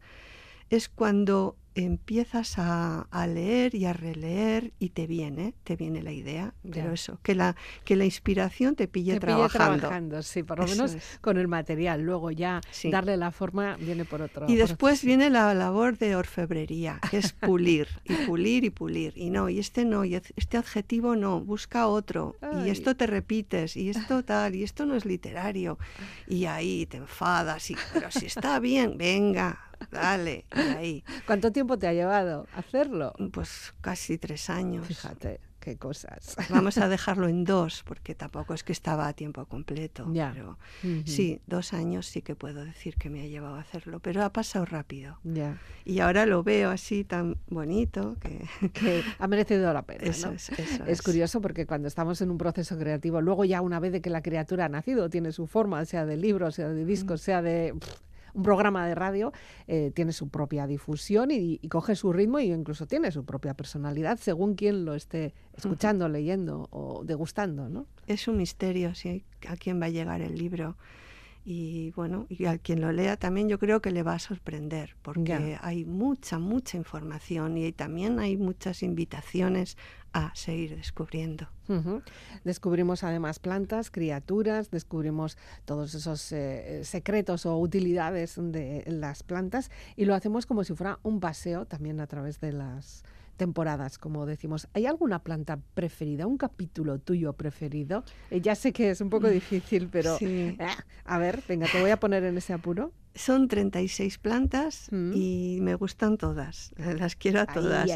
es 0.70 0.90
cuando 0.90 1.58
empiezas 1.86 2.56
a, 2.58 3.08
leer 3.28 3.76
y 3.76 3.86
a 3.86 3.94
releer 3.94 4.74
y 4.80 4.90
te 4.90 5.08
viene, 5.08 5.54
te 5.64 5.76
viene 5.76 6.02
la 6.02 6.12
idea, 6.12 6.54
pero 6.72 6.94
eso, 6.94 7.20
que 7.22 7.36
la, 7.36 7.56
que 7.86 7.96
la 7.96 8.06
inspiración 8.06 8.76
te 8.76 8.88
pille, 8.88 9.14
te 9.14 9.20
trabajando. 9.20 9.80
trabajando. 9.80 10.24
Sí, 10.24 10.44
por 10.44 10.60
lo 10.60 10.68
menos 10.68 10.96
con 11.22 11.38
el 11.38 11.48
material, 11.48 12.02
luego 12.02 12.32
ya 12.32 12.62
darle 12.86 13.18
la 13.18 13.32
forma 13.32 13.78
viene 13.78 14.06
por 14.06 14.22
otro. 14.22 14.46
Y 14.48 14.56
después 14.56 15.04
viene 15.04 15.30
la 15.30 15.54
labor 15.54 15.98
de 15.98 16.16
orfebrería, 16.16 17.00
que 17.10 17.18
es 17.18 17.34
pulir 17.34 17.88
y 18.04 18.14
pulir 18.26 18.64
y 18.64 18.70
pulir. 18.70 19.14
Y 19.16 19.30
no, 19.30 19.50
y 19.50 19.60
este 19.60 19.86
no, 19.86 20.06
y 20.06 20.16
este 20.16 20.58
adjetivo 20.58 21.16
no, 21.16 21.42
busca 21.42 21.88
otro. 21.88 22.36
Y 22.66 22.70
esto 22.70 22.96
te 22.96 23.08
repites, 23.08 23.78
y 23.78 23.90
esto 23.90 24.24
tal, 24.26 24.56
y 24.56 24.64
esto 24.64 24.86
no 24.86 24.96
es 24.96 25.06
literario. 25.06 25.78
Y 26.28 26.46
ahí 26.46 26.86
te 26.86 26.98
enfadas, 26.98 27.70
y, 27.72 27.76
pero 27.94 28.12
si 28.12 28.26
está 28.26 28.60
bien, 28.60 28.98
venga, 28.98 29.70
Dale, 29.92 30.46
ahí. 30.52 31.04
¿Cuánto 31.26 31.52
tiempo 31.52 31.69
te 31.78 31.88
ha 31.88 31.94
llevado 31.94 32.48
hacerlo? 32.56 33.14
Pues 33.32 33.74
casi 33.82 34.18
tres 34.18 34.50
años. 34.50 34.88
Fíjate, 34.88 35.40
qué 35.60 35.78
cosas. 35.78 36.36
Vamos 36.50 36.78
a 36.78 36.88
dejarlo 36.90 37.28
en 37.28 37.44
dos, 37.44 37.84
porque 37.86 38.16
tampoco 38.16 38.54
es 38.54 38.64
que 38.64 38.72
estaba 38.72 39.08
a 39.08 39.14
tiempo 39.14 39.46
completo. 39.46 40.08
Ya. 40.12 40.32
Pero 40.34 40.58
sí, 41.06 41.42
dos 41.48 41.74
años 41.74 42.08
sí 42.08 42.22
que 42.22 42.36
puedo 42.36 42.64
decir 42.66 42.96
que 42.96 43.10
me 43.10 43.22
ha 43.22 43.28
llevado 43.28 43.56
a 43.56 43.62
hacerlo, 43.62 44.00
pero 44.00 44.24
ha 44.24 44.32
pasado 44.32 44.66
rápido. 44.66 45.20
Ya. 45.24 45.60
Y 45.86 46.00
ahora 46.00 46.26
lo 46.26 46.44
veo 46.44 46.72
así 46.72 47.04
tan 47.04 47.38
bonito 47.48 48.18
que, 48.20 48.48
que 48.74 49.04
ha 49.18 49.28
merecido 49.28 49.72
la 49.74 49.84
pena. 49.84 50.04
Eso, 50.04 50.32
es, 50.32 50.50
eso 50.50 50.86
es, 50.86 51.02
curioso 51.02 51.42
porque 51.42 51.66
cuando 51.66 51.88
estamos 51.88 52.22
en 52.22 52.32
un 52.32 52.38
proceso 52.38 52.78
creativo, 52.78 53.22
luego 53.22 53.46
ya 53.46 53.62
una 53.62 53.80
vez 53.80 53.92
de 53.92 54.02
que 54.02 54.10
la 54.10 54.22
criatura 54.22 54.66
ha 54.66 54.70
nacido, 54.70 55.10
tiene 55.10 55.32
su 55.32 55.48
forma, 55.48 55.84
sea 55.86 56.06
de 56.06 56.18
libro, 56.18 56.52
sea 56.52 56.70
de 56.70 56.86
disco, 56.86 57.18
sea 57.18 57.42
de 57.42 57.74
un 58.34 58.44
programa 58.44 58.88
de 58.88 58.96
radio 58.96 59.32
eh, 59.68 59.92
tiene 59.94 60.12
su 60.12 60.30
propia 60.30 60.68
difusión 60.68 61.32
y, 61.32 61.60
coge 61.70 61.96
su 61.96 62.12
ritmo 62.12 62.40
e 62.40 62.46
incluso 62.46 62.88
tiene 62.88 63.12
su 63.12 63.26
propia 63.26 63.54
personalidad 63.54 64.18
según 64.18 64.56
quien 64.56 64.86
lo 64.86 64.96
esté 64.96 65.34
escuchando, 65.56 66.10
leyendo 66.10 66.68
o 66.72 67.04
degustando, 67.04 67.70
¿no? 67.70 67.86
Es 68.08 68.28
un 68.28 68.38
misterio 68.38 68.96
si 68.96 69.24
a 69.48 69.56
quién 69.56 69.80
va 69.82 69.86
a 69.86 69.90
llegar 69.90 70.22
el 70.22 70.36
libro. 70.36 70.78
Y 71.46 71.92
bueno, 71.92 72.28
y 72.30 72.46
al 72.46 72.60
quien 72.60 72.82
lo 72.82 72.92
lea 72.92 73.18
también 73.18 73.48
yo 73.50 73.60
creo 73.60 73.82
que 73.82 73.92
le 73.92 74.04
va 74.04 74.14
a 74.14 74.20
sorprender, 74.20 74.96
porque 75.02 75.58
hay 75.62 75.86
mucha, 75.86 76.38
mucha 76.38 76.78
información 76.78 77.58
y 77.58 77.72
también 77.72 78.20
hay 78.20 78.38
muchas 78.38 78.84
invitaciones 78.84 79.78
a 80.14 80.32
seguir 80.36 80.76
descubriendo. 80.76 81.48
Descubrimos 82.44 83.04
además 83.04 83.38
plantas, 83.40 83.92
criaturas, 83.92 84.72
descubrimos 84.72 85.38
todos 85.66 85.94
esos 85.94 86.32
eh, 86.32 86.82
secretos 86.84 87.46
o 87.46 87.58
utilidades 87.60 88.36
de 88.38 88.84
las 88.88 89.22
plantas 89.22 89.70
y 89.96 90.06
lo 90.06 90.16
hacemos 90.16 90.46
como 90.46 90.64
si 90.64 90.74
fuera 90.74 91.00
un 91.04 91.20
paseo 91.20 91.66
también 91.66 92.00
a 92.00 92.08
través 92.08 92.40
de 92.40 92.54
las 92.54 93.04
temporadas, 93.40 93.98
como 93.98 94.26
decimos. 94.28 94.68
¿Hay 94.74 94.86
alguna 94.86 95.24
planta 95.24 95.60
preferida, 95.74 96.28
un 96.28 96.38
capítulo 96.38 97.00
tuyo 97.00 97.34
preferido? 97.34 98.04
Eh, 98.30 98.42
ya 98.42 98.54
sé 98.54 98.74
que 98.74 98.92
es 98.92 99.02
un 99.02 99.10
poco 99.10 99.28
mm, 99.28 99.32
difícil, 99.32 99.88
pero 99.90 100.18
eh, 100.20 100.58
a 101.06 101.18
ver, 101.18 101.42
venga, 101.48 101.66
te 101.72 101.82
voy 101.82 101.90
a 101.90 101.98
poner 101.98 102.24
en 102.26 102.38
ese 102.38 102.54
apuro. 102.54 102.92
Son 103.16 103.48
36 103.48 104.18
plantas 104.18 104.90
mm. 104.92 105.14
y 105.16 105.60
me 105.62 105.74
gustan 105.76 106.18
todas, 106.18 106.74
las 107.00 107.16
quiero 107.16 107.40
a 107.40 107.46
todas. 107.48 107.90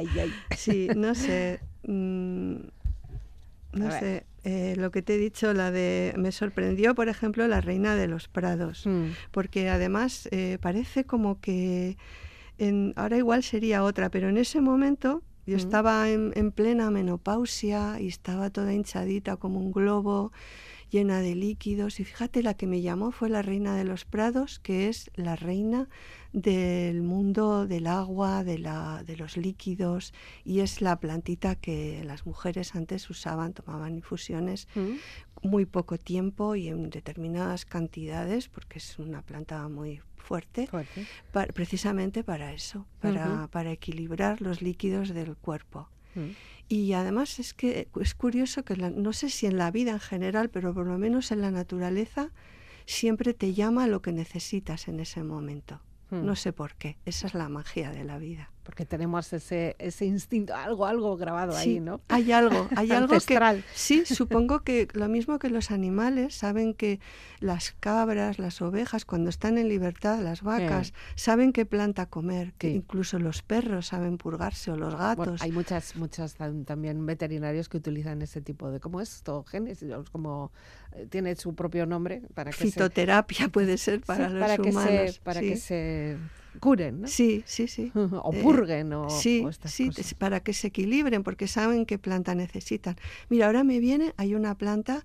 Sí, 0.58 0.88
no 0.96 1.14
sé. 1.14 1.60
Mm, 1.86 2.56
no 3.74 3.92
sé, 3.92 4.26
eh, 4.46 4.76
lo 4.78 4.92
que 4.92 5.02
te 5.02 5.16
he 5.16 5.18
dicho, 5.18 5.54
la 5.54 5.72
de. 5.72 6.14
Me 6.16 6.32
sorprendió, 6.32 6.96
por 6.96 7.10
ejemplo, 7.10 7.48
la 7.48 7.60
reina 7.60 7.96
de 7.96 8.08
los 8.08 8.30
prados, 8.30 8.88
porque 9.32 9.70
además 9.70 10.30
parece 10.62 11.04
como 11.04 11.42
que. 11.42 11.98
En, 12.60 12.94
ahora 12.96 13.18
igual 13.18 13.44
sería 13.44 13.84
otra, 13.84 14.10
pero 14.10 14.30
en 14.30 14.38
ese 14.38 14.62
momento 14.62 15.24
yo 15.46 15.58
estaba 15.58 16.10
en, 16.10 16.52
plena 16.52 16.90
menopausia 16.90 18.00
y 18.00 18.08
estaba 18.08 18.50
toda 18.50 18.74
hinchadita 18.74 19.36
como 19.38 19.60
un 19.60 19.72
globo, 19.72 20.32
llena 20.90 21.20
de 21.20 21.36
líquidos. 21.36 22.00
Y 22.00 22.06
fíjate, 22.06 22.44
la 22.44 22.54
que 22.54 22.68
me 22.68 22.82
llamó 22.82 23.12
fue 23.12 23.30
la 23.30 23.42
reina 23.42 23.76
de 23.76 23.84
los 23.84 24.06
prados, 24.06 24.60
que 24.60 24.88
es 24.88 25.12
la 25.16 25.36
reina 25.36 25.90
del 26.32 27.02
mundo 27.02 27.68
del 27.68 27.88
agua, 27.88 28.44
de, 28.44 28.58
la, 28.60 29.04
de 29.04 29.18
los 29.18 29.36
líquidos, 29.36 30.14
y 30.46 30.62
es 30.62 30.82
la 30.82 31.00
plantita 31.00 31.56
que 31.56 32.04
las 32.06 32.26
mujeres 32.26 32.76
antes 32.76 33.10
usaban, 33.10 33.54
tomaban 33.54 33.96
infusiones 33.96 34.68
muy 35.42 35.66
poco 35.66 35.98
tiempo 35.98 36.56
y 36.56 36.70
en 36.70 36.90
determinadas 36.90 37.66
cantidades, 37.66 38.48
porque 38.48 38.80
es 38.80 38.98
una 38.98 39.22
planta 39.22 39.68
muy 39.68 40.02
fuerte, 40.24 40.68
precisamente 41.54 42.24
para 42.24 42.54
eso, 42.54 42.86
para, 43.00 43.48
para 43.48 43.72
equilibrar 43.72 44.42
los 44.42 44.62
líquidos 44.62 45.10
del 45.14 45.36
cuerpo. 45.36 45.90
Mm. 46.16 46.30
Y 46.70 46.94
además 46.94 47.40
es 47.40 47.54
que 47.54 47.88
es 48.02 48.16
curioso 48.16 48.64
que 48.64 48.76
la- 48.78 48.90
no 48.90 49.14
sé 49.14 49.30
si 49.30 49.46
en 49.46 49.58
la 49.58 49.70
vida 49.72 49.92
en 49.92 50.00
general, 50.00 50.50
pero 50.50 50.74
por 50.74 50.88
lo 50.88 50.98
menos 50.98 51.32
en 51.32 51.42
la 51.42 51.52
naturaleza, 51.52 52.30
siempre 52.86 53.34
te 53.34 53.54
llama 53.54 53.88
lo 53.88 54.02
que 54.02 54.12
necesitas 54.12 54.88
en 54.88 55.00
ese 55.00 55.24
momento. 55.24 55.82
Mm. 56.10 56.26
No 56.26 56.36
sé 56.36 56.54
por 56.54 56.76
qué. 56.76 56.98
Esa 57.06 57.28
es 57.28 57.34
la 57.34 57.50
magia 57.50 57.92
de 57.92 58.04
la 58.04 58.18
vida. 58.18 58.50
Porque 58.64 58.86
tenemos 58.86 59.34
ese, 59.34 59.76
ese 59.78 60.06
instinto, 60.06 60.56
algo, 60.56 60.86
algo 60.86 61.18
grabado 61.18 61.56
ahí, 61.56 61.82
¿no? 61.82 62.00
Hay 62.08 62.32
algo, 62.32 62.68
hay 62.78 62.92
algo 62.92 63.10
que 63.10 63.16
Ancestral. 63.16 63.64
sí, 63.74 64.06
supongo 64.06 64.62
que 64.62 64.88
lo 64.94 65.10
mismo 65.10 65.38
que 65.38 65.50
los 65.50 65.70
animales 65.70 66.36
saben 66.36 66.74
que 66.74 67.02
las 67.42 67.74
cabras, 67.80 68.40
las 68.40 68.62
ovejas, 68.62 69.04
cuando 69.04 69.30
están 69.30 69.58
en 69.58 69.68
libertad, 69.68 70.22
las 70.22 70.42
vacas, 70.44 70.94
saben 71.16 71.52
qué 71.52 71.66
planta 71.66 72.06
comer, 72.06 72.54
que 72.54 72.70
Sí. 72.70 72.76
incluso 72.76 73.20
los 73.20 73.42
perros 73.44 73.88
saben 73.88 74.18
purgarse 74.18 74.72
o 74.72 74.78
los 74.78 74.96
gatos. 74.96 75.18
Bueno, 75.18 75.36
hay 75.42 75.52
muchas, 75.52 75.96
muchas 75.98 76.38
tam- 76.40 76.64
también 76.66 77.06
veterinarios 77.06 77.68
que 77.68 77.76
utilizan 77.78 78.22
ese 78.22 78.40
tipo 78.42 78.72
de, 78.72 78.80
¿cómo 78.80 79.02
es 79.02 79.14
esto? 79.16 79.44
Genes, 79.44 79.84
como 80.12 80.54
tiene 81.10 81.36
su 81.36 81.54
propio 81.56 81.86
nombre 81.86 82.22
para 82.34 82.52
que 82.52 82.58
se, 82.58 82.64
Fitoterapia 82.66 83.48
puede 83.50 83.78
ser 83.78 84.00
sí, 84.00 84.04
para 84.06 84.30
los 84.30 84.40
para 84.42 84.58
que 84.58 84.70
humanos. 84.70 85.14
se, 85.16 85.22
para 85.22 85.40
sí. 85.42 85.50
que 85.50 85.58
se 85.58 86.18
curen, 86.60 87.02
¿no? 87.02 87.08
Sí, 87.08 87.44
sí, 87.48 87.68
sí. 87.68 87.92
o 87.96 88.32
Eh, 88.32 88.40
purguen 88.44 88.94
o, 88.94 89.10
sí, 89.10 89.42
o 89.44 89.50
estas 89.50 89.72
sí, 89.72 89.88
cosas. 89.88 90.14
para 90.14 90.40
que 90.42 90.54
se 90.54 90.68
equilibren, 90.68 91.24
porque 91.24 91.48
saben 91.48 91.88
qué 91.88 91.98
planta 91.98 92.36
necesitan. 92.36 92.96
Mira, 93.30 93.48
ahora 93.48 93.64
me 93.64 93.80
viene, 93.80 94.14
hay 94.18 94.36
una 94.36 94.56
planta 94.56 95.04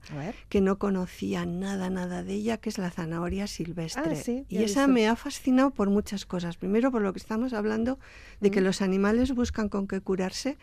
que 0.50 0.60
no 0.60 0.78
conocía 0.78 1.46
nada, 1.46 1.88
nada 1.88 2.22
de 2.22 2.34
ella, 2.34 2.58
que 2.58 2.68
es 2.68 2.76
la 2.76 2.90
zanahoria 2.90 3.46
silvestre. 3.46 4.12
Ah, 4.12 4.14
sí, 4.14 4.44
y 4.50 4.58
esa 4.58 4.80
visto. 4.82 4.92
me 4.92 5.08
ha 5.08 5.16
fascinado 5.16 5.70
por 5.70 5.88
muchas 5.88 6.26
cosas. 6.26 6.58
Primero, 6.58 6.90
por 6.92 7.00
lo 7.00 7.14
que 7.14 7.18
estamos 7.18 7.54
hablando 7.54 7.98
de 8.42 8.50
que 8.50 8.60
los 8.60 8.82
animales 8.82 9.34
buscan 9.34 9.70
con 9.70 9.88
qué 9.88 10.02
curarse. 10.02 10.58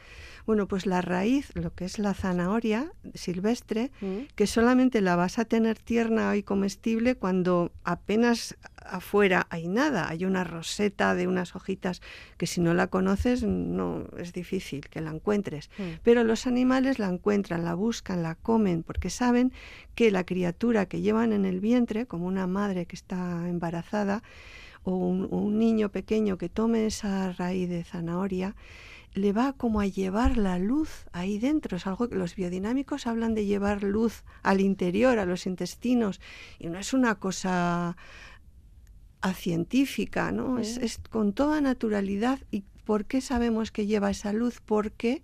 Bueno, 0.46 0.68
pues 0.68 0.86
la 0.86 1.02
raíz, 1.02 1.50
lo 1.56 1.74
que 1.74 1.86
es 1.86 1.98
la 1.98 2.14
zanahoria 2.14 2.92
silvestre, 3.16 3.90
Mm. 4.02 4.28
que 4.36 4.46
solamente 4.46 5.02
la 5.02 5.15
vas 5.16 5.40
a 5.40 5.46
tener 5.46 5.78
tierna 5.80 6.36
y 6.36 6.44
comestible 6.44 7.16
cuando 7.16 7.72
apenas 7.84 8.56
afuera 8.86 9.48
hay 9.50 9.68
nada, 9.68 10.08
hay 10.10 10.26
una 10.26 10.44
roseta 10.44 11.16
de 11.16 11.28
unas 11.28 11.56
hojitas 11.56 12.02
que 12.38 12.48
si 12.48 12.62
no 12.62 12.74
la 12.74 12.88
conoces 12.88 13.44
no 13.44 14.06
es 14.18 14.34
difícil 14.34 14.88
que 14.90 15.02
la 15.02 15.12
encuentres. 15.12 15.70
Mm. 15.78 15.84
Pero 16.04 16.24
los 16.24 16.48
animales 16.48 17.00
la 17.00 17.10
encuentran, 17.10 17.66
la 17.66 17.74
buscan, 17.74 18.24
la 18.24 18.36
comen, 18.36 18.84
porque 18.84 19.10
saben 19.10 19.52
que 19.96 20.12
la 20.12 20.24
criatura 20.24 20.86
que 20.86 21.02
llevan 21.02 21.34
en 21.34 21.46
el 21.46 21.60
vientre, 21.60 22.06
como 22.06 22.28
una 22.28 22.48
madre 22.48 22.86
que 22.86 22.96
está 22.96 23.48
embarazada, 23.48 24.24
o 24.84 24.96
un, 24.96 25.28
o 25.32 25.38
un 25.38 25.58
niño 25.58 25.90
pequeño 25.90 26.38
que 26.38 26.48
tome 26.48 26.86
esa 26.86 27.32
raíz 27.32 27.70
de 27.70 27.84
zanahoria, 27.84 28.56
le 29.16 29.32
va 29.32 29.54
como 29.54 29.80
a 29.80 29.88
llevar 29.88 30.38
la 30.38 30.60
luz 30.60 31.08
ahí 31.14 31.40
dentro. 31.40 31.78
Es 31.78 31.88
algo 31.88 32.10
que 32.10 32.16
los 32.16 32.36
biodinámicos 32.36 33.08
hablan 33.08 33.34
de 33.34 33.46
llevar 33.46 33.82
luz 33.82 34.24
al 34.44 34.62
interior, 34.62 35.18
a 35.18 35.26
los 35.26 35.48
intestinos, 35.48 36.22
y 36.60 36.68
no 36.68 36.78
es 36.78 36.94
una 36.94 37.16
cosa 37.16 37.98
a 39.22 39.34
científica, 39.34 40.32
¿no? 40.32 40.60
Es, 40.60 40.78
es 40.78 41.00
con 41.10 41.34
toda 41.34 41.62
naturalidad. 41.62 42.40
¿Y 42.52 42.64
por 42.84 43.06
qué 43.06 43.22
sabemos 43.22 43.72
que 43.72 43.88
lleva 43.88 44.12
esa 44.12 44.34
luz? 44.34 44.62
Porque 44.64 45.24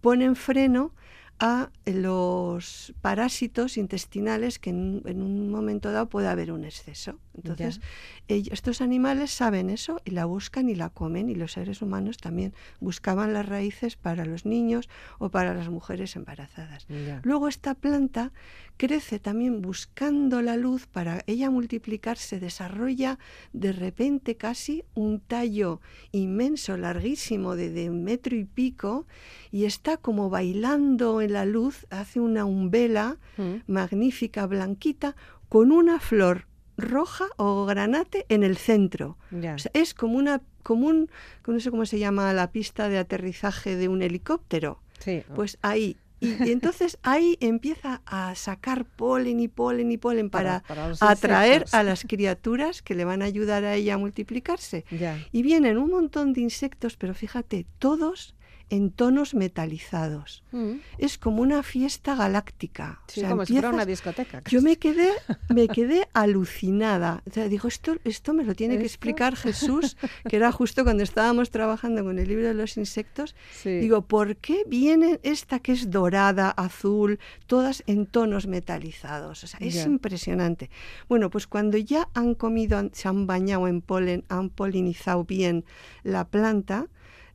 ponen 0.00 0.34
freno 0.34 0.92
a 1.38 1.70
los 1.84 2.94
parásitos 3.02 3.76
intestinales 3.76 4.58
que 4.58 4.70
en, 4.70 5.02
en 5.04 5.22
un 5.22 5.50
momento 5.50 5.92
dado 5.92 6.08
puede 6.08 6.28
haber 6.28 6.50
un 6.50 6.64
exceso. 6.64 7.20
Entonces, 7.36 7.80
ellos- 8.28 8.52
estos 8.52 8.80
animales 8.80 9.30
saben 9.30 9.70
eso 9.70 10.00
y 10.04 10.10
la 10.10 10.24
buscan 10.24 10.68
y 10.68 10.74
la 10.74 10.90
comen 10.90 11.28
y 11.28 11.34
los 11.34 11.52
seres 11.52 11.82
humanos 11.82 12.16
también 12.16 12.54
buscaban 12.80 13.32
las 13.32 13.46
raíces 13.46 13.96
para 13.96 14.24
los 14.24 14.46
niños 14.46 14.88
o 15.18 15.28
para 15.30 15.54
las 15.54 15.68
mujeres 15.68 16.16
embarazadas. 16.16 16.86
Ya. 16.88 17.20
Luego 17.24 17.48
esta 17.48 17.74
planta 17.74 18.32
crece 18.76 19.18
también 19.18 19.62
buscando 19.62 20.42
la 20.42 20.56
luz 20.56 20.86
para 20.86 21.22
ella 21.26 21.50
multiplicarse, 21.50 22.40
desarrolla 22.40 23.18
de 23.52 23.72
repente 23.72 24.36
casi 24.36 24.84
un 24.94 25.20
tallo 25.20 25.80
inmenso, 26.12 26.76
larguísimo, 26.76 27.56
de, 27.56 27.70
de 27.70 27.90
metro 27.90 28.36
y 28.36 28.44
pico, 28.44 29.06
y 29.50 29.64
está 29.64 29.96
como 29.96 30.28
bailando 30.30 31.20
en 31.22 31.32
la 31.32 31.44
luz, 31.46 31.86
hace 31.90 32.20
una 32.20 32.44
umbela 32.44 33.18
Mm. 33.38 33.56
magnífica, 33.66 34.46
blanquita, 34.46 35.14
con 35.48 35.70
una 35.72 36.00
flor 36.00 36.46
roja 36.76 37.26
o 37.36 37.66
granate 37.66 38.26
en 38.28 38.42
el 38.42 38.56
centro. 38.56 39.16
Ya. 39.30 39.54
O 39.54 39.58
sea, 39.58 39.70
es 39.74 39.94
como 39.94 40.18
una, 40.18 40.42
como 40.62 40.86
un, 40.86 41.10
no 41.46 41.60
sé 41.60 41.70
cómo 41.70 41.86
se 41.86 41.98
llama 41.98 42.32
la 42.32 42.50
pista 42.50 42.88
de 42.88 42.98
aterrizaje 42.98 43.76
de 43.76 43.88
un 43.88 44.02
helicóptero. 44.02 44.80
sí. 44.98 45.22
Pues 45.34 45.58
ahí. 45.62 45.96
Y, 46.18 46.28
y 46.44 46.52
entonces 46.52 46.98
ahí 47.02 47.36
empieza 47.40 48.00
a 48.06 48.34
sacar 48.34 48.86
polen 48.86 49.38
y 49.38 49.48
polen 49.48 49.92
y 49.92 49.98
polen 49.98 50.30
para, 50.30 50.64
atraer 51.00 51.62
insectos. 51.62 51.74
a 51.74 51.82
las 51.82 52.04
criaturas 52.04 52.80
que 52.80 52.94
le 52.94 53.04
van 53.04 53.20
a 53.20 53.26
ayudar 53.26 53.64
a 53.64 53.74
ella 53.74 53.94
a 53.94 53.98
multiplicarse. 53.98 54.84
Y 55.30 55.42
vienen 55.42 55.76
un 55.76 55.90
montón 55.90 56.32
de 56.32 56.40
insectos, 56.40 56.96
pero 56.96 57.12
fíjate, 57.12 57.66
todos 57.78 58.34
en 58.68 58.90
tonos 58.90 59.34
metalizados. 59.34 60.42
Mm. 60.52 60.72
Es 60.98 61.18
como 61.18 61.42
una 61.42 61.62
fiesta 61.62 62.14
galáctica. 62.16 63.00
O 63.08 63.12
Sí, 63.12 63.20
sea, 63.20 63.30
como 63.30 63.44
si 63.46 63.52
fuera 63.52 63.68
empiezas- 63.68 63.74
una 63.74 63.86
discoteca. 63.86 64.42
yo 64.48 64.60
me 64.62 64.76
quedé, 64.76 65.08
me 65.54 65.68
quedé 65.68 66.08
alucinada. 66.14 67.22
O 67.28 67.32
sea, 67.32 67.48
digo, 67.48 67.68
esto, 67.68 67.96
esto 68.04 68.32
me 68.34 68.44
lo 68.44 68.54
tiene 68.54 68.78
que 68.78 68.84
explicar 68.84 69.36
Jesús, 69.36 69.96
que 70.28 70.36
era 70.36 70.50
justo 70.52 70.84
cuando 70.84 71.02
estábamos 71.02 71.50
trabajando 71.50 72.02
con 72.04 72.18
el 72.18 72.28
libro 72.28 72.46
de 72.46 72.54
los 72.54 72.76
insectos. 72.76 73.34
Sí. 73.52 73.78
Digo, 73.78 74.02
¿por 74.02 74.36
qué 74.36 74.64
viene 74.66 75.20
esta 75.22 75.58
que 75.60 75.72
es 75.72 75.90
dorada, 75.90 76.50
azul, 76.50 77.18
todas 77.46 77.82
en 77.86 78.06
tonos 78.06 78.46
metalizados? 78.46 79.44
O 79.44 79.46
sea, 79.46 79.60
es 79.60 79.84
impresionante. 79.86 80.70
Bueno, 81.08 81.30
pues 81.30 81.46
cuando 81.46 81.78
ya 81.78 82.08
han 82.14 82.34
comido, 82.34 82.88
se 82.92 83.08
han 83.08 83.26
bañado 83.26 83.68
en 83.68 83.80
polen, 83.80 84.24
han 84.28 84.50
polinizado 84.50 85.24
bien 85.24 85.64
la 86.02 86.24
planta, 86.26 86.86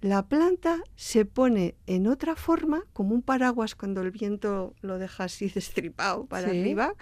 la 0.02 0.28
planta 0.28 0.82
se 0.96 1.26
pone 1.26 1.76
en 1.88 2.08
otra 2.08 2.36
forma, 2.36 2.84
como 2.94 3.14
un 3.16 3.22
paraguas 3.22 3.76
cuando 3.76 4.02
el 4.02 4.12
viento 4.12 4.74
lo 4.82 4.98
deja 4.98 5.26
así 5.26 5.48
destripado 5.56 6.26
para 6.26 6.50
Sí. 6.50 6.60
arriba, 6.60 6.94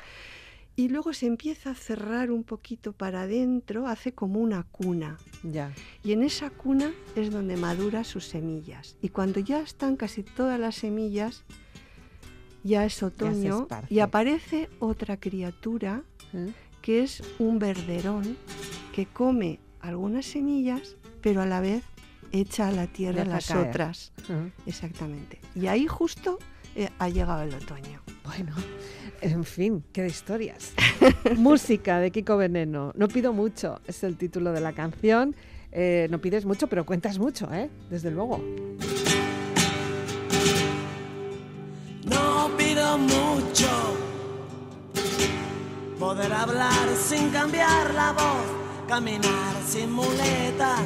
y 0.76 0.88
luego 0.88 1.12
se 1.12 1.26
empieza 1.26 1.72
a 1.72 1.76
cerrar 1.76 2.32
un 2.32 2.44
poquito 2.46 2.94
para 2.94 3.24
adentro, 3.24 3.86
hace 3.88 4.14
como 4.14 4.40
una 4.40 4.64
cuna. 4.64 5.18
Ya. 5.44 5.74
Y 6.04 6.14
en 6.14 6.24
esa 6.24 6.50
cuna 6.52 6.94
es 7.18 7.32
donde 7.32 7.58
madura 7.58 8.06
sus 8.06 8.26
semillas. 8.26 8.96
Y 9.02 9.10
cuando 9.10 9.42
ya 9.42 9.60
están 9.60 9.98
casi 9.98 10.24
todas 10.24 10.58
las 10.58 10.76
semillas, 10.76 11.44
ya 12.64 12.86
es 12.86 13.02
otoño 13.04 13.68
y 13.90 14.00
aparece 14.00 14.70
otra 14.80 15.18
criatura 15.18 16.04
¿Eh? 16.34 16.52
que 16.82 17.04
es 17.04 17.24
un 17.40 17.60
verderón 17.60 18.38
que 18.94 19.06
come 19.06 19.60
algunas 19.82 20.26
semillas, 20.26 20.96
pero 21.22 21.42
a 21.42 21.46
la 21.46 21.60
vez 21.62 21.84
echa 22.32 22.68
a 22.68 22.72
la 22.72 22.88
tierra 22.88 23.24
Deja 23.24 23.36
las 23.36 23.48
caer. 23.48 23.68
otras. 23.70 24.12
Exactamente. 24.66 25.40
Y 25.56 25.68
ahí 25.68 25.88
justo 25.88 26.40
eh, 26.76 26.90
ha 27.00 27.10
llegado 27.10 27.42
el 27.44 27.54
otoño. 27.54 28.02
Bueno, 28.24 28.54
en 29.22 29.44
fin, 29.44 29.84
qué 29.92 30.04
de 30.04 30.08
historias. 30.10 30.74
Música 31.38 32.00
de 32.00 32.12
Kiko 32.12 32.38
Veneno. 32.38 32.92
No 32.96 33.08
pido 33.08 33.34
mucho, 33.34 33.82
es 33.88 34.04
el 34.04 34.18
título 34.18 34.52
de 34.52 34.62
la 34.62 34.74
canción. 34.74 35.36
Eh, 35.72 36.08
no 36.10 36.20
pides 36.20 36.46
mucho, 36.46 36.68
pero 36.68 36.86
cuentas 36.86 37.20
mucho, 37.20 37.52
¿eh? 37.54 37.70
Desde 37.90 38.12
luego. 38.12 38.42
No 42.06 42.50
pido 42.58 42.98
mucho. 42.98 43.68
Poder 46.00 46.32
hablar 46.32 46.90
sin 46.98 47.30
cambiar 47.30 47.94
la 47.94 48.14
voz, 48.14 48.88
caminar 48.88 49.54
sin 49.68 49.92
muletas, 49.92 50.82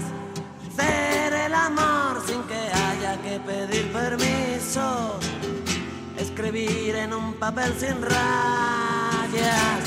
escribir 6.18 6.96
en 6.96 7.14
un 7.14 7.34
papel 7.36 7.74
sin 7.78 8.02
rayas. 8.02 9.84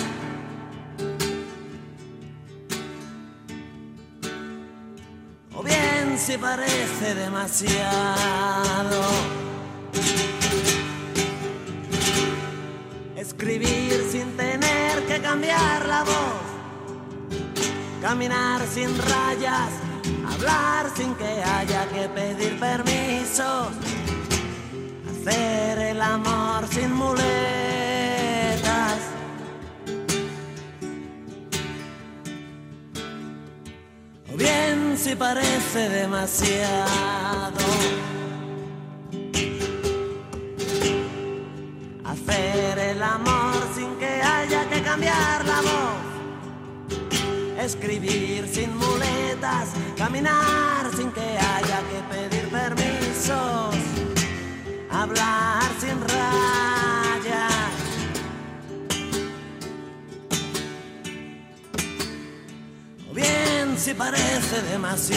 O 5.54 5.62
bien 5.64 6.16
si 6.16 6.38
parece 6.38 7.14
demasiado. 7.16 9.02
Escribir 13.16 14.06
sin 14.08 14.36
tener 14.36 15.04
que 15.08 15.20
cambiar 15.20 15.84
la 15.86 16.04
voz. 16.04 16.44
Caminar 18.00 18.62
sin 18.72 18.96
rayas. 18.98 19.70
Hablar 20.32 20.90
sin 20.94 21.12
que 21.16 21.42
haya 21.42 21.88
que 21.88 22.08
pedir 22.08 22.60
permiso. 22.60 23.72
Hacer 25.26 25.78
el 25.78 26.00
amor 26.00 26.68
sin 26.70 26.92
muletas. 26.92 27.24
O 34.32 34.36
bien 34.36 34.96
si 34.96 35.16
parece 35.16 35.88
demasiado. 35.88 37.66
hacer 42.04 42.78
el 42.78 43.02
amor 43.02 43.54
sin 43.74 43.96
que 43.96 44.22
haya 44.22 44.68
que 44.68 44.80
cambiar 44.82 45.44
la 45.44 45.60
voz. 45.60 46.06
Escribir 47.58 48.48
sin 48.48 48.76
muletas, 48.76 49.70
caminar 49.98 50.88
sin 50.96 51.10
que 51.10 51.20
haya 51.20 51.80
que 51.90 52.00
pedir 52.14 52.48
permisos, 52.48 53.75
hablar 55.06 55.62
sin 55.80 56.00
rayas. 56.00 57.72
O 63.10 63.14
bien 63.14 63.78
si 63.78 63.94
parece 63.94 64.62
demasiado. 64.62 65.16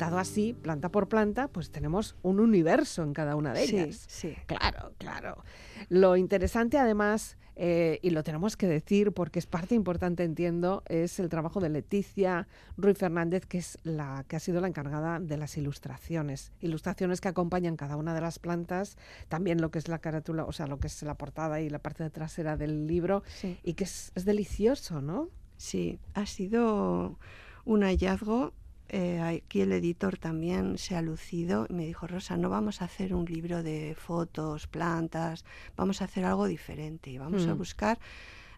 Contado 0.00 0.18
así, 0.18 0.54
planta 0.54 0.88
por 0.90 1.08
planta, 1.08 1.48
pues 1.48 1.70
tenemos 1.70 2.16
un 2.22 2.40
universo 2.40 3.02
en 3.02 3.12
cada 3.12 3.36
una 3.36 3.52
de 3.52 3.66
Sí, 3.66 3.76
ellas. 3.78 4.04
sí. 4.08 4.34
Claro, 4.46 4.92
claro. 4.98 5.44
Lo 5.88 6.16
interesante 6.16 6.78
además, 6.78 7.36
eh, 7.56 7.98
y 8.00 8.10
lo 8.10 8.22
tenemos 8.22 8.56
que 8.56 8.66
decir 8.66 9.12
porque 9.12 9.38
es 9.38 9.46
parte 9.46 9.74
importante, 9.74 10.24
entiendo, 10.24 10.82
es 10.88 11.18
el 11.20 11.28
trabajo 11.28 11.60
de 11.60 11.68
Leticia 11.68 12.48
Ruiz 12.78 12.96
Fernández, 12.96 13.44
que 13.44 13.58
es 13.58 13.78
la 13.82 14.24
que 14.26 14.36
ha 14.36 14.40
sido 14.40 14.62
la 14.62 14.68
encargada 14.68 15.20
de 15.20 15.36
las 15.36 15.58
ilustraciones. 15.58 16.52
Ilustraciones 16.60 17.20
que 17.20 17.28
acompañan 17.28 17.76
cada 17.76 17.96
una 17.96 18.14
de 18.14 18.22
las 18.22 18.38
plantas, 18.38 18.96
también 19.28 19.60
lo 19.60 19.70
que 19.70 19.78
es 19.78 19.88
la 19.88 19.98
carátula, 19.98 20.44
o 20.44 20.52
sea, 20.52 20.66
lo 20.66 20.78
que 20.78 20.86
es 20.86 21.02
la 21.02 21.16
portada 21.16 21.60
y 21.60 21.68
la 21.68 21.78
parte 21.80 22.08
trasera 22.08 22.56
del 22.56 22.86
libro, 22.86 23.22
Sí. 23.26 23.58
y 23.62 23.74
que 23.74 23.84
es, 23.84 24.12
es 24.14 24.24
delicioso, 24.24 25.02
¿no? 25.02 25.28
Sí, 25.58 25.98
ha 26.14 26.24
sido 26.24 27.18
un 27.66 27.82
hallazgo. 27.82 28.54
Eh, 28.90 29.20
aquí 29.20 29.60
el 29.62 29.72
editor 29.72 30.18
también 30.18 30.76
se 30.78 30.96
ha 30.96 31.02
lucido 31.02 31.66
y 31.68 31.72
me 31.72 31.86
dijo, 31.86 32.06
Rosa, 32.06 32.36
no 32.36 32.50
vamos 32.50 32.82
a 32.82 32.84
hacer 32.86 33.14
un 33.14 33.24
libro 33.24 33.62
de 33.62 33.94
fotos, 33.98 34.66
plantas, 34.66 35.44
vamos 35.76 36.02
a 36.02 36.04
hacer 36.04 36.24
algo 36.24 36.46
diferente 36.46 37.10
y 37.10 37.18
vamos 37.18 37.46
a 37.46 37.54
Mm. 37.54 37.58
buscar 37.58 37.98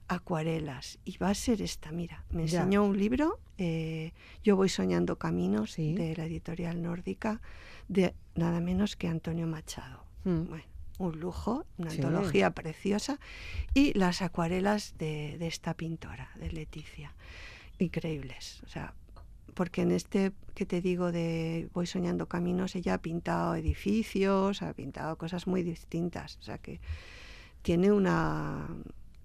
acuarelas. 0.09 0.99
Y 1.05 1.17
va 1.19 1.31
a 1.31 1.35
ser 1.35 1.63
esta, 1.63 1.93
mira, 1.93 2.25
me 2.31 2.47
Ya. 2.47 2.61
enseñó 2.61 2.85
un 2.85 2.99
libro, 2.99 3.39
eh, 3.59 4.13
Yo 4.43 4.57
voy 4.57 4.69
soñando 4.69 5.17
caminos, 5.17 5.73
Sí. 5.73 5.95
de 5.95 6.17
la 6.17 6.25
editorial 6.27 6.83
nórdica, 6.83 7.41
de 7.89 8.15
nada 8.35 8.61
menos 8.61 8.97
que 8.97 9.07
Antonio 9.09 9.47
Machado. 9.47 10.05
Mm. 10.25 10.49
Bueno, 10.49 10.65
un 10.99 11.21
lujo, 11.21 11.65
una 11.79 11.91
Sí. 11.91 12.01
antología 12.03 12.51
preciosa. 12.51 13.21
Y 13.75 13.97
las 13.97 14.21
acuarelas 14.23 14.95
de, 14.99 15.37
de 15.39 15.47
esta 15.47 15.75
pintora, 15.75 16.31
de 16.41 16.51
Leticia. 16.51 17.15
Increíbles. 17.79 18.63
O 18.65 18.69
sea, 18.69 18.95
porque 19.55 19.83
en 19.83 19.93
este 19.93 20.33
que 20.55 20.67
te 20.67 20.81
digo 20.81 21.13
de 21.13 21.69
Voy 21.73 21.87
soñando 21.87 22.27
caminos, 22.27 22.75
ella 22.75 22.95
ha 22.95 22.99
pintado 22.99 23.55
edificios, 23.55 24.63
ha 24.63 24.73
pintado 24.75 25.17
cosas 25.17 25.47
muy 25.47 25.63
distintas. 25.63 26.37
O 26.39 26.43
sea 26.43 26.59
que 26.59 26.81
tiene 27.63 27.93
una, 27.93 28.69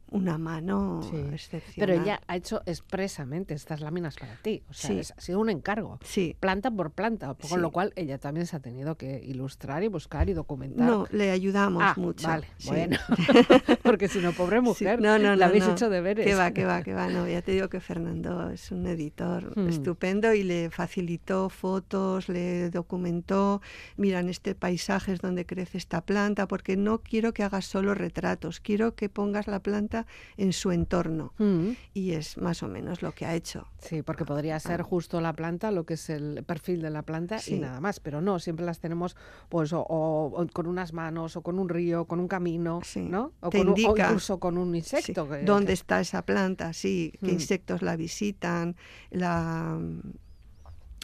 una 0.09 0.37
mano 0.37 1.01
Sí. 1.03 1.17
excepcional. 1.33 1.73
Pero 1.75 2.01
ella 2.01 2.21
ha 2.27 2.35
hecho 2.35 2.61
expresamente 2.65 3.53
estas 3.53 3.81
láminas 3.81 4.15
para 4.15 4.35
ti. 4.37 4.63
O 4.69 4.73
sea, 4.73 4.89
Sí. 4.91 4.99
es- 4.99 5.11
ha 5.17 5.21
sido 5.21 5.39
un 5.39 5.49
encargo. 5.49 5.99
Sí. 6.03 6.35
Planta 6.39 6.71
por 6.71 6.91
planta. 6.91 7.33
Con 7.35 7.49
Sí. 7.49 7.57
lo 7.57 7.71
cual 7.71 7.93
ella 7.95 8.17
también 8.17 8.47
se 8.47 8.55
ha 8.55 8.59
tenido 8.59 8.95
que 8.95 9.21
ilustrar 9.23 9.83
y 9.83 9.87
buscar 9.87 10.29
y 10.29 10.33
documentar. 10.33 10.87
No, 10.87 11.07
le 11.11 11.31
ayudamos 11.31 11.83
Ah, 11.85 11.93
mucho. 11.97 12.27
Vale, 12.27 12.47
bueno. 12.65 12.97
Porque 13.83 14.07
si 14.07 14.19
no, 14.19 14.31
pobre 14.33 14.61
mujer, 14.61 15.01
no, 15.01 15.17
no, 15.19 15.35
no, 15.35 15.45
habéis 15.45 15.65
no. 15.65 15.73
hecho 15.73 15.89
deberes. 15.89 16.25
Que 16.25 16.35
va, 16.35 16.51
que 16.51 16.65
va, 16.65 16.81
que 16.83 16.93
va. 16.93 17.07
No, 17.09 17.27
ya 17.27 17.41
te 17.41 17.51
digo 17.51 17.69
que 17.69 17.79
Fernando 17.79 18.49
es 18.49 18.71
un 18.71 18.85
editor 18.87 19.57
Hmm. 19.57 19.67
estupendo 19.69 20.33
y 20.33 20.43
le 20.43 20.69
facilitó 20.69 21.49
fotos, 21.49 22.29
le 22.29 22.69
documentó, 22.69 23.61
mira, 23.97 24.19
en 24.19 24.29
este 24.29 24.55
paisaje 24.55 25.13
es 25.13 25.21
donde 25.21 25.45
crece 25.45 25.77
esta 25.77 26.01
planta, 26.01 26.47
porque 26.47 26.77
no 26.77 26.99
quiero 26.99 27.33
que 27.33 27.43
hagas 27.43 27.65
solo 27.65 27.93
retratos, 27.93 28.59
quiero 28.59 28.95
que 28.95 29.09
pongas 29.09 29.47
la 29.47 29.59
planta 29.59 29.96
en 30.37 30.53
su 30.53 30.71
entorno. 30.71 31.33
Mm, 31.37 31.69
Y 31.93 32.11
es 32.11 32.37
más 32.37 32.61
o 32.63 32.67
menos 32.67 33.01
lo 33.01 33.11
que 33.13 33.25
ha 33.25 33.33
hecho. 33.33 33.67
Sí, 33.79 34.01
porque 34.03 34.25
podría 34.25 34.59
ser 34.59 34.81
justo 34.81 35.21
la 35.21 35.33
planta, 35.33 35.71
lo 35.71 35.85
que 35.85 35.93
es 35.95 36.09
el 36.09 36.43
perfil 36.45 36.81
de 36.81 36.89
la 36.89 37.01
planta 37.03 37.37
y 37.37 37.39
Sí. 37.41 37.59
nada 37.59 37.79
más, 37.79 37.99
pero 37.99 38.21
no, 38.21 38.39
siempre 38.39 38.65
las 38.65 38.79
tenemos 38.79 39.15
pues 39.49 39.71
o, 39.73 39.81
o- 39.81 40.41
o 40.41 40.47
con 40.47 40.67
unas 40.67 40.93
manos 40.93 41.35
o 41.37 41.41
con 41.41 41.57
un 41.59 41.69
río, 41.69 42.05
con 42.05 42.19
un 42.19 42.27
camino, 42.27 42.81
Sí. 42.83 43.01
¿no? 43.01 43.31
O, 43.39 43.49
Te 43.49 43.59
con 43.59 43.67
un- 43.69 43.73
o 43.73 43.77
indica. 43.77 44.07
incluso 44.07 44.39
con 44.39 44.57
un 44.57 44.71
Sí, 44.73 44.77
insecto. 44.77 45.27
que- 45.29 45.43
¿Dónde 45.43 45.67
que- 45.67 45.73
está 45.73 45.99
esa 45.99 46.21
planta? 46.23 46.73
Sí, 46.73 47.13
qué 47.19 47.27
Mm. 47.27 47.35
insectos 47.35 47.81
la 47.81 47.95
visitan. 47.95 48.75
La, 49.09 49.77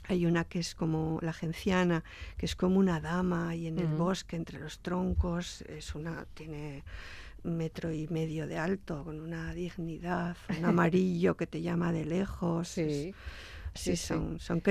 hay 0.09 0.25
una 0.25 0.43
que 0.43 0.59
es 0.59 0.75
como 0.75 1.17
la 1.21 1.31
genciana, 1.31 2.03
que 2.37 2.45
es 2.45 2.55
como 2.57 2.77
una 2.77 2.99
dama 2.99 3.55
y 3.55 3.67
en 3.67 3.79
el 3.79 3.87
Mm. 3.87 3.97
bosque 3.97 4.35
entre 4.35 4.59
los 4.59 4.79
troncos 4.79 5.61
es 5.63 5.95
una 5.95 6.25
tiene 6.33 6.83
metro 7.43 7.91
y 7.91 8.07
medio 8.07 8.47
de 8.47 8.57
alto 8.57 9.03
con 9.03 9.19
una 9.19 9.53
dignidad, 9.53 10.37
un 10.57 10.65
amarillo 10.65 11.35
que 11.35 11.47
te 11.47 11.61
llama 11.61 11.91
de 11.91 12.05
lejos. 12.05 12.69
Sí. 12.69 13.13
sí, 13.73 13.95
son, 13.95 14.39
son 14.39 14.61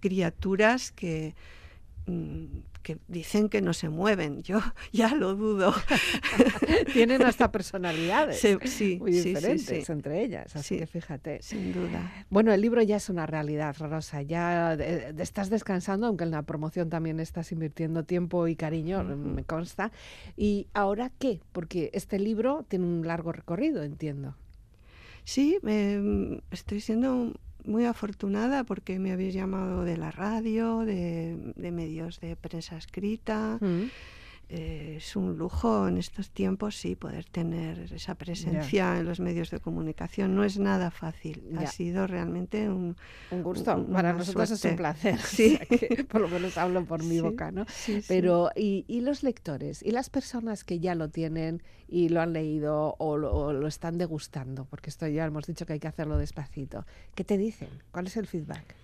criaturas 0.00 0.92
que 0.92 1.34
mm, 2.06 2.44
que 2.86 2.98
dicen 3.08 3.48
que 3.48 3.60
no 3.62 3.72
se 3.72 3.88
mueven. 3.88 4.42
Yo 4.44 4.60
ya 4.92 5.12
lo 5.12 5.34
dudo. 5.34 5.74
Tienen 6.92 7.22
hasta 7.22 7.50
personalidades 7.50 8.38
sí, 8.38 8.98
muy 9.00 9.10
diferentes 9.10 9.86
sí. 9.86 9.92
entre 9.92 10.22
ellas, 10.22 10.54
así 10.54 10.74
Sí. 10.76 10.78
que 10.78 10.86
fíjate. 10.86 11.42
Sin 11.42 11.72
duda. 11.72 12.12
Bueno, 12.30 12.52
el 12.52 12.60
libro 12.60 12.80
ya 12.82 12.96
es 12.96 13.08
una 13.08 13.26
realidad, 13.26 13.74
Rosa. 13.80 14.22
Ya 14.22 14.74
eh, 14.74 15.12
estás 15.18 15.50
descansando, 15.50 16.06
aunque 16.06 16.22
en 16.22 16.30
la 16.30 16.42
promoción 16.42 16.88
también 16.88 17.18
estás 17.18 17.50
invirtiendo 17.50 18.04
tiempo 18.04 18.46
y 18.46 18.54
cariño, 18.54 19.02
me 19.02 19.42
consta. 19.42 19.90
¿Y 20.36 20.68
ahora 20.72 21.10
qué? 21.18 21.40
Porque 21.50 21.90
este 21.92 22.20
libro 22.20 22.64
tiene 22.68 22.84
un 22.86 23.04
largo 23.04 23.32
recorrido, 23.32 23.82
entiendo. 23.82 24.36
Sí, 25.24 25.58
eh, 25.66 26.40
estoy 26.52 26.80
siendo 26.80 27.32
muy 27.66 27.84
afortunada 27.84 28.64
porque 28.64 28.98
me 28.98 29.12
habéis 29.12 29.34
llamado 29.34 29.84
de 29.84 29.96
la 29.96 30.10
radio, 30.10 30.80
de, 30.80 31.52
de 31.56 31.70
medios 31.70 32.20
de 32.20 32.36
prensa 32.36 32.76
escrita. 32.76 33.58
Mm. 33.60 33.90
Eh, 34.48 34.94
es 34.98 35.16
un 35.16 35.36
lujo 35.36 35.88
en 35.88 35.98
estos 35.98 36.30
tiempos, 36.30 36.76
sí, 36.76 36.94
poder 36.94 37.24
tener 37.24 37.92
esa 37.92 38.14
presencia 38.14 38.96
en 38.96 39.04
los 39.04 39.18
medios 39.18 39.50
de 39.50 39.58
comunicación. 39.58 40.36
No 40.36 40.44
es 40.44 40.56
nada 40.58 40.92
fácil. 40.92 41.42
Ha 41.58 41.66
sido 41.66 42.06
realmente 42.06 42.68
un... 42.68 42.96
Un 43.32 43.42
gusto. 43.42 43.74
Un- 43.76 43.86
Para 43.92 44.12
nosotros 44.12 44.48
es 44.52 44.64
un 44.64 44.76
placer. 44.76 45.18
Sí. 45.26 45.58
o 45.60 45.66
sea 45.66 45.78
que 45.78 46.04
por 46.04 46.20
lo 46.20 46.28
menos 46.28 46.56
hablo 46.58 46.84
por 46.84 47.02
mi 47.02 47.16
Sí, 47.16 47.20
boca, 47.20 47.50
¿no? 47.50 47.64
sí. 47.68 48.02
Pero, 48.06 48.50
¿y, 48.54 48.84
y 48.86 49.00
los 49.00 49.24
lectores? 49.24 49.82
¿Y 49.82 49.90
las 49.90 50.10
personas 50.10 50.62
que 50.62 50.78
ya 50.78 50.94
lo 50.94 51.08
tienen 51.08 51.60
y 51.88 52.08
lo 52.10 52.20
han 52.20 52.32
leído 52.32 52.94
o 53.00 53.16
lo, 53.16 53.34
o 53.34 53.52
lo 53.52 53.66
están 53.66 53.98
degustando? 53.98 54.64
Porque 54.66 54.90
esto 54.90 55.08
ya 55.08 55.24
hemos 55.24 55.46
dicho 55.46 55.66
que 55.66 55.72
hay 55.72 55.80
que 55.80 55.88
hacerlo 55.88 56.18
despacito. 56.18 56.86
¿Qué 57.16 57.24
te 57.24 57.36
dicen? 57.36 57.68
¿Cuál 57.90 58.06
es 58.06 58.16
el 58.16 58.28
feedback? 58.28 58.76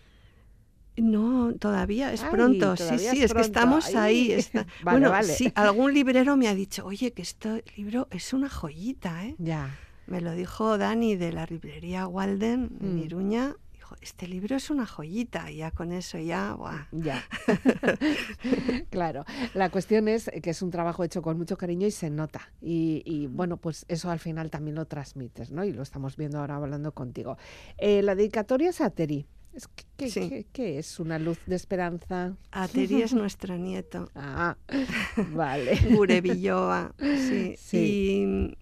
No, 0.97 1.53
todavía 1.59 2.12
es 2.12 2.22
Ay, 2.22 2.30
pronto. 2.30 2.76
Sí, 2.76 2.82
todavía 2.84 3.11
sí, 3.12 3.18
es 3.18 3.24
es, 3.24 3.34
que 3.34 3.40
estamos 3.40 3.95
ahí. 3.95 4.32
está- 4.32 4.66
Vale, 4.82 4.99
bueno, 4.99 5.11
vale. 5.11 5.32
sí, 5.32 5.51
algún 5.55 5.95
librero 5.95 6.36
me 6.36 6.49
ha 6.49 6.55
dicho, 6.55 6.84
oye, 6.84 7.12
que 7.12 7.22
este 7.22 7.64
libro 7.76 8.09
es 8.11 8.32
una 8.32 8.49
joyita, 8.51 9.24
¿eh? 9.26 9.34
Ya. 9.38 9.74
Me 10.07 10.20
lo 10.20 10.32
dijo 10.32 10.76
Dani 10.78 11.16
de 11.16 11.32
la 11.32 11.47
librería 11.47 12.07
Walden 12.07 12.76
en 12.80 12.97
Mm. 12.97 12.99
Iruña. 13.05 13.57
Dijo, 13.72 13.97
este 14.03 14.26
libro 14.28 14.57
es 14.57 14.68
una 14.68 14.84
joyita. 14.84 15.51
Y 15.51 15.57
ya 15.59 15.70
con 15.70 15.93
eso 15.93 16.18
ya, 16.18 16.55
¡buah! 16.55 16.86
Ya. 16.93 17.22
claro. 18.90 19.24
La 19.55 19.70
cuestión 19.70 20.09
es 20.09 20.30
que 20.43 20.51
es 20.51 20.62
un 20.62 20.70
trabajo 20.70 21.05
hecho 21.05 21.22
con 21.22 21.38
mucho 21.38 21.57
cariño 21.57 21.86
y 21.86 21.90
se 21.90 22.11
nota. 22.11 22.40
Y, 22.61 23.03
y, 23.07 23.26
bueno, 23.26 23.57
pues 23.57 23.84
eso 23.88 24.11
al 24.11 24.18
final 24.18 24.51
también 24.51 24.74
lo 24.74 24.86
transmites, 24.86 25.51
¿no? 25.51 25.64
Y 25.64 25.72
lo 25.72 25.82
estamos 25.82 26.16
viendo 26.16 26.38
ahora 26.40 26.57
hablando 26.57 26.93
contigo. 26.93 27.36
Eh, 27.78 28.03
la 28.03 28.14
dedicatoria 28.14 28.70
es 28.70 28.80
a 28.80 28.90
Teri. 28.90 29.26
Es 29.55 29.68
que- 29.68 29.84
¿qué, 29.96 30.11
Sí. 30.11 30.28
qué- 30.28 30.46
qué 30.53 30.78
es 30.78 30.98
una 31.00 31.18
luz 31.18 31.38
de 31.46 31.57
esperanza? 31.57 32.36
Ateri 32.50 33.03
es 33.03 33.12
nuestro 33.14 33.57
nieto. 33.59 34.11
Ah, 34.14 34.57
vale. 35.34 35.78
Gurevilloa, 35.94 36.94
sí. 36.98 37.55
Sí. 37.59 37.78
Y 37.78 38.57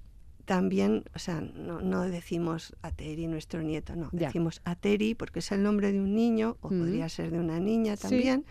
también, 0.45 1.05
o 1.15 1.19
sea, 1.21 1.41
no, 1.41 1.81
no 1.81 2.03
decimos 2.03 2.75
Ateri, 2.83 3.29
nuestro 3.29 3.63
nieto, 3.63 3.95
no. 3.95 4.11
Ya. 4.13 4.27
Decimos 4.29 4.61
Ateri 4.65 5.15
porque 5.15 5.39
es 5.39 5.53
el 5.53 5.63
nombre 5.63 5.93
de 5.93 6.01
un 6.01 6.15
niño, 6.15 6.57
o 6.61 6.71
Mm. 6.71 6.79
podría 6.81 7.09
ser 7.09 7.31
de 7.31 7.39
una 7.39 7.61
niña 7.61 7.97
Sí. 7.97 8.03
también. 8.03 8.45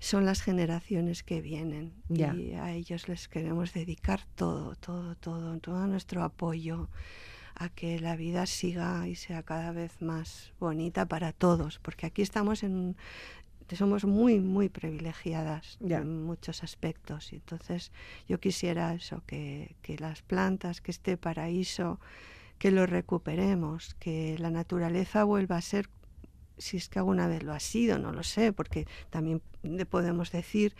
Son 0.00 0.24
las 0.24 0.42
generaciones 0.42 1.22
que 1.24 1.42
vienen 1.42 1.92
Ya. 2.08 2.32
y 2.34 2.54
a 2.54 2.72
ellos 2.72 3.08
les 3.08 3.26
queremos 3.28 3.74
dedicar 3.74 4.20
todo, 4.36 4.74
todo, 4.76 5.16
todo, 5.16 5.58
todo 5.58 5.86
nuestro 5.88 6.22
apoyo 6.22 6.88
a 7.58 7.68
que 7.68 7.98
la 8.00 8.16
vida 8.16 8.46
siga 8.46 9.06
y 9.08 9.14
sea 9.16 9.42
cada 9.42 9.72
vez 9.72 10.00
más 10.00 10.52
bonita 10.60 11.06
para 11.06 11.32
todos, 11.32 11.78
porque 11.80 12.06
aquí 12.06 12.22
estamos 12.22 12.62
en 12.62 12.96
somos 13.76 14.04
muy 14.06 14.40
muy 14.40 14.70
privilegiadas 14.70 15.76
Ya. 15.80 15.98
en 15.98 16.22
muchos 16.24 16.62
aspectos 16.62 17.32
y 17.34 17.36
entonces 17.36 17.92
yo 18.26 18.40
quisiera 18.40 18.94
eso 18.94 19.22
que, 19.26 19.76
que 19.82 19.98
las 19.98 20.22
plantas 20.22 20.80
que 20.80 20.90
este 20.90 21.18
paraíso 21.18 22.00
que 22.58 22.70
lo 22.70 22.86
recuperemos 22.86 23.94
que 23.96 24.36
la 24.38 24.50
naturaleza 24.50 25.24
vuelva 25.24 25.58
a 25.58 25.60
ser 25.60 25.90
si 26.56 26.78
es 26.78 26.88
que 26.88 26.98
alguna 26.98 27.28
vez 27.28 27.42
lo 27.42 27.52
ha 27.52 27.60
sido 27.60 27.98
no 27.98 28.10
lo 28.12 28.22
sé 28.22 28.54
porque 28.54 28.86
también 29.10 29.42
le 29.62 29.84
podemos 29.84 30.32
decir 30.32 30.74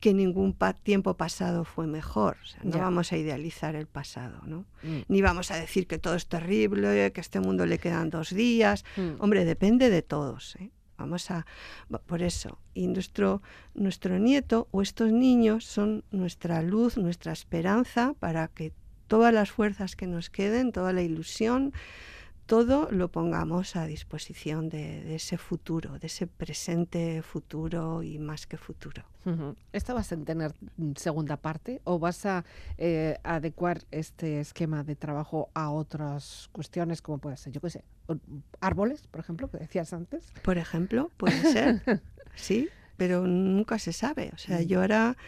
que 0.00 0.14
ningún 0.14 0.52
pa- 0.52 0.74
tiempo 0.74 1.14
pasado 1.14 1.64
fue 1.64 1.86
mejor 1.86 2.36
o 2.42 2.46
sea, 2.46 2.60
no 2.64 2.70
Ya. 2.76 2.82
vamos 2.82 3.12
a 3.12 3.16
idealizar 3.16 3.74
el 3.76 3.86
pasado 3.86 4.40
no 4.46 4.64
Mm, 4.82 4.98
ni 5.08 5.22
vamos 5.22 5.50
a 5.50 5.56
decir 5.56 5.86
que 5.88 5.98
todo 5.98 6.14
es 6.14 6.26
terrible, 6.28 7.10
que 7.12 7.20
a 7.20 7.22
este 7.22 7.40
mundo 7.40 7.66
le 7.66 7.78
quedan 7.78 8.10
dos 8.10 8.30
días. 8.30 8.84
mm. 8.96 9.20
Hombre, 9.20 9.44
depende 9.44 9.90
de 9.90 10.02
todos. 10.02 10.54
¿eh? 10.56 10.70
Vamos 10.98 11.30
a, 11.30 11.46
por 12.06 12.22
eso, 12.22 12.58
y 12.74 12.86
nuestro, 12.88 13.42
nuestro 13.74 14.18
nieto 14.18 14.68
o 14.70 14.82
estos 14.82 15.10
niños 15.12 15.64
son 15.64 16.04
nuestra 16.10 16.62
luz, 16.62 16.96
nuestra 16.96 17.32
esperanza 17.32 18.14
para 18.20 18.48
que 18.48 18.72
todas 19.08 19.32
las 19.32 19.50
fuerzas 19.50 19.96
que 19.96 20.06
nos 20.06 20.28
queden, 20.30 20.70
toda 20.72 20.92
la 20.92 21.02
ilusión, 21.02 21.72
todo 22.48 22.88
lo 22.90 23.08
pongamos 23.08 23.76
a 23.76 23.84
disposición 23.84 24.70
de, 24.70 25.04
de 25.04 25.16
ese 25.16 25.36
futuro, 25.36 25.98
de 25.98 26.06
ese 26.06 26.26
presente 26.26 27.20
futuro 27.20 28.02
y 28.02 28.18
más 28.18 28.46
que 28.46 28.56
futuro. 28.56 29.04
¿Esta 29.74 29.92
vas 29.92 30.10
a 30.12 30.16
tener 30.16 30.54
mm, 30.78 30.92
segunda 30.96 31.36
parte 31.36 31.82
o 31.84 31.98
vas 31.98 32.24
a 32.24 32.46
eh, 32.78 33.18
adecuar 33.22 33.82
este 33.90 34.40
esquema 34.40 34.82
de 34.82 34.96
trabajo 34.96 35.50
a 35.52 35.70
otras 35.70 36.48
cuestiones 36.50 37.02
como 37.02 37.18
puede 37.18 37.36
ser, 37.36 37.52
yo 37.52 37.60
qué 37.60 37.68
sé, 37.68 37.84
árboles, 38.62 39.06
por 39.08 39.20
ejemplo, 39.20 39.50
que 39.50 39.58
decías 39.58 39.92
antes? 39.92 40.32
Por 40.42 40.56
ejemplo, 40.56 41.10
puede 41.18 41.42
ser, 41.52 41.82
sí, 42.34 42.70
pero 42.96 43.26
nunca 43.26 43.78
se 43.78 43.92
sabe. 43.92 44.30
O 44.32 44.38
sea, 44.38 44.62
yo 44.62 44.80
ahora 44.80 45.18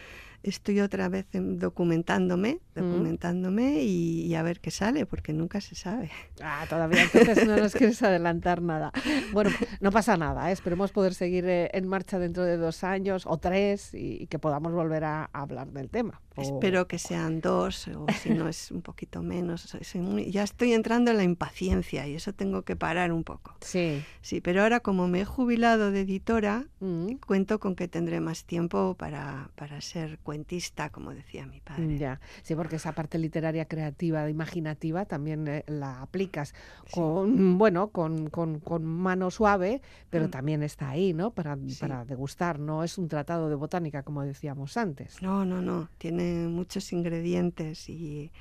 estoy 0.43 0.79
otra 0.81 1.07
vez 1.09 1.25
documentándome, 1.33 2.59
documentándome 2.75 3.83
y, 3.83 4.23
y 4.25 4.35
a 4.35 4.43
ver 4.43 4.59
qué 4.59 4.71
sale, 4.71 5.05
porque 5.05 5.33
nunca 5.33 5.61
se 5.61 5.75
sabe. 5.75 6.11
Ah, 6.41 6.65
todavía 6.69 7.03
entonces 7.03 7.47
no 7.47 7.57
nos 7.57 7.73
quieres 7.73 8.01
adelantar 8.03 8.61
nada. 8.61 8.91
Bueno, 9.31 9.51
no 9.79 9.91
pasa 9.91 10.17
nada, 10.17 10.49
¿eh? 10.49 10.53
esperemos 10.53 10.91
poder 10.91 11.13
seguir 11.13 11.45
eh, 11.47 11.69
en 11.73 11.87
marcha 11.87 12.19
dentro 12.19 12.43
de 12.43 12.57
dos 12.57 12.83
años 12.83 13.23
o 13.27 13.37
tres 13.37 13.93
y, 13.93 14.23
y 14.23 14.27
que 14.27 14.39
podamos 14.39 14.73
volver 14.73 15.03
a, 15.03 15.29
a 15.31 15.41
hablar 15.41 15.67
del 15.71 15.89
tema. 15.89 16.21
O- 16.35 16.41
Espero 16.41 16.87
que 16.87 16.97
sean 16.99 17.41
dos, 17.41 17.87
o 17.89 18.05
si 18.21 18.29
no 18.31 18.47
es 18.47 18.71
un 18.71 18.81
poquito 18.81 19.21
menos. 19.21 19.77
Muy- 19.95 20.31
ya 20.31 20.43
estoy 20.43 20.73
entrando 20.73 21.11
en 21.11 21.17
la 21.17 21.23
impaciencia 21.23 22.07
y 22.07 22.15
eso 22.15 22.33
tengo 22.33 22.63
que 22.63 22.75
parar 22.75 23.11
un 23.11 23.23
poco. 23.23 23.55
Sí. 23.61 24.01
Sí, 24.21 24.41
pero 24.41 24.61
ahora 24.63 24.79
como 24.79 25.07
me 25.07 25.21
he 25.21 25.25
jubilado 25.25 25.91
de 25.91 26.01
editora, 26.01 26.65
Mm, 26.83 27.17
cuento 27.27 27.59
con 27.59 27.75
que 27.75 27.87
tendré 27.87 28.19
más 28.21 28.43
tiempo 28.45 28.95
para, 28.97 29.51
para 29.55 29.79
ser 29.81 30.17
cuentista, 30.31 30.89
como 30.89 31.13
decía 31.13 31.45
mi 31.45 31.59
padre. 31.59 31.97
Ya, 31.97 32.21
sí, 32.41 32.55
porque 32.55 32.77
esa 32.77 32.93
parte 32.93 33.17
literaria 33.17 33.65
creativa, 33.65 34.29
imaginativa, 34.29 35.03
también 35.03 35.45
eh, 35.45 35.65
la 35.67 36.01
aplicas 36.01 36.53
con, 36.89 37.57
bueno, 37.57 37.89
con, 37.89 38.29
con- 38.29 38.61
con 38.61 38.85
mano 38.85 39.29
suave, 39.29 39.81
pero 40.09 40.27
Mm. 40.27 40.31
también 40.31 40.63
está 40.63 40.87
ahí, 40.89 41.13
¿no? 41.13 41.31
Para, 41.31 41.57
Sí. 41.67 41.75
para 41.81 42.05
degustar, 42.05 42.59
no 42.59 42.85
es 42.85 42.97
un 42.97 43.09
tratado 43.09 43.49
de 43.49 43.55
botánica, 43.55 44.03
como 44.03 44.21
decíamos 44.23 44.77
antes. 44.77 45.21
No, 45.21 45.43
no, 45.43 45.61
no. 45.61 45.89
Tiene 45.97 46.47
muchos 46.47 46.93
ingredientes 46.93 47.89
y 47.89 48.31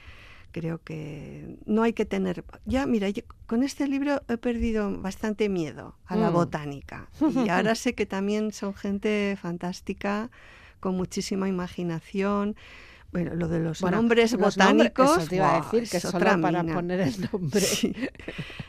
creo 0.53 0.78
que 0.82 1.59
no 1.66 1.82
hay 1.82 1.93
que 1.93 2.05
tener. 2.05 2.45
Ya, 2.66 2.86
mira, 2.86 3.09
yo 3.09 3.22
con 3.47 3.64
este 3.64 3.88
libro 3.88 4.22
he 4.28 4.36
perdido 4.38 4.97
bastante 5.01 5.49
miedo 5.49 5.97
a 6.07 6.14
la 6.16 6.30
Mm. 6.30 6.34
botánica. 6.34 7.11
Y 7.20 7.49
ahora 7.51 7.74
sé 7.74 7.95
que 7.97 8.07
también 8.07 8.53
son 8.53 8.74
gente 8.74 9.36
fantástica, 9.41 10.30
con 10.81 10.97
muchísima 10.97 11.49
imaginación. 11.49 12.57
Bueno, 13.12 13.35
lo 13.35 13.49
de 13.49 13.59
los 13.61 13.81
Bueno, 13.81 13.97
nombres 13.99 14.33
los 14.33 14.57
nombres, 14.57 14.93
botánicos. 14.95 15.18
eso 15.18 15.28
te 15.28 15.37
iba 15.37 15.57
a 15.57 15.59
¡buah! 15.59 15.70
decir, 15.72 15.89
que 15.91 15.97
es 15.99 16.03
solo 16.05 16.18
otra 16.18 16.39
para 16.41 16.62
mina. 16.62 16.74
poner 16.74 17.01
el 17.01 17.14
nombre. 17.33 17.61
Sí. 17.61 17.93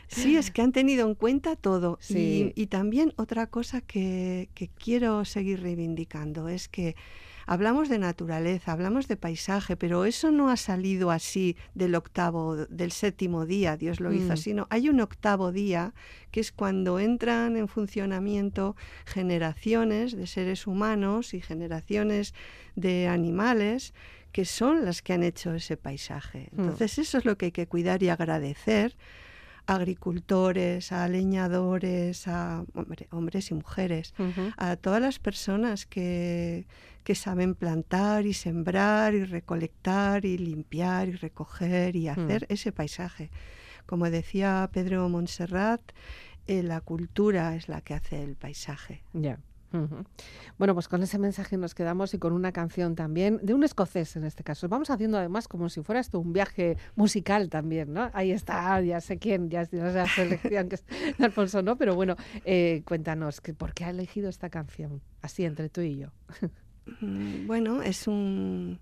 Sí, 0.08 0.36
es 0.36 0.50
que 0.50 0.62
han 0.62 0.72
tenido 0.72 1.06
en 1.06 1.14
cuenta 1.14 1.54
todo. 1.56 1.98
Sí. 2.00 2.52
Y, 2.56 2.62
y 2.62 2.66
también 2.66 3.14
otra 3.16 3.46
cosa 3.46 3.80
que, 3.80 4.50
que 4.54 4.68
quiero 4.68 5.24
seguir 5.24 5.60
reivindicando 5.62 6.48
es 6.48 6.68
que 6.68 6.96
hablamos 7.46 7.88
de 7.88 7.98
naturaleza, 7.98 8.72
hablamos 8.72 9.08
de 9.08 9.16
paisaje, 9.16 9.76
pero 9.76 10.04
eso 10.04 10.30
no 10.30 10.48
ha 10.50 10.56
salido 10.56 11.10
así 11.10 11.56
del 11.74 11.94
octavo, 11.94 12.56
del 12.66 12.92
séptimo 12.92 13.46
día, 13.46 13.76
Dios 13.76 14.00
lo 14.00 14.12
hizo 14.12 14.28
Mm. 14.28 14.32
así, 14.32 14.54
no. 14.54 14.66
Hay 14.70 14.88
un 14.88 15.00
octavo 15.00 15.52
día 15.52 15.94
que 16.30 16.40
es 16.40 16.52
cuando 16.52 16.98
entran 16.98 17.56
en 17.56 17.68
funcionamiento 17.68 18.76
generaciones 19.04 20.16
de 20.16 20.26
seres 20.26 20.66
humanos 20.66 21.34
y 21.34 21.40
generaciones 21.40 22.34
de 22.76 23.08
animales 23.08 23.94
que 24.32 24.44
son 24.46 24.84
las 24.84 25.02
que 25.02 25.12
han 25.12 25.22
hecho 25.22 25.52
ese 25.54 25.76
paisaje. 25.76 26.48
Mm. 26.52 26.60
Entonces 26.60 26.98
eso 26.98 27.18
es 27.18 27.24
lo 27.24 27.36
que 27.36 27.46
hay 27.46 27.52
que 27.52 27.66
cuidar 27.66 28.02
y 28.02 28.08
agradecer 28.08 28.96
agricultores, 29.66 30.92
a 30.92 31.06
leñadores, 31.08 32.26
a 32.28 32.64
hombre- 32.74 33.08
hombres 33.10 33.50
y 33.50 33.54
mujeres, 33.54 34.14
a 34.56 34.76
todas 34.76 35.00
las 35.00 35.18
personas 35.18 35.86
que, 35.86 36.66
que 37.04 37.14
saben 37.14 37.54
plantar 37.54 38.26
y 38.26 38.32
sembrar 38.32 39.14
y 39.14 39.24
recolectar 39.24 40.24
y 40.24 40.38
limpiar 40.38 41.08
y 41.08 41.12
recoger 41.12 41.96
y 41.96 42.08
hacer 42.08 42.46
ese 42.48 42.72
paisaje. 42.72 43.30
Como 43.86 44.08
decía 44.10 44.68
Pedro 44.72 45.08
Montserrat, 45.08 45.80
eh, 46.46 46.62
la 46.62 46.80
cultura 46.80 47.54
es 47.56 47.68
la 47.68 47.80
que 47.80 47.94
hace 47.94 48.22
el 48.22 48.36
paisaje. 48.36 49.02
Bueno, 50.58 50.74
pues 50.74 50.88
con 50.88 51.02
ese 51.02 51.18
mensaje 51.18 51.56
nos 51.56 51.74
quedamos 51.74 52.14
y 52.14 52.18
con 52.18 52.32
una 52.32 52.52
canción 52.52 52.94
también, 52.94 53.40
de 53.42 53.54
un 53.54 53.64
escocés 53.64 54.16
en 54.16 54.24
este 54.24 54.44
caso. 54.44 54.68
Vamos 54.68 54.90
haciendo 54.90 55.18
además 55.18 55.48
como 55.48 55.68
si 55.68 55.82
fuera 55.82 56.00
esto 56.00 56.20
un 56.20 56.32
viaje 56.32 56.76
musical 56.94 57.48
también, 57.48 57.92
¿no? 57.92 58.10
Ahí 58.12 58.32
está, 58.32 58.80
ya 58.80 59.00
sé 59.00 59.18
quién, 59.18 59.50
ya 59.50 59.64
sé 59.64 59.76
la 59.76 60.06
selección 60.06 60.68
que 60.68 60.76
es 60.76 60.84
Alfonso, 61.20 61.62
¿no? 61.62 61.76
Pero 61.76 61.94
bueno, 61.94 62.16
eh, 62.44 62.82
cuéntanos, 62.86 63.40
¿por 63.56 63.74
qué 63.74 63.84
ha 63.84 63.90
elegido 63.90 64.28
esta 64.28 64.50
canción? 64.50 65.00
Así, 65.20 65.44
entre 65.44 65.68
tú 65.68 65.80
y 65.80 65.96
yo. 65.96 66.08
Bueno, 67.46 67.82
es 67.82 68.08
un 68.08 68.80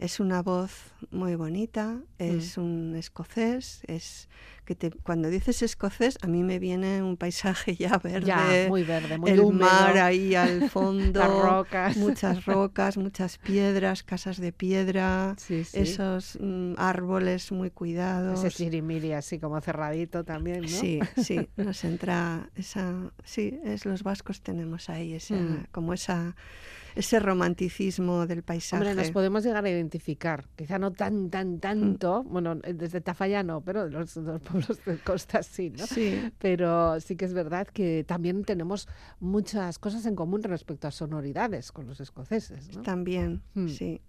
es 0.00 0.18
una 0.18 0.42
voz 0.42 0.72
muy 1.10 1.34
bonita, 1.36 2.00
es 2.18 2.56
un 2.58 2.94
escocés, 2.96 3.82
es 3.86 4.28
que 4.64 4.74
te, 4.74 4.90
cuando 4.90 5.28
dices 5.28 5.62
escocés 5.62 6.16
a 6.22 6.26
mí 6.26 6.42
me 6.42 6.58
viene 6.58 7.02
un 7.02 7.16
paisaje 7.16 7.76
ya 7.76 7.98
verde, 7.98 8.26
Ya, 8.26 8.64
muy 8.68 8.82
verde, 8.84 9.18
muy 9.18 9.30
el 9.30 9.40
húmedo. 9.40 9.70
mar 9.70 9.98
ahí 9.98 10.34
al 10.34 10.62
fondo, 10.70 11.20
Las 11.20 11.30
rocas. 11.30 11.96
muchas 11.96 12.44
rocas, 12.46 12.96
muchas 12.96 13.36
piedras, 13.38 14.02
casas 14.02 14.38
de 14.38 14.52
piedra, 14.52 15.34
Sí, 15.38 15.64
sí. 15.64 15.78
esos 15.78 16.38
mm, 16.40 16.74
árboles 16.78 17.52
muy 17.52 17.70
cuidados. 17.70 18.38
Ese 18.44 18.50
sirimiri 18.56 19.12
así 19.12 19.38
como 19.38 19.60
cerradito 19.60 20.24
también, 20.24 20.62
¿no? 20.62 20.68
Sí, 20.68 21.00
sí, 21.16 21.48
nos 21.56 21.84
entra 21.84 22.48
esa, 22.56 23.12
sí, 23.24 23.58
es 23.64 23.84
los 23.84 24.02
vascos 24.02 24.40
tenemos 24.40 24.88
ahí 24.88 25.12
esa, 25.14 25.34
Mm. 25.34 25.66
como 25.72 25.92
esa, 25.92 26.34
ese 26.94 27.20
romanticismo 27.20 28.26
del 28.26 28.42
paisaje. 28.42 28.82
Hombre, 28.82 28.94
nos 28.94 29.10
podemos 29.10 29.44
llegar 29.44 29.64
a 29.64 29.70
identificar, 29.70 30.44
quizá 30.56 30.78
no 30.78 30.92
tan, 30.92 31.30
tan, 31.30 31.58
tanto, 31.60 32.22
bueno, 32.24 32.58
eh, 32.64 32.74
desde 32.74 33.00
Tafalla 33.00 33.42
no, 33.42 33.60
pero 33.60 33.84
de 33.84 33.90
los, 33.90 34.16
los 34.16 34.40
pueblos 34.42 34.84
de 34.84 34.98
costa 34.98 35.42
sí, 35.42 35.70
¿no? 35.70 35.86
Sí, 35.86 36.20
Pero 36.38 37.00
sí 37.00 37.16
que 37.16 37.24
es 37.24 37.32
verdad 37.34 37.66
que 37.66 38.04
también 38.06 38.44
tenemos 38.44 38.88
muchas 39.20 39.78
cosas 39.78 40.06
en 40.06 40.14
común 40.16 40.42
respecto 40.42 40.88
a 40.88 40.90
sonoridades 40.90 41.72
con 41.72 41.86
los 41.86 42.00
escoceses, 42.00 42.74
¿no? 42.76 42.82
también, 42.82 43.42
Mm. 43.54 43.68
sí. 43.68 44.00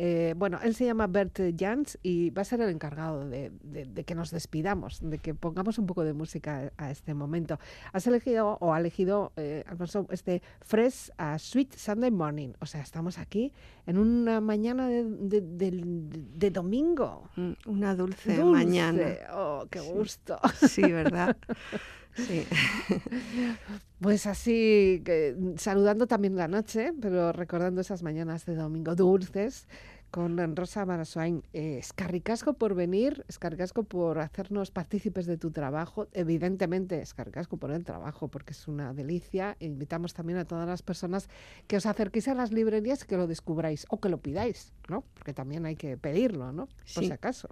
Eh, 0.00 0.34
bueno, 0.36 0.60
él 0.62 0.76
se 0.76 0.84
llama 0.84 1.08
Bert 1.08 1.40
Jans 1.58 1.98
y 2.04 2.30
va 2.30 2.42
a 2.42 2.44
ser 2.44 2.60
el 2.60 2.70
encargado 2.70 3.28
de, 3.28 3.50
de- 3.64 3.84
de 3.84 4.04
que 4.04 4.14
nos 4.14 4.30
despidamos, 4.30 5.00
de 5.02 5.18
que 5.18 5.34
pongamos 5.34 5.76
un 5.78 5.86
poco 5.86 6.04
de 6.04 6.12
música 6.12 6.70
a 6.76 6.92
este 6.92 7.14
momento. 7.14 7.58
Has 7.92 8.06
elegido 8.06 8.58
o 8.60 8.72
ha 8.72 8.78
elegido, 8.78 9.32
eh, 9.36 9.64
Alfonso, 9.66 10.06
este 10.10 10.40
Fresh 10.60 11.10
a 11.18 11.36
Sweet 11.40 11.74
Sunday 11.74 12.12
Morning. 12.12 12.50
O 12.60 12.66
sea, 12.66 12.80
estamos 12.80 13.18
aquí 13.18 13.52
en 13.86 13.98
una 13.98 14.40
mañana 14.40 14.86
de, 14.88 16.50
domingo. 16.52 17.28
Mm, 17.34 17.52
Una 17.66 17.96
dulce, 17.96 18.36
Dulce. 18.36 18.64
mañana. 18.64 19.04
Oh, 19.32 19.66
qué 19.68 19.80
Sí. 19.80 19.90
gusto. 19.92 20.38
Sí, 20.68 20.82
¿verdad? 20.82 21.36
Sí. 22.26 22.44
Pues 24.00 24.26
así, 24.28 25.02
que, 25.04 25.34
saludando 25.56 26.06
también 26.06 26.36
la 26.36 26.46
noche, 26.46 26.92
pero 27.00 27.32
recordando 27.32 27.80
esas 27.80 28.04
mañanas 28.04 28.46
de 28.46 28.54
domingo 28.54 28.94
dulces 28.94 29.66
con 30.12 30.54
Rosa 30.54 30.86
Marasuain. 30.86 31.42
Eh, 31.52 31.78
escarricasco 31.78 32.52
por 32.54 32.76
venir, 32.76 33.24
escarricasco 33.28 33.82
por 33.82 34.20
hacernos 34.20 34.70
partícipes 34.70 35.26
de 35.26 35.36
tu 35.36 35.50
trabajo. 35.50 36.06
Evidentemente, 36.12 37.02
escarricasco 37.02 37.56
por 37.56 37.72
el 37.72 37.84
trabajo, 37.84 38.28
porque 38.28 38.52
es 38.52 38.68
una 38.68 38.94
delicia. 38.94 39.56
Invitamos 39.58 40.14
también 40.14 40.38
a 40.38 40.44
todas 40.44 40.68
las 40.68 40.82
personas 40.82 41.28
que 41.66 41.76
os 41.76 41.84
acerquéis 41.84 42.28
a 42.28 42.34
las 42.34 42.52
librerías 42.52 43.02
y 43.02 43.06
que 43.06 43.16
lo 43.16 43.26
descubráis 43.26 43.84
o 43.90 43.98
que 43.98 44.08
lo 44.10 44.18
pidáis, 44.18 44.72
¿no? 44.88 45.02
Porque 45.14 45.34
también 45.34 45.66
hay 45.66 45.74
que 45.74 45.96
pedirlo, 45.96 46.52
¿no? 46.52 46.66
Por 46.66 46.76
Sí. 46.84 47.06
si 47.06 47.10
acaso. 47.12 47.48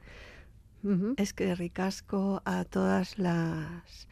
Es 1.16 1.32
que 1.32 1.56
ricasco 1.56 2.40
a 2.44 2.64
todas 2.64 3.18
las 3.18 4.06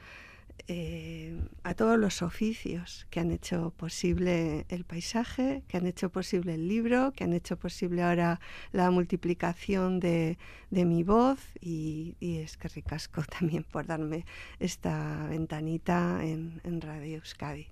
eh, 0.66 1.38
a 1.62 1.74
todos 1.74 1.98
los 1.98 2.22
oficios 2.22 3.06
que 3.10 3.20
han 3.20 3.30
hecho 3.30 3.72
posible 3.76 4.64
el 4.68 4.84
paisaje, 4.84 5.62
que 5.68 5.76
han 5.76 5.86
hecho 5.86 6.10
posible 6.10 6.54
el 6.54 6.68
libro, 6.68 7.12
que 7.12 7.24
han 7.24 7.32
hecho 7.32 7.58
posible 7.58 8.02
ahora 8.02 8.40
la 8.72 8.90
multiplicación 8.90 10.00
de, 10.00 10.38
de 10.70 10.84
mi 10.84 11.02
voz 11.02 11.38
y, 11.60 12.16
y 12.20 12.38
es 12.38 12.56
que 12.56 12.68
ricasco 12.68 13.22
también 13.38 13.64
por 13.64 13.86
darme 13.86 14.24
esta 14.58 15.26
ventanita 15.28 16.24
en, 16.24 16.60
en 16.64 16.80
Radio 16.80 17.16
Euskadi. 17.16 17.68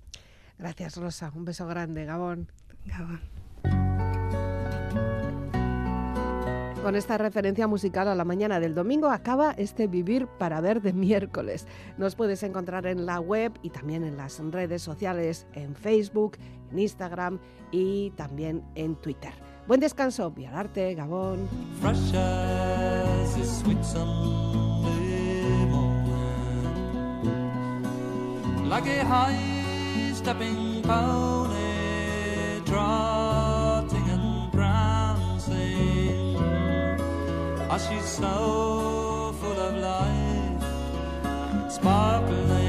Gracias, 0.59 0.97
Rosa. 0.97 1.31
Un 1.33 1.45
beso 1.45 1.67
grande, 1.67 2.05
Gabón. 2.05 2.51
Gabón. 2.85 3.42
Con 6.83 6.97
esta 6.97 7.17
referencia 7.17 7.65
musical 7.65 8.09
a 8.09 8.15
la 8.15 8.25
mañana 8.25 8.59
del 8.59 8.75
domingo 8.75 9.07
acaba 9.07 9.51
este 9.51 9.87
Vivir 9.87 10.27
para 10.27 10.59
Ver 10.59 10.81
de 10.81 10.91
miércoles. 10.91 11.65
Nos 11.97 12.15
puedes 12.15 12.43
encontrar 12.43 12.87
en 12.87 13.05
la 13.05 13.21
web 13.21 13.53
y 13.61 13.69
también 13.69 14.03
en 14.03 14.17
las 14.17 14.37
redes 14.51 14.81
sociales, 14.81 15.47
en 15.53 15.75
Facebook, 15.75 16.37
en 16.71 16.79
Instagram 16.79 17.39
y 17.71 18.09
también 18.17 18.65
en 18.75 18.97
Twitter. 18.97 19.31
Buen 19.65 19.79
descanso, 19.79 20.31
Violarte, 20.31 20.93
Gabón. 20.93 21.47
She's 37.77 38.05
so 38.05 39.33
full 39.41 39.59
of 39.59 39.75
life, 39.77 40.63
sparkling 41.71 42.62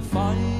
烦。 0.00 0.59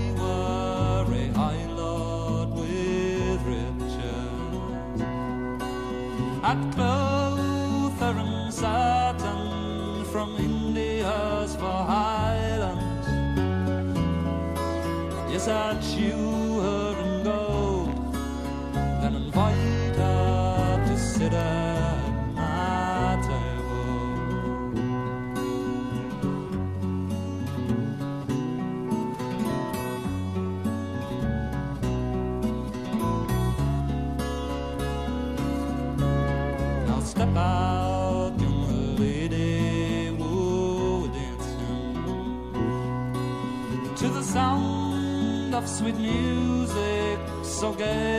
Sweet 45.80 45.96
music, 45.96 47.18
so 47.42 47.72
gay 47.72 48.09